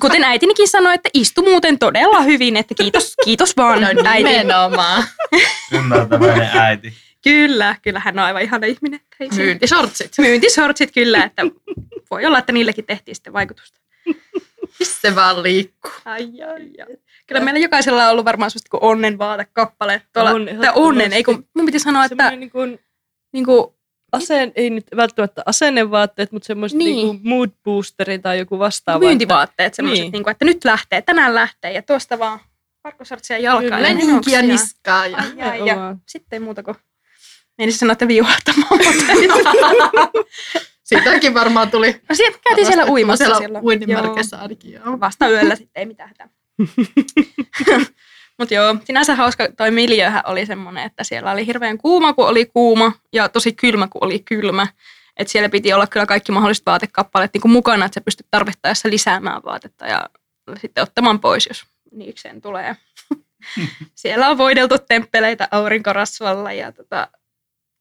kuten 0.00 0.24
äitinikin 0.24 0.68
sanoi, 0.68 0.94
että 0.94 1.08
istu 1.14 1.42
muuten 1.42 1.78
todella 1.78 2.20
hyvin, 2.20 2.56
että 2.56 2.74
kiitos, 2.74 3.14
kiitos 3.24 3.56
vaan 3.56 3.80
No 3.80 3.86
äiti. 4.04 4.24
nimenomaan. 4.24 5.04
Ymmärtäväinen 5.72 6.50
äiti. 6.58 6.92
Kyllä, 7.24 7.76
kyllä 7.82 8.00
hän 8.00 8.18
on 8.18 8.24
aivan 8.24 8.42
ihana 8.42 8.66
ihminen. 8.66 9.00
Ei 9.20 9.28
siinä- 9.30 9.44
Myyntisortsit. 9.44 10.12
myyntisortsit 10.18 10.90
kyllä, 10.92 11.24
että 11.24 11.42
voi 12.10 12.26
olla, 12.26 12.38
että 12.38 12.52
niillekin 12.52 12.86
tehtiin 12.86 13.14
sitten 13.14 13.32
vaikutusta. 13.32 13.78
Se 14.82 15.14
vaan 15.14 15.42
liikkuu. 15.42 15.92
Ai, 16.04 16.22
ai, 16.42 16.70
ai. 16.88 16.96
Kyllä 17.26 17.40
meillä 17.40 17.60
jokaisella 17.60 18.04
on 18.04 18.10
ollut 18.10 18.24
varmaan 18.24 18.50
sellaista 18.50 18.70
kuin 18.70 18.82
onnen 18.82 19.18
vaatekappale. 19.18 20.02
Tuolla, 20.12 20.30
On, 20.30 20.48
tai 20.60 20.72
onnen, 20.74 21.12
ei 21.12 21.24
kun 21.24 21.48
mun 21.54 21.66
piti 21.66 21.78
sanoa, 21.78 22.04
että 22.04 22.30
niin 22.30 22.50
kuin, 22.50 22.78
niin 23.32 23.44
kuin, 23.44 23.66
aseen, 24.12 24.52
ei 24.56 24.70
nyt 24.70 24.86
välttämättä 24.96 25.42
asennevaatteet, 25.46 26.32
mutta 26.32 26.46
semmoiset 26.46 26.78
Niin. 26.78 26.96
niin. 26.96 27.20
mood 27.22 27.50
boosteri 27.64 28.18
tai 28.18 28.38
joku 28.38 28.58
vastaava. 28.58 28.98
myyntivaatteet, 29.06 29.74
semmoiset, 29.74 30.12
niin. 30.12 30.22
Kuin, 30.22 30.32
että 30.32 30.44
nyt 30.44 30.64
lähtee, 30.64 31.02
tänään 31.02 31.34
lähtee 31.34 31.72
ja 31.72 31.82
tuosta 31.82 32.18
vaan 32.18 32.38
farkkusortsia 32.82 33.38
jalkaan. 33.38 33.82
Kyllä. 33.82 34.32
ja 34.36 34.42
niskaa. 34.42 35.06
Ja... 35.06 35.16
Ai, 35.18 35.24
ai, 35.42 35.58
ja 35.58 35.64
Nimenomaan. 35.64 36.02
sitten 36.08 36.36
ei 36.36 36.40
muuta 36.40 36.62
kuin 36.62 36.76
Meinasin 37.58 37.78
sanoa, 37.78 37.92
että 37.92 38.08
viuhahtamaan, 38.08 38.80
Siitäkin 41.02 41.34
varmaan 41.34 41.70
tuli. 41.70 41.92
no, 42.08 42.14
sieltä 42.14 42.38
käytiin 42.44 42.66
siellä 42.66 42.84
uimassa 42.84 43.24
Siellä 43.24 43.38
silloin. 43.38 43.64
uinninmerkeissä 43.64 44.38
ainakin. 44.38 44.72
Joo. 44.72 45.00
Vasta 45.00 45.28
yöllä 45.28 45.56
sitten 45.56 45.80
ei 45.80 45.86
mitään 45.86 46.08
hätää. 46.08 46.28
Mutta 48.38 48.54
joo, 48.54 48.76
sinänsä 48.84 49.14
hauska 49.14 49.48
toi 49.56 49.70
miljöhän 49.70 50.22
oli 50.26 50.46
semmoinen, 50.46 50.84
että 50.84 51.04
siellä 51.04 51.32
oli 51.32 51.46
hirveän 51.46 51.78
kuuma, 51.78 52.12
kun 52.12 52.28
oli 52.28 52.46
kuuma, 52.46 52.92
ja 53.12 53.28
tosi 53.28 53.52
kylmä, 53.52 53.88
kun 53.88 54.04
oli 54.04 54.18
kylmä. 54.18 54.66
Et 55.16 55.28
siellä 55.28 55.48
piti 55.48 55.72
olla 55.72 55.86
kyllä 55.86 56.06
kaikki 56.06 56.32
mahdolliset 56.32 56.66
vaatekappaleet 56.66 57.30
niin 57.34 57.52
mukana, 57.52 57.84
että 57.84 57.94
sä 57.94 58.04
pystyt 58.04 58.26
tarvittaessa 58.30 58.90
lisäämään 58.90 59.42
vaatetta 59.44 59.86
ja 59.86 60.10
sitten 60.60 60.82
ottamaan 60.82 61.20
pois, 61.20 61.46
jos 61.46 61.64
niikseen 61.92 62.40
tulee. 62.40 62.76
siellä 63.94 64.28
on 64.28 64.38
voideltu 64.38 64.78
temppeleitä 64.78 65.48
aurinkorasvalla 65.50 66.52
ja 66.52 66.72
tota, 66.72 67.08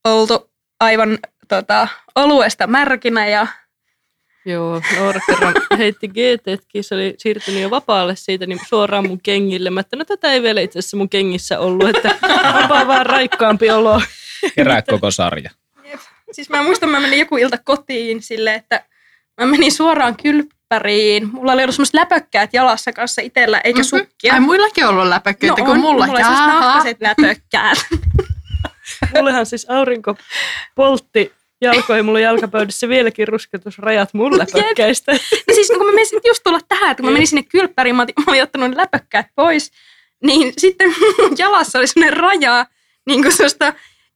oltu 0.03 0.51
aivan 0.79 1.19
tota, 1.47 1.87
oluesta 2.15 2.67
märkinä 2.67 3.27
ja 3.27 3.47
Joo, 4.45 4.81
Noora 4.99 5.19
kerran 5.27 5.53
heitti 5.77 6.07
GTtkin, 6.07 6.83
se 6.83 6.95
oli 6.95 7.13
siirtynyt 7.17 7.61
jo 7.61 7.69
vapaalle 7.69 8.15
siitä 8.15 8.45
niin 8.45 8.59
suoraan 8.69 9.07
mun 9.07 9.19
kengille. 9.23 9.69
Mä 9.69 9.79
että 9.79 9.95
no 9.95 10.05
tätä 10.05 10.31
ei 10.33 10.41
vielä 10.43 10.61
itse 10.61 10.79
asiassa 10.79 10.97
mun 10.97 11.09
kengissä 11.09 11.59
ollut, 11.59 11.95
että 11.95 12.15
onpa 12.61 12.87
vaan 12.87 13.05
raikkaampi 13.05 13.69
olo. 13.71 14.01
Kerää 14.55 14.81
koko 14.81 15.11
sarja. 15.11 15.49
Siis 16.31 16.49
mä 16.49 16.63
muistan, 16.63 16.89
mä 16.89 16.99
menin 16.99 17.19
joku 17.19 17.37
ilta 17.37 17.57
kotiin 17.57 18.21
silleen, 18.21 18.55
että 18.55 18.83
mä 19.41 19.45
menin 19.45 19.71
suoraan 19.71 20.15
kylppäriin. 20.23 21.29
Mulla 21.33 21.51
oli 21.51 21.61
ollut 21.63 21.75
semmoiset 21.75 21.93
läpökkäät 21.93 22.53
jalassa 22.53 22.93
kanssa 22.93 23.21
itsellä, 23.21 23.61
eikä 23.63 23.79
Mhm. 23.79 23.85
sukkia. 23.85 24.33
Ai 24.33 24.39
muillakin 24.39 24.85
ollut 24.85 25.07
läpäkköitä 25.07 25.55
no 25.57 25.65
kuin 25.65 25.71
on, 25.75 25.79
mulla. 25.79 26.05
mulla 26.05 26.19
oli 26.19 26.27
siis 26.27 26.39
Jaha. 26.39 26.59
nahkaset 26.59 26.97
läpökkäät. 27.01 27.77
Mullehan 29.13 29.45
siis 29.45 29.69
aurinko 29.69 30.15
poltti 30.75 31.31
jalkoja, 31.61 32.03
mulla 32.03 32.19
jalkapöydässä 32.19 32.89
vieläkin 32.89 33.27
rusketusrajat 33.27 34.13
mun 34.13 34.37
läpökkäistä. 34.37 35.11
No 35.47 35.53
siis 35.53 35.67
kun 35.67 35.85
mä 35.85 35.91
menin 35.91 36.21
just 36.25 36.43
tulla 36.43 36.59
tähän, 36.67 36.91
että 36.91 37.01
kun 37.01 37.09
mä 37.09 37.13
menin 37.13 37.27
sinne 37.27 37.43
kylppäriin, 37.43 37.95
mä, 37.95 38.01
otin, 38.01 38.15
mä 38.17 38.23
olin 38.27 38.43
ottanut 38.43 38.75
läpökkäät 38.75 39.27
pois, 39.35 39.71
niin 40.23 40.53
sitten 40.57 40.95
jalassa 41.37 41.79
oli 41.79 41.87
semmoinen 41.87 42.17
raja, 42.17 42.65
niin 43.07 43.21
kuin 43.21 43.31
sellaista 43.31 43.73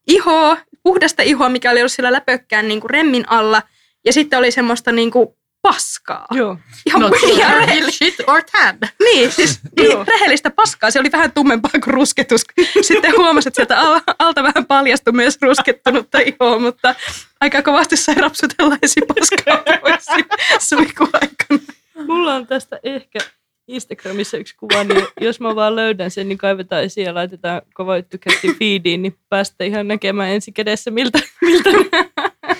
ihoa, 0.08 0.58
puhdasta 0.84 1.24
ihoa, 1.24 1.50
mikä 1.50 1.72
oli 1.72 1.80
ollut 1.80 1.92
siellä 1.92 2.12
läpökkään 2.12 2.68
niin 2.68 2.82
kuin 2.82 2.90
remmin 2.90 3.30
alla, 3.30 3.62
ja 4.06 4.14
sitten 4.14 4.40
oli 4.40 4.52
semmoista 4.52 4.92
niin 4.92 5.12
kuin 5.12 5.28
paskaa. 5.68 6.26
Joo. 6.32 6.58
Ihan, 6.86 7.02
No, 7.02 7.12
ihan 7.28 7.68
real 7.68 7.92
shit 7.92 8.16
or 8.28 8.42
tan. 8.52 8.78
Niin, 9.06 9.32
siis 9.38 9.60
niin, 9.78 10.08
rehellistä 10.08 10.50
paskaa. 10.50 10.92
Se 10.92 11.00
oli 11.00 11.12
vähän 11.12 11.32
tummempaa 11.32 11.72
kuin 11.72 11.94
rusketus. 11.94 12.42
Sitten 12.82 13.18
huomasin, 13.18 13.50
että 13.50 13.56
sieltä 13.56 13.80
al- 13.80 14.16
alta 14.20 14.44
vähän 14.44 14.66
paljastui 14.66 15.14
myös 15.14 15.38
ruskettunutta 15.42 16.20
ihoa, 16.20 16.60
mutta 16.60 16.96
aika 17.42 17.62
kovasti 17.62 17.98
sai 17.98 18.16
rapsutella 18.16 18.78
esipaskaa 18.82 19.64
pois 19.82 20.06
siinä 20.06 20.38
suikuaikana. 20.60 21.60
Mulla 22.08 22.36
on 22.36 22.48
tästä 22.48 22.80
ehkä 22.84 23.20
Instagramissa 23.68 24.38
yksi 24.38 24.56
kuva, 24.56 24.84
niin 24.84 25.08
jos 25.22 25.40
mä 25.40 25.56
vaan 25.56 25.76
löydän 25.76 26.12
sen, 26.12 26.30
niin 26.30 26.38
kaivetaan 26.38 26.84
esiin 26.84 27.06
ja 27.06 27.14
laitetaan 27.14 27.62
kova 27.74 27.98
juttu 27.98 28.18
kätti 28.22 28.56
feediin, 28.60 29.02
niin 29.02 29.18
päästä 29.30 29.64
ihan 29.64 29.88
näkemään 29.88 30.30
ensi 30.30 30.52
kädessä, 30.52 30.92
miltä, 30.92 31.20
miltä 31.42 31.70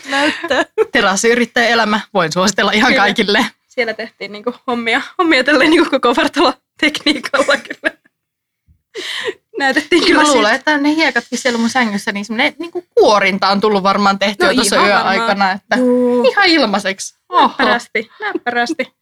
näyttää. 0.10 0.66
Terassiyrittäjän 0.92 1.72
elämä. 1.72 2.00
Voin 2.14 2.32
suositella 2.32 2.72
ihan 2.72 2.92
Kyllä. 2.92 3.02
kaikille. 3.04 3.46
Siellä 3.68 3.94
tehtiin 3.94 4.32
niinku 4.32 4.54
hommia, 4.68 5.02
hommia 5.18 5.44
tälleen 5.44 5.70
niinku 5.70 5.90
koko 5.90 6.16
vartalotekniikalla 6.16 7.58
kyllä. 7.58 7.98
Näytettiin 9.60 10.06
kyllä 10.06 10.24
Mä 10.24 10.34
luulen, 10.34 10.56
että 10.56 10.78
ne 10.78 10.96
hiekatkin 10.96 11.40
siellä 11.40 11.60
mun 11.60 11.70
sängyssä, 11.70 12.12
niin 12.12 12.26
semmoinen 12.26 12.56
niin 12.60 12.72
kuorinta 12.96 13.48
on 13.48 13.62
tullut 13.62 13.84
varmaan 13.84 14.20
tehtyä 14.20 14.48
No 14.48 14.54
tuossa 14.54 14.76
ihan 14.76 14.88
yöaikana. 14.88 15.52
Että 15.52 15.76
Juu. 15.76 16.24
ihan 16.30 16.48
ilmaiseksi. 16.48 17.16
Oho. 17.30 17.48
Näppärästi, 17.48 18.10
näppärästi. 18.20 18.94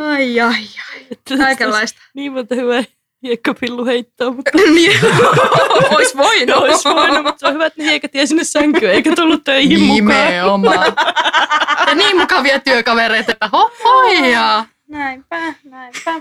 Ai, 0.00 0.40
ai, 0.40 0.66
ai. 0.92 1.38
Kaikenlaista. 1.38 2.00
Niin 2.14 2.32
monta 2.32 2.54
hyvää 2.54 2.84
hiekkapillu 3.22 3.84
heittää, 3.84 4.30
mutta 4.30 4.50
niin, 4.74 5.00
ois 5.96 6.16
voinut. 6.16 6.56
olisi 6.56 6.88
voinut, 6.88 7.22
mutta 7.22 7.38
se 7.38 7.46
on 7.46 7.54
hyvä, 7.54 7.66
että 7.66 7.82
ne 7.82 7.88
hiekat 7.88 8.14
jäi 8.14 8.26
sinne 8.26 8.44
sänkyyn, 8.44 8.92
eikä 8.92 9.12
tullut 9.16 9.44
töihin 9.44 9.80
mukaan. 9.80 10.04
Nimenomaan. 10.04 10.92
Ja 11.86 11.94
niin 11.94 12.16
mukavia 12.18 12.60
työkavereita, 12.60 13.32
että 13.32 13.48
hohoja. 13.52 14.64
Näinpä, 14.88 15.54
näinpä. 15.64 16.20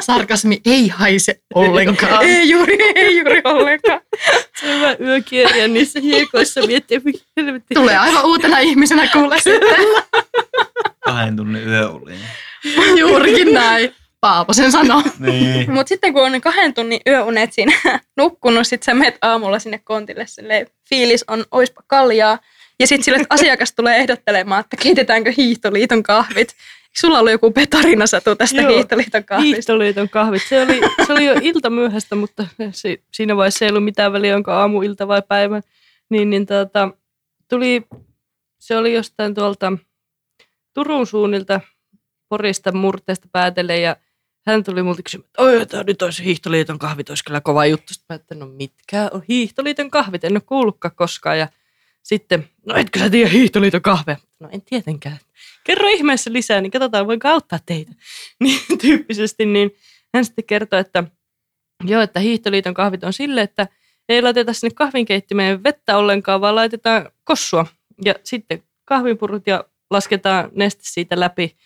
Sarkasmi 0.00 0.60
ei 0.64 0.88
haise 0.88 1.40
ollenkaan. 1.54 2.24
Ei 2.24 2.50
juuri, 2.50 2.78
ei 2.94 3.18
juuri 3.18 3.40
ollenkaan. 3.44 4.00
Se 4.60 4.66
on 4.70 4.76
hyvä 4.76 4.96
yökierjä 5.00 5.68
niissä 5.68 6.00
hiekoissa 6.00 6.60
miettiä, 6.66 7.00
mikä 7.04 7.18
helvetti. 7.36 7.74
Tulee 7.74 7.96
aivan 7.96 8.24
uutena 8.24 8.58
ihmisenä 8.58 9.08
kuule 9.12 9.36
sitten. 9.40 9.86
Kahden 11.04 11.36
tunnin 11.36 11.68
yöuliin. 11.68 12.20
Juurikin 12.96 13.54
näin. 13.54 13.94
Paavo 14.20 14.52
sen 14.52 14.72
sanoo. 14.72 15.02
Niin. 15.18 15.72
Mutta 15.72 15.88
sitten 15.88 16.12
kun 16.12 16.26
on 16.26 16.32
ne 16.32 16.40
kahden 16.40 16.74
tunnin 16.74 17.00
yöunet 17.06 17.52
siinä 17.52 17.72
nukkunut, 18.16 18.66
sit 18.66 18.82
sä 18.82 18.94
menet 18.94 19.18
aamulla 19.22 19.58
sinne 19.58 19.80
kontille, 19.84 20.26
silleen, 20.26 20.66
fiilis 20.88 21.24
on, 21.28 21.44
oispa 21.50 21.82
kaljaa. 21.86 22.38
Ja 22.80 22.86
sitten 22.86 23.04
sille, 23.04 23.18
että 23.18 23.34
asiakas 23.34 23.72
tulee 23.72 23.96
ehdottelemaan, 23.96 24.60
että 24.60 24.76
keitetäänkö 24.76 25.32
Hiihtoliiton 25.36 26.02
kahvit. 26.02 26.54
Sulla 27.00 27.18
ollut 27.18 27.32
joku 27.32 27.50
petarina 27.50 28.06
satu 28.06 28.36
tästä 28.36 28.62
Joo. 28.62 28.72
Hiihtoliiton 28.72 29.24
kahvista? 29.24 29.54
Hiihtoliiton 29.54 30.08
kahvit. 30.08 30.42
Se 30.48 30.62
oli, 30.62 30.80
se 31.06 31.12
oli 31.12 31.24
jo 31.24 31.34
ilta 31.42 31.70
myöhäistä, 31.70 32.14
mutta 32.14 32.46
se, 32.70 32.98
siinä 33.12 33.36
vaiheessa 33.36 33.64
ei 33.64 33.68
ollut 33.68 33.84
mitään 33.84 34.12
väliä, 34.12 34.36
onko 34.36 34.50
aamu, 34.50 34.82
ilta 34.82 35.08
vai 35.08 35.22
päivä. 35.28 35.60
Niin, 36.10 36.30
niin 36.30 36.46
tota, 36.46 36.90
tuli, 37.48 37.82
se 38.58 38.76
oli 38.76 38.92
jostain 38.92 39.34
tuolta 39.34 39.72
Turun 40.74 41.06
suunnilta, 41.06 41.60
Porista 42.28 42.72
murteesta 42.72 43.28
päätellen 43.32 43.82
ja 43.82 43.96
hän 44.46 44.64
tuli 44.64 44.82
multa 44.82 45.02
kysymään, 45.02 45.26
että 45.26 45.42
oi, 45.42 45.66
tämä 45.66 45.82
nyt 45.82 46.02
olisi 46.02 46.24
Hiihtoliiton 46.24 46.78
kahvit, 46.78 47.08
olisi 47.08 47.24
kyllä 47.24 47.40
kova 47.40 47.66
juttu. 47.66 47.94
Sitten 47.94 48.14
mä 48.14 48.14
että 48.14 48.34
no 48.34 48.46
mitkä 48.46 49.10
on 49.12 49.22
Hiihtoliiton 49.28 49.90
kahvit, 49.90 50.24
en 50.24 50.32
ole 50.32 50.40
kuullutkaan 50.40 50.94
koskaan. 50.96 51.38
Ja 51.38 51.48
sitten, 52.02 52.48
no 52.66 52.74
etkö 52.74 52.98
sä 52.98 53.10
tiedä 53.10 53.30
Hiihtoliiton 53.30 53.82
kahveja? 53.82 54.16
No 54.40 54.48
en 54.52 54.62
tietenkään. 54.62 55.18
Kerro 55.64 55.88
ihmeessä 55.88 56.32
lisää, 56.32 56.60
niin 56.60 56.70
katsotaan, 56.70 57.06
voinko 57.06 57.28
auttaa 57.28 57.58
teitä. 57.66 57.92
Niin 58.42 58.60
tyyppisesti, 58.80 59.46
niin 59.46 59.70
hän 60.14 60.24
sitten 60.24 60.44
kertoi, 60.44 60.80
että 60.80 61.04
joo, 61.84 62.02
että 62.02 62.20
Hiihtoliiton 62.20 62.74
kahvit 62.74 63.04
on 63.04 63.12
sille, 63.12 63.40
että 63.40 63.68
ei 64.08 64.22
laiteta 64.22 64.52
sinne 64.52 64.74
kahvinkeittimeen 64.74 65.64
vettä 65.64 65.96
ollenkaan, 65.96 66.40
vaan 66.40 66.54
laitetaan 66.54 67.10
kossua. 67.24 67.66
Ja 68.04 68.14
sitten 68.24 68.62
kahvinpurut 68.84 69.46
ja 69.46 69.64
lasketaan 69.90 70.50
neste 70.54 70.82
siitä 70.84 71.20
läpi. 71.20 71.56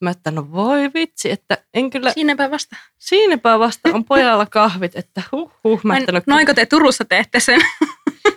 Mä 0.00 0.10
että 0.10 0.30
no 0.30 0.52
voi 0.52 0.90
vitsi, 0.94 1.30
että 1.30 1.58
en 1.74 1.90
kyllä, 1.90 2.12
Siinäpä 2.12 2.50
vasta. 2.50 2.76
siinäpä 2.98 3.58
vasta 3.58 3.88
on 3.92 4.04
pojalla 4.04 4.46
kahvit, 4.60 4.96
että 4.96 5.22
huh 5.32 5.52
huh. 5.64 5.80
Mä 5.84 5.96
että 5.98 6.12
no, 6.12 6.20
Noinko 6.26 6.54
te 6.54 6.66
Turussa 6.66 7.04
teette 7.04 7.40
sen? 7.40 7.60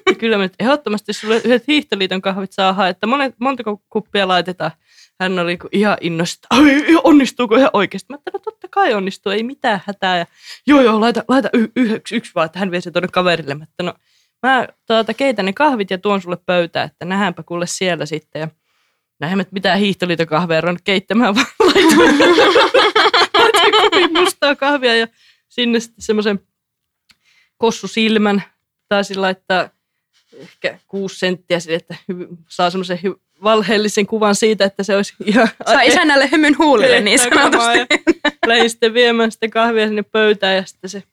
ja 0.09 0.15
kyllä 0.15 0.37
me 0.37 0.43
nyt 0.43 0.53
ehdottomasti 0.59 1.13
sulle 1.13 1.37
yhdet 1.37 1.67
Hiihtoliiton 1.67 2.21
kahvit 2.21 2.51
saa 2.51 2.87
että 2.87 3.07
monet, 3.07 3.35
montako 3.39 3.81
kuppia 3.89 4.27
laitetaan. 4.27 4.71
Hän 5.21 5.39
oli 5.39 5.57
kuin 5.57 5.69
ihan 5.71 5.97
innossa, 6.01 6.39
että 6.43 6.47
"Ai, 6.49 6.95
onnistuuko 7.03 7.55
ihan 7.55 7.69
oikeasti. 7.73 8.05
Mä 8.09 8.15
että 8.15 8.31
no 8.33 8.39
totta 8.39 8.67
kai 8.71 8.93
onnistuu, 8.93 9.31
ei 9.31 9.43
mitään 9.43 9.81
hätää. 9.85 10.17
Ja, 10.17 10.25
joo 10.67 10.81
joo, 10.81 10.99
laita, 10.99 11.23
laita 11.27 11.49
y- 11.53 11.71
yksi, 11.75 12.15
yksi 12.15 12.31
vaan, 12.35 12.45
että 12.45 12.59
hän 12.59 12.71
vie 12.71 12.81
se 12.81 12.91
tuonne 12.91 13.07
kaverille. 13.07 13.55
Mä 13.55 13.63
että 13.63 13.83
no 13.83 13.93
mä 14.47 14.67
tuota, 14.87 15.13
keitän 15.13 15.45
ne 15.45 15.53
kahvit 15.53 15.91
ja 15.91 15.97
tuon 15.97 16.21
sulle 16.21 16.37
pöytään, 16.45 16.85
että 16.85 17.05
nähdäänpä 17.05 17.43
kuule 17.43 17.67
siellä 17.67 18.05
sitten. 18.05 18.39
Ja 18.39 18.47
että 19.21 19.53
mitään 19.53 19.79
Hiihtoliiton 19.79 20.27
kahvia 20.27 20.61
ruvennut 20.61 20.81
keittämään, 20.83 21.35
vaan 21.35 21.47
laitoin, 21.73 22.19
laitoin 23.33 23.81
kupin 23.81 24.13
mustaa 24.13 24.55
kahvia 24.55 24.95
ja 24.95 25.07
sinne 25.49 25.79
sitten 25.79 26.01
semmoisen 26.01 26.39
kossusilmän 27.57 28.43
taisi 28.89 29.15
laittaa 29.15 29.69
ehkä 30.33 30.79
kuusi 30.87 31.19
senttiä 31.19 31.59
sille, 31.59 31.75
että 31.75 31.95
saa 32.49 32.69
semmoisen 32.69 32.99
valheellisen 33.43 34.07
kuvan 34.07 34.35
siitä, 34.35 34.65
että 34.65 34.83
se 34.83 34.95
olisi 34.95 35.13
ihan... 35.25 35.49
Saa 35.65 35.81
isännälle 35.81 36.31
hymyn 36.31 36.57
huulille 36.57 37.01
niin 37.01 37.19
sanotusti. 37.19 37.79
Lähdin 38.45 38.69
sitten 38.69 38.93
viemään 38.93 39.31
sitä 39.31 39.47
kahvia 39.47 39.87
sinne 39.87 40.03
pöytään 40.03 40.55
ja 40.55 40.65
sitten 40.65 40.89
se 40.89 41.03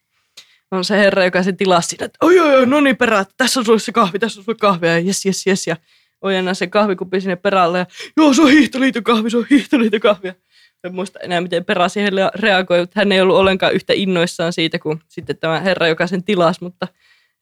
on 0.70 0.84
se 0.84 0.98
herra, 0.98 1.24
joka 1.24 1.42
se 1.42 1.52
tilasi 1.52 1.88
siinä, 1.88 2.04
että 2.04 2.18
oi 2.26 2.40
oi 2.40 2.56
oi, 2.56 2.66
no 2.66 2.80
niin 2.80 2.96
perä, 2.96 3.26
tässä 3.36 3.60
on 3.60 3.66
sulle 3.66 3.78
se 3.78 3.92
kahvi, 3.92 4.18
tässä 4.18 4.40
on 4.40 4.44
sulle 4.44 4.58
kahvia 4.60 4.92
ja 4.92 4.98
jes 4.98 5.26
jes 5.26 5.46
jes 5.46 5.66
ja 5.66 5.76
ojennan 6.20 6.54
sen 6.54 6.70
kahvikupin 6.70 7.20
sinne 7.20 7.36
perälle 7.36 7.78
ja 7.78 7.86
joo 8.16 8.34
se 8.34 8.42
on 8.42 8.50
hiihtoliiton 8.50 9.02
kahvi, 9.04 9.30
se 9.30 9.36
on 9.36 9.46
hiihtoliiton 9.50 10.00
kahvi. 10.00 10.32
En 10.84 10.94
muista 10.94 11.18
enää, 11.18 11.40
miten 11.40 11.64
perä 11.64 11.88
siihen 11.88 12.12
reagoi, 12.34 12.80
mutta 12.80 13.00
hän 13.00 13.12
ei 13.12 13.20
ollut 13.20 13.36
ollenkaan 13.36 13.74
yhtä 13.74 13.92
innoissaan 13.96 14.52
siitä 14.52 14.78
kuin 14.78 15.00
sitten 15.08 15.38
tämä 15.38 15.60
herra, 15.60 15.88
joka 15.88 16.06
sen 16.06 16.24
tilasi, 16.24 16.64
mutta 16.64 16.88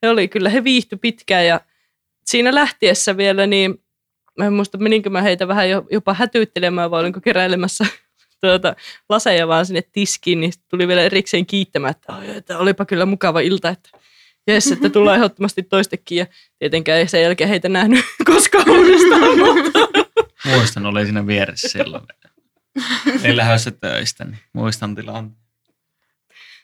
he 0.02 0.08
oli 0.08 0.28
kyllä, 0.28 0.48
he 0.48 0.64
viihtyi 0.64 0.98
pitkään 0.98 1.46
ja 1.46 1.60
siinä 2.26 2.54
lähtiessä 2.54 3.16
vielä, 3.16 3.46
niin 3.46 3.84
mä 4.38 4.46
en 4.46 4.52
muista, 4.52 4.78
meninkö 4.78 5.10
mä 5.10 5.22
heitä 5.22 5.48
vähän 5.48 5.70
jo- 5.70 5.86
jopa 5.90 6.14
hätyyttelemään 6.14 6.90
vai 6.90 7.00
olinko 7.00 7.20
keräilemässä 7.20 7.86
tuota, 8.40 8.76
laseja 9.08 9.48
vaan 9.48 9.66
sinne 9.66 9.82
tiskiin, 9.92 10.40
niin 10.40 10.52
tuli 10.68 10.88
vielä 10.88 11.02
erikseen 11.02 11.46
kiittämään, 11.46 11.90
että, 11.90 12.16
"Oi, 12.16 12.36
että 12.36 12.58
olipa 12.58 12.84
kyllä 12.84 13.06
mukava 13.06 13.40
ilta, 13.40 13.68
että 13.68 13.90
jes, 14.46 14.72
että 14.72 14.90
tullaan 14.90 15.16
ehdottomasti 15.16 15.62
toistekin 15.62 16.18
ja 16.18 16.26
tietenkään 16.58 16.98
ei 16.98 17.08
sen 17.08 17.22
jälkeen 17.22 17.50
heitä 17.50 17.68
nähnyt 17.68 18.04
koskaan 18.26 18.70
uudestaan, 18.70 19.38
mutta 19.64 19.78
Muistan, 20.44 20.86
oli 20.86 21.04
siinä 21.04 21.26
vieressä 21.26 21.68
silloin. 21.68 22.04
Ei 23.22 23.36
lähdössä 23.36 23.70
töistä, 23.70 24.24
niin 24.24 24.38
muistan 24.52 24.94
tilanteen. 24.94 25.44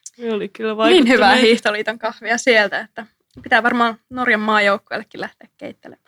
se 0.04 0.32
oli 0.32 0.48
kyllä 0.48 0.88
Niin 0.88 1.08
hyvää 1.08 1.34
Hiihtoliiton 1.34 1.98
kahvia 1.98 2.38
sieltä, 2.38 2.80
että 2.80 3.06
pitää 3.42 3.62
varmaan 3.62 3.98
Norjan 4.10 4.40
maajoukkueellekin 4.40 5.20
lähteä 5.20 5.48
keittelemään. 5.56 6.04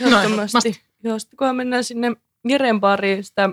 Ehdottomasti. 0.00 0.80
Joo, 1.04 1.18
sitten 1.18 1.36
kunhan 1.36 1.56
mennään 1.56 1.84
sinne 1.84 2.12
Jeren 2.48 2.80
baariin 2.80 3.24
sitä 3.24 3.50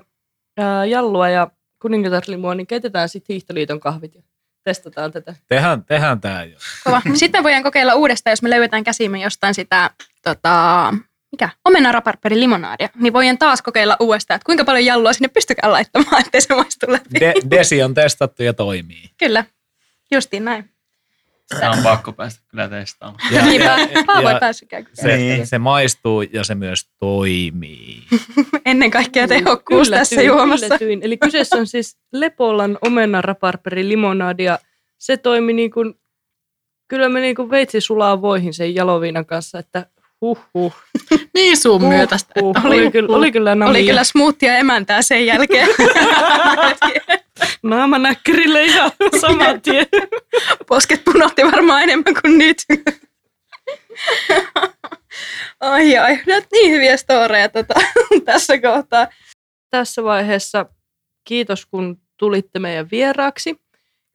ää, 0.57 0.85
jallua 0.85 1.29
ja 1.29 1.51
kuningatarlimua, 1.81 2.55
niin 2.55 2.67
keitetään 2.67 3.09
sitten 3.09 3.33
Hiihtoliiton 3.33 3.79
kahvit 3.79 4.15
ja 4.15 4.21
testataan 4.67 5.11
tätä. 5.11 5.35
Tehdään, 5.47 5.83
tehdään 5.83 6.21
tämä 6.21 6.43
jo. 6.43 6.57
Kova. 6.83 7.01
Sitten 7.13 7.39
me 7.39 7.43
voidaan 7.43 7.63
kokeilla 7.63 7.93
uudestaan, 7.95 8.31
jos 8.31 8.41
me 8.41 8.49
löydetään 8.49 8.83
käsimme 8.83 9.21
jostain 9.21 9.53
sitä, 9.53 9.89
tota, 10.23 10.93
mikä, 11.31 11.49
omena 11.65 11.91
raparperi 11.91 12.39
limonaadia, 12.39 12.89
niin 12.95 13.13
voidaan 13.13 13.37
taas 13.37 13.61
kokeilla 13.61 13.97
uudestaan, 13.99 14.35
että 14.35 14.45
kuinka 14.45 14.65
paljon 14.65 14.85
jalloa 14.85 15.13
sinne 15.13 15.27
pystykään 15.27 15.71
laittamaan, 15.71 16.21
ettei 16.21 16.41
se 16.41 16.55
maistu 16.55 16.91
läpi. 16.91 17.19
De- 17.19 17.33
Desi 17.51 17.83
on 17.83 17.93
testattu 17.93 18.43
ja 18.43 18.53
toimii. 18.53 19.09
Kyllä, 19.17 19.45
justiin 20.11 20.45
näin. 20.45 20.69
Tämä 21.59 21.71
on 21.71 21.83
pakko 21.83 22.13
päästä 22.13 22.41
kyllä 22.47 22.69
testaamaan. 22.69 23.33
Ja, 23.33 23.45
ei 23.45 23.59
ja 23.59 24.39
päässytkään 24.39 24.87
se, 24.93 25.17
Niin. 25.17 25.47
se 25.47 25.57
maistuu 25.59 26.21
ja 26.21 26.43
se 26.43 26.55
myös 26.55 26.89
toimii. 26.99 28.03
Ennen 28.65 28.91
kaikkea 28.91 29.27
tehokkuus 29.27 29.89
tässä 29.89 30.15
Yllätyin, 30.15 30.27
juomassa. 30.27 30.65
yllätyin. 30.65 30.99
Eli 31.03 31.17
kyseessä 31.17 31.55
on 31.57 31.67
siis 31.67 31.97
Lepolan 32.13 32.77
omena 32.81 33.21
raparperi 33.21 33.87
limonadi 33.89 34.43
ja 34.43 34.59
se 34.97 35.17
toimi 35.17 35.53
niin 35.53 35.71
kuin, 35.71 35.93
kyllä 36.87 37.09
me 37.09 37.19
niin 37.19 37.35
kuin 37.35 37.49
veitsi 37.49 37.81
sulaa 37.81 38.21
voihin 38.21 38.53
sen 38.53 38.75
jaloviinan 38.75 39.25
kanssa, 39.25 39.59
että 39.59 39.85
huh 40.21 40.39
huh. 40.53 40.73
Niin 41.33 41.57
sun 41.57 41.83
myötästä. 41.83 42.33
huh, 42.41 42.53
että 42.57 42.67
oli, 42.67 42.91
kyllä, 42.91 43.17
oli 43.17 43.31
kyllä 43.31 43.55
namia. 43.55 43.69
Oli 43.69 43.85
kyllä 43.85 44.03
smoothia 44.03 44.57
emäntää 44.57 45.01
sen 45.01 45.25
jälkeen. 45.25 45.67
Naamanäkkärille 47.63 48.63
ihan 48.63 48.91
saman 49.21 49.61
tien. 49.61 49.87
Posket 50.67 51.03
punotti 51.03 51.43
varmaan 51.43 51.83
enemmän 51.83 52.13
kuin 52.21 52.37
nyt. 52.37 52.57
ai 55.59 55.97
ai, 55.97 56.19
näet 56.27 56.47
niin 56.51 56.71
hyviä 56.71 56.97
storeja 56.97 57.49
tota, 57.49 57.73
tässä 58.25 58.61
kohtaa. 58.61 59.07
Tässä 59.69 60.03
vaiheessa 60.03 60.65
kiitos 61.23 61.65
kun 61.65 62.01
tulitte 62.17 62.59
meidän 62.59 62.87
vieraaksi. 62.91 63.55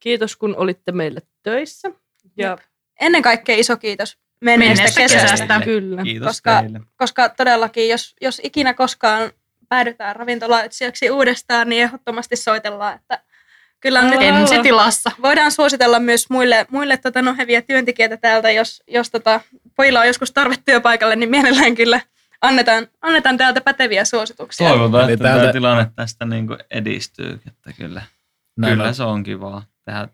Kiitos 0.00 0.36
kun 0.36 0.56
olitte 0.56 0.92
meille 0.92 1.20
töissä. 1.42 1.90
Ja 2.36 2.58
Ennen 3.00 3.22
kaikkea 3.22 3.56
iso 3.56 3.76
kiitos 3.76 4.18
menneestä 4.42 4.74
Menneestä 4.74 5.00
kesästä, 5.00 5.30
kesästä. 5.30 5.60
kyllä. 5.64 6.02
Kiitos 6.02 6.26
Koska- 6.28 6.60
teille. 6.60 6.80
koska 6.96 7.28
todellakin 7.28 7.88
jos, 7.88 8.14
jos 8.20 8.40
ikinä 8.44 8.74
koskaan 8.74 9.30
päädytään 9.68 10.16
ravintolaetsijöksi 10.16 11.10
uudestaan, 11.10 11.68
niin 11.68 11.82
ehdottomasti 11.82 12.36
soitellaan, 12.36 12.94
että 12.94 13.22
kyllä 13.80 14.00
on 14.00 14.10
nyt 14.10 14.22
Ensitilassa. 14.22 15.10
voidaan 15.22 15.52
suositella 15.52 15.98
myös 16.00 16.30
muille, 16.30 16.66
muille 16.70 16.96
tota, 16.96 17.22
noheviä 17.22 17.62
työntekijöitä 17.62 18.16
täältä, 18.16 18.50
jos, 18.50 18.82
jos 18.88 19.10
tota, 19.10 19.40
pojilla 19.76 20.00
on 20.00 20.06
joskus 20.06 20.32
tarve 20.32 20.54
työpaikalle, 20.64 21.16
niin 21.16 21.30
mielellään 21.30 21.74
kyllä 21.74 22.00
annetaan, 22.42 22.86
annetaan 23.02 23.36
täältä 23.36 23.60
päteviä 23.60 24.04
suosituksia. 24.04 24.68
Toivotaan, 24.68 25.10
että 25.10 25.22
täältä- 25.24 25.40
tämä 25.40 25.52
tilanne 25.52 25.86
tästä 25.96 26.24
niin 26.24 26.46
kuin 26.46 26.58
edistyy. 26.70 27.40
Että 27.46 27.72
kyllä, 27.78 28.02
Näin 28.56 28.72
kyllä 28.72 28.88
on. 28.88 28.94
se 28.94 29.02
on 29.02 29.22
kivaa 29.22 29.64
tehdä 29.84 30.08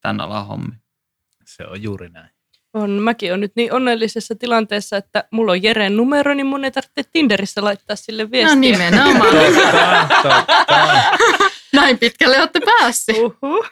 tämän 0.00 0.20
alan 0.20 0.46
hommi. 0.46 0.72
Se 1.44 1.64
on 1.66 1.82
juuri 1.82 2.08
näin. 2.08 2.30
On, 2.76 2.90
mäkin 2.90 3.32
on 3.32 3.40
nyt 3.40 3.52
niin 3.56 3.72
onnellisessa 3.72 4.34
tilanteessa, 4.34 4.96
että 4.96 5.24
mulla 5.30 5.52
on 5.52 5.62
Jeren 5.62 5.96
numero, 5.96 6.34
niin 6.34 6.46
mun 6.46 6.64
ei 6.64 6.70
tarvitse 6.70 7.02
Tinderissä 7.12 7.64
laittaa 7.64 7.96
sille 7.96 8.30
viestiä. 8.30 8.54
No 8.54 8.60
nimenomaan. 8.60 9.34
Totta, 9.34 10.12
totta. 10.22 10.46
Näin 11.72 11.98
pitkälle 11.98 12.38
olette 12.38 12.60
päässyt. 12.60 13.16
Uhuh. 13.16 13.70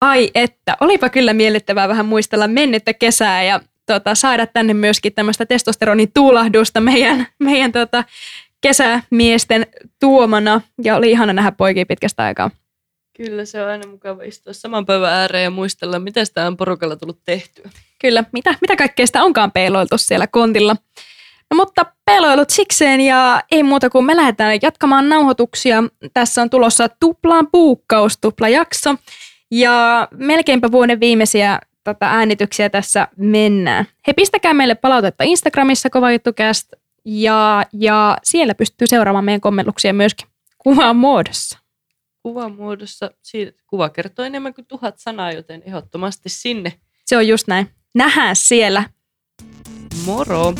Ai 0.00 0.30
että, 0.34 0.76
olipa 0.80 1.08
kyllä 1.08 1.32
miellyttävää 1.32 1.88
vähän 1.88 2.06
muistella 2.06 2.48
mennyttä 2.48 2.92
kesää 2.94 3.42
ja 3.42 3.60
tota, 3.86 4.14
saada 4.14 4.46
tänne 4.46 4.74
myöskin 4.74 5.14
tämmöistä 5.14 5.46
testosteronin 5.46 6.12
tuulahdusta 6.14 6.80
meidän, 6.80 7.26
meidän 7.38 7.72
tota, 7.72 8.04
kesämiesten 8.60 9.66
tuomana. 10.00 10.60
Ja 10.84 10.96
oli 10.96 11.10
ihana 11.10 11.32
nähdä 11.32 11.52
poikia 11.52 11.86
pitkästä 11.86 12.22
aikaa. 12.24 12.50
Kyllä 13.16 13.44
se 13.44 13.62
on 13.62 13.70
aina 13.70 13.90
mukava 13.90 14.22
istua 14.22 14.52
saman 14.52 14.86
päivän 14.86 15.12
ääreen 15.12 15.44
ja 15.44 15.50
muistella, 15.50 15.98
miten 15.98 16.26
sitä 16.26 16.46
on 16.46 16.56
porukalla 16.56 16.96
tullut 16.96 17.20
tehtyä. 17.24 17.70
Kyllä, 17.98 18.24
mitä, 18.32 18.54
mitä 18.60 18.76
kaikkea 18.76 19.06
sitä 19.06 19.24
onkaan 19.24 19.52
peiloiltu 19.52 19.98
siellä 19.98 20.26
kontilla. 20.26 20.76
No, 21.50 21.56
mutta 21.56 21.86
peiloilut 22.04 22.50
sikseen 22.50 23.00
ja 23.00 23.42
ei 23.50 23.62
muuta 23.62 23.90
kuin 23.90 24.04
me 24.04 24.16
lähdetään 24.16 24.58
jatkamaan 24.62 25.08
nauhoituksia. 25.08 25.84
Tässä 26.14 26.42
on 26.42 26.50
tulossa 26.50 26.88
tuplaan 26.88 27.48
puukkaus, 27.52 28.18
tuplajakso. 28.18 28.94
Ja 29.50 30.08
melkeinpä 30.14 30.72
vuoden 30.72 31.00
viimeisiä 31.00 31.58
tota, 31.84 32.06
äänityksiä 32.06 32.70
tässä 32.70 33.08
mennään. 33.16 33.86
He 34.06 34.12
pistäkää 34.12 34.54
meille 34.54 34.74
palautetta 34.74 35.24
Instagramissa 35.24 35.90
Kova 35.90 36.12
Juttucast 36.12 36.72
ja, 37.04 37.66
ja 37.72 38.18
siellä 38.22 38.54
pystyy 38.54 38.86
seuraamaan 38.86 39.24
meidän 39.24 39.40
kommelluksia 39.40 39.92
myöskin 39.92 40.28
kuvan 40.58 40.96
muodossa. 40.96 41.61
Kuvan 42.22 42.54
muodossa, 42.54 43.10
siitä, 43.22 43.52
kuva 43.66 43.88
kertoo 43.88 44.24
enemmän 44.24 44.54
kuin 44.54 44.66
tuhat 44.66 44.98
sanaa, 44.98 45.32
joten 45.32 45.62
ehdottomasti 45.66 46.28
sinne. 46.28 46.72
Se 47.06 47.16
on 47.16 47.28
just 47.28 47.48
näin. 47.48 47.68
Nähdään 47.94 48.36
siellä. 48.36 48.84
Moro! 50.06 50.54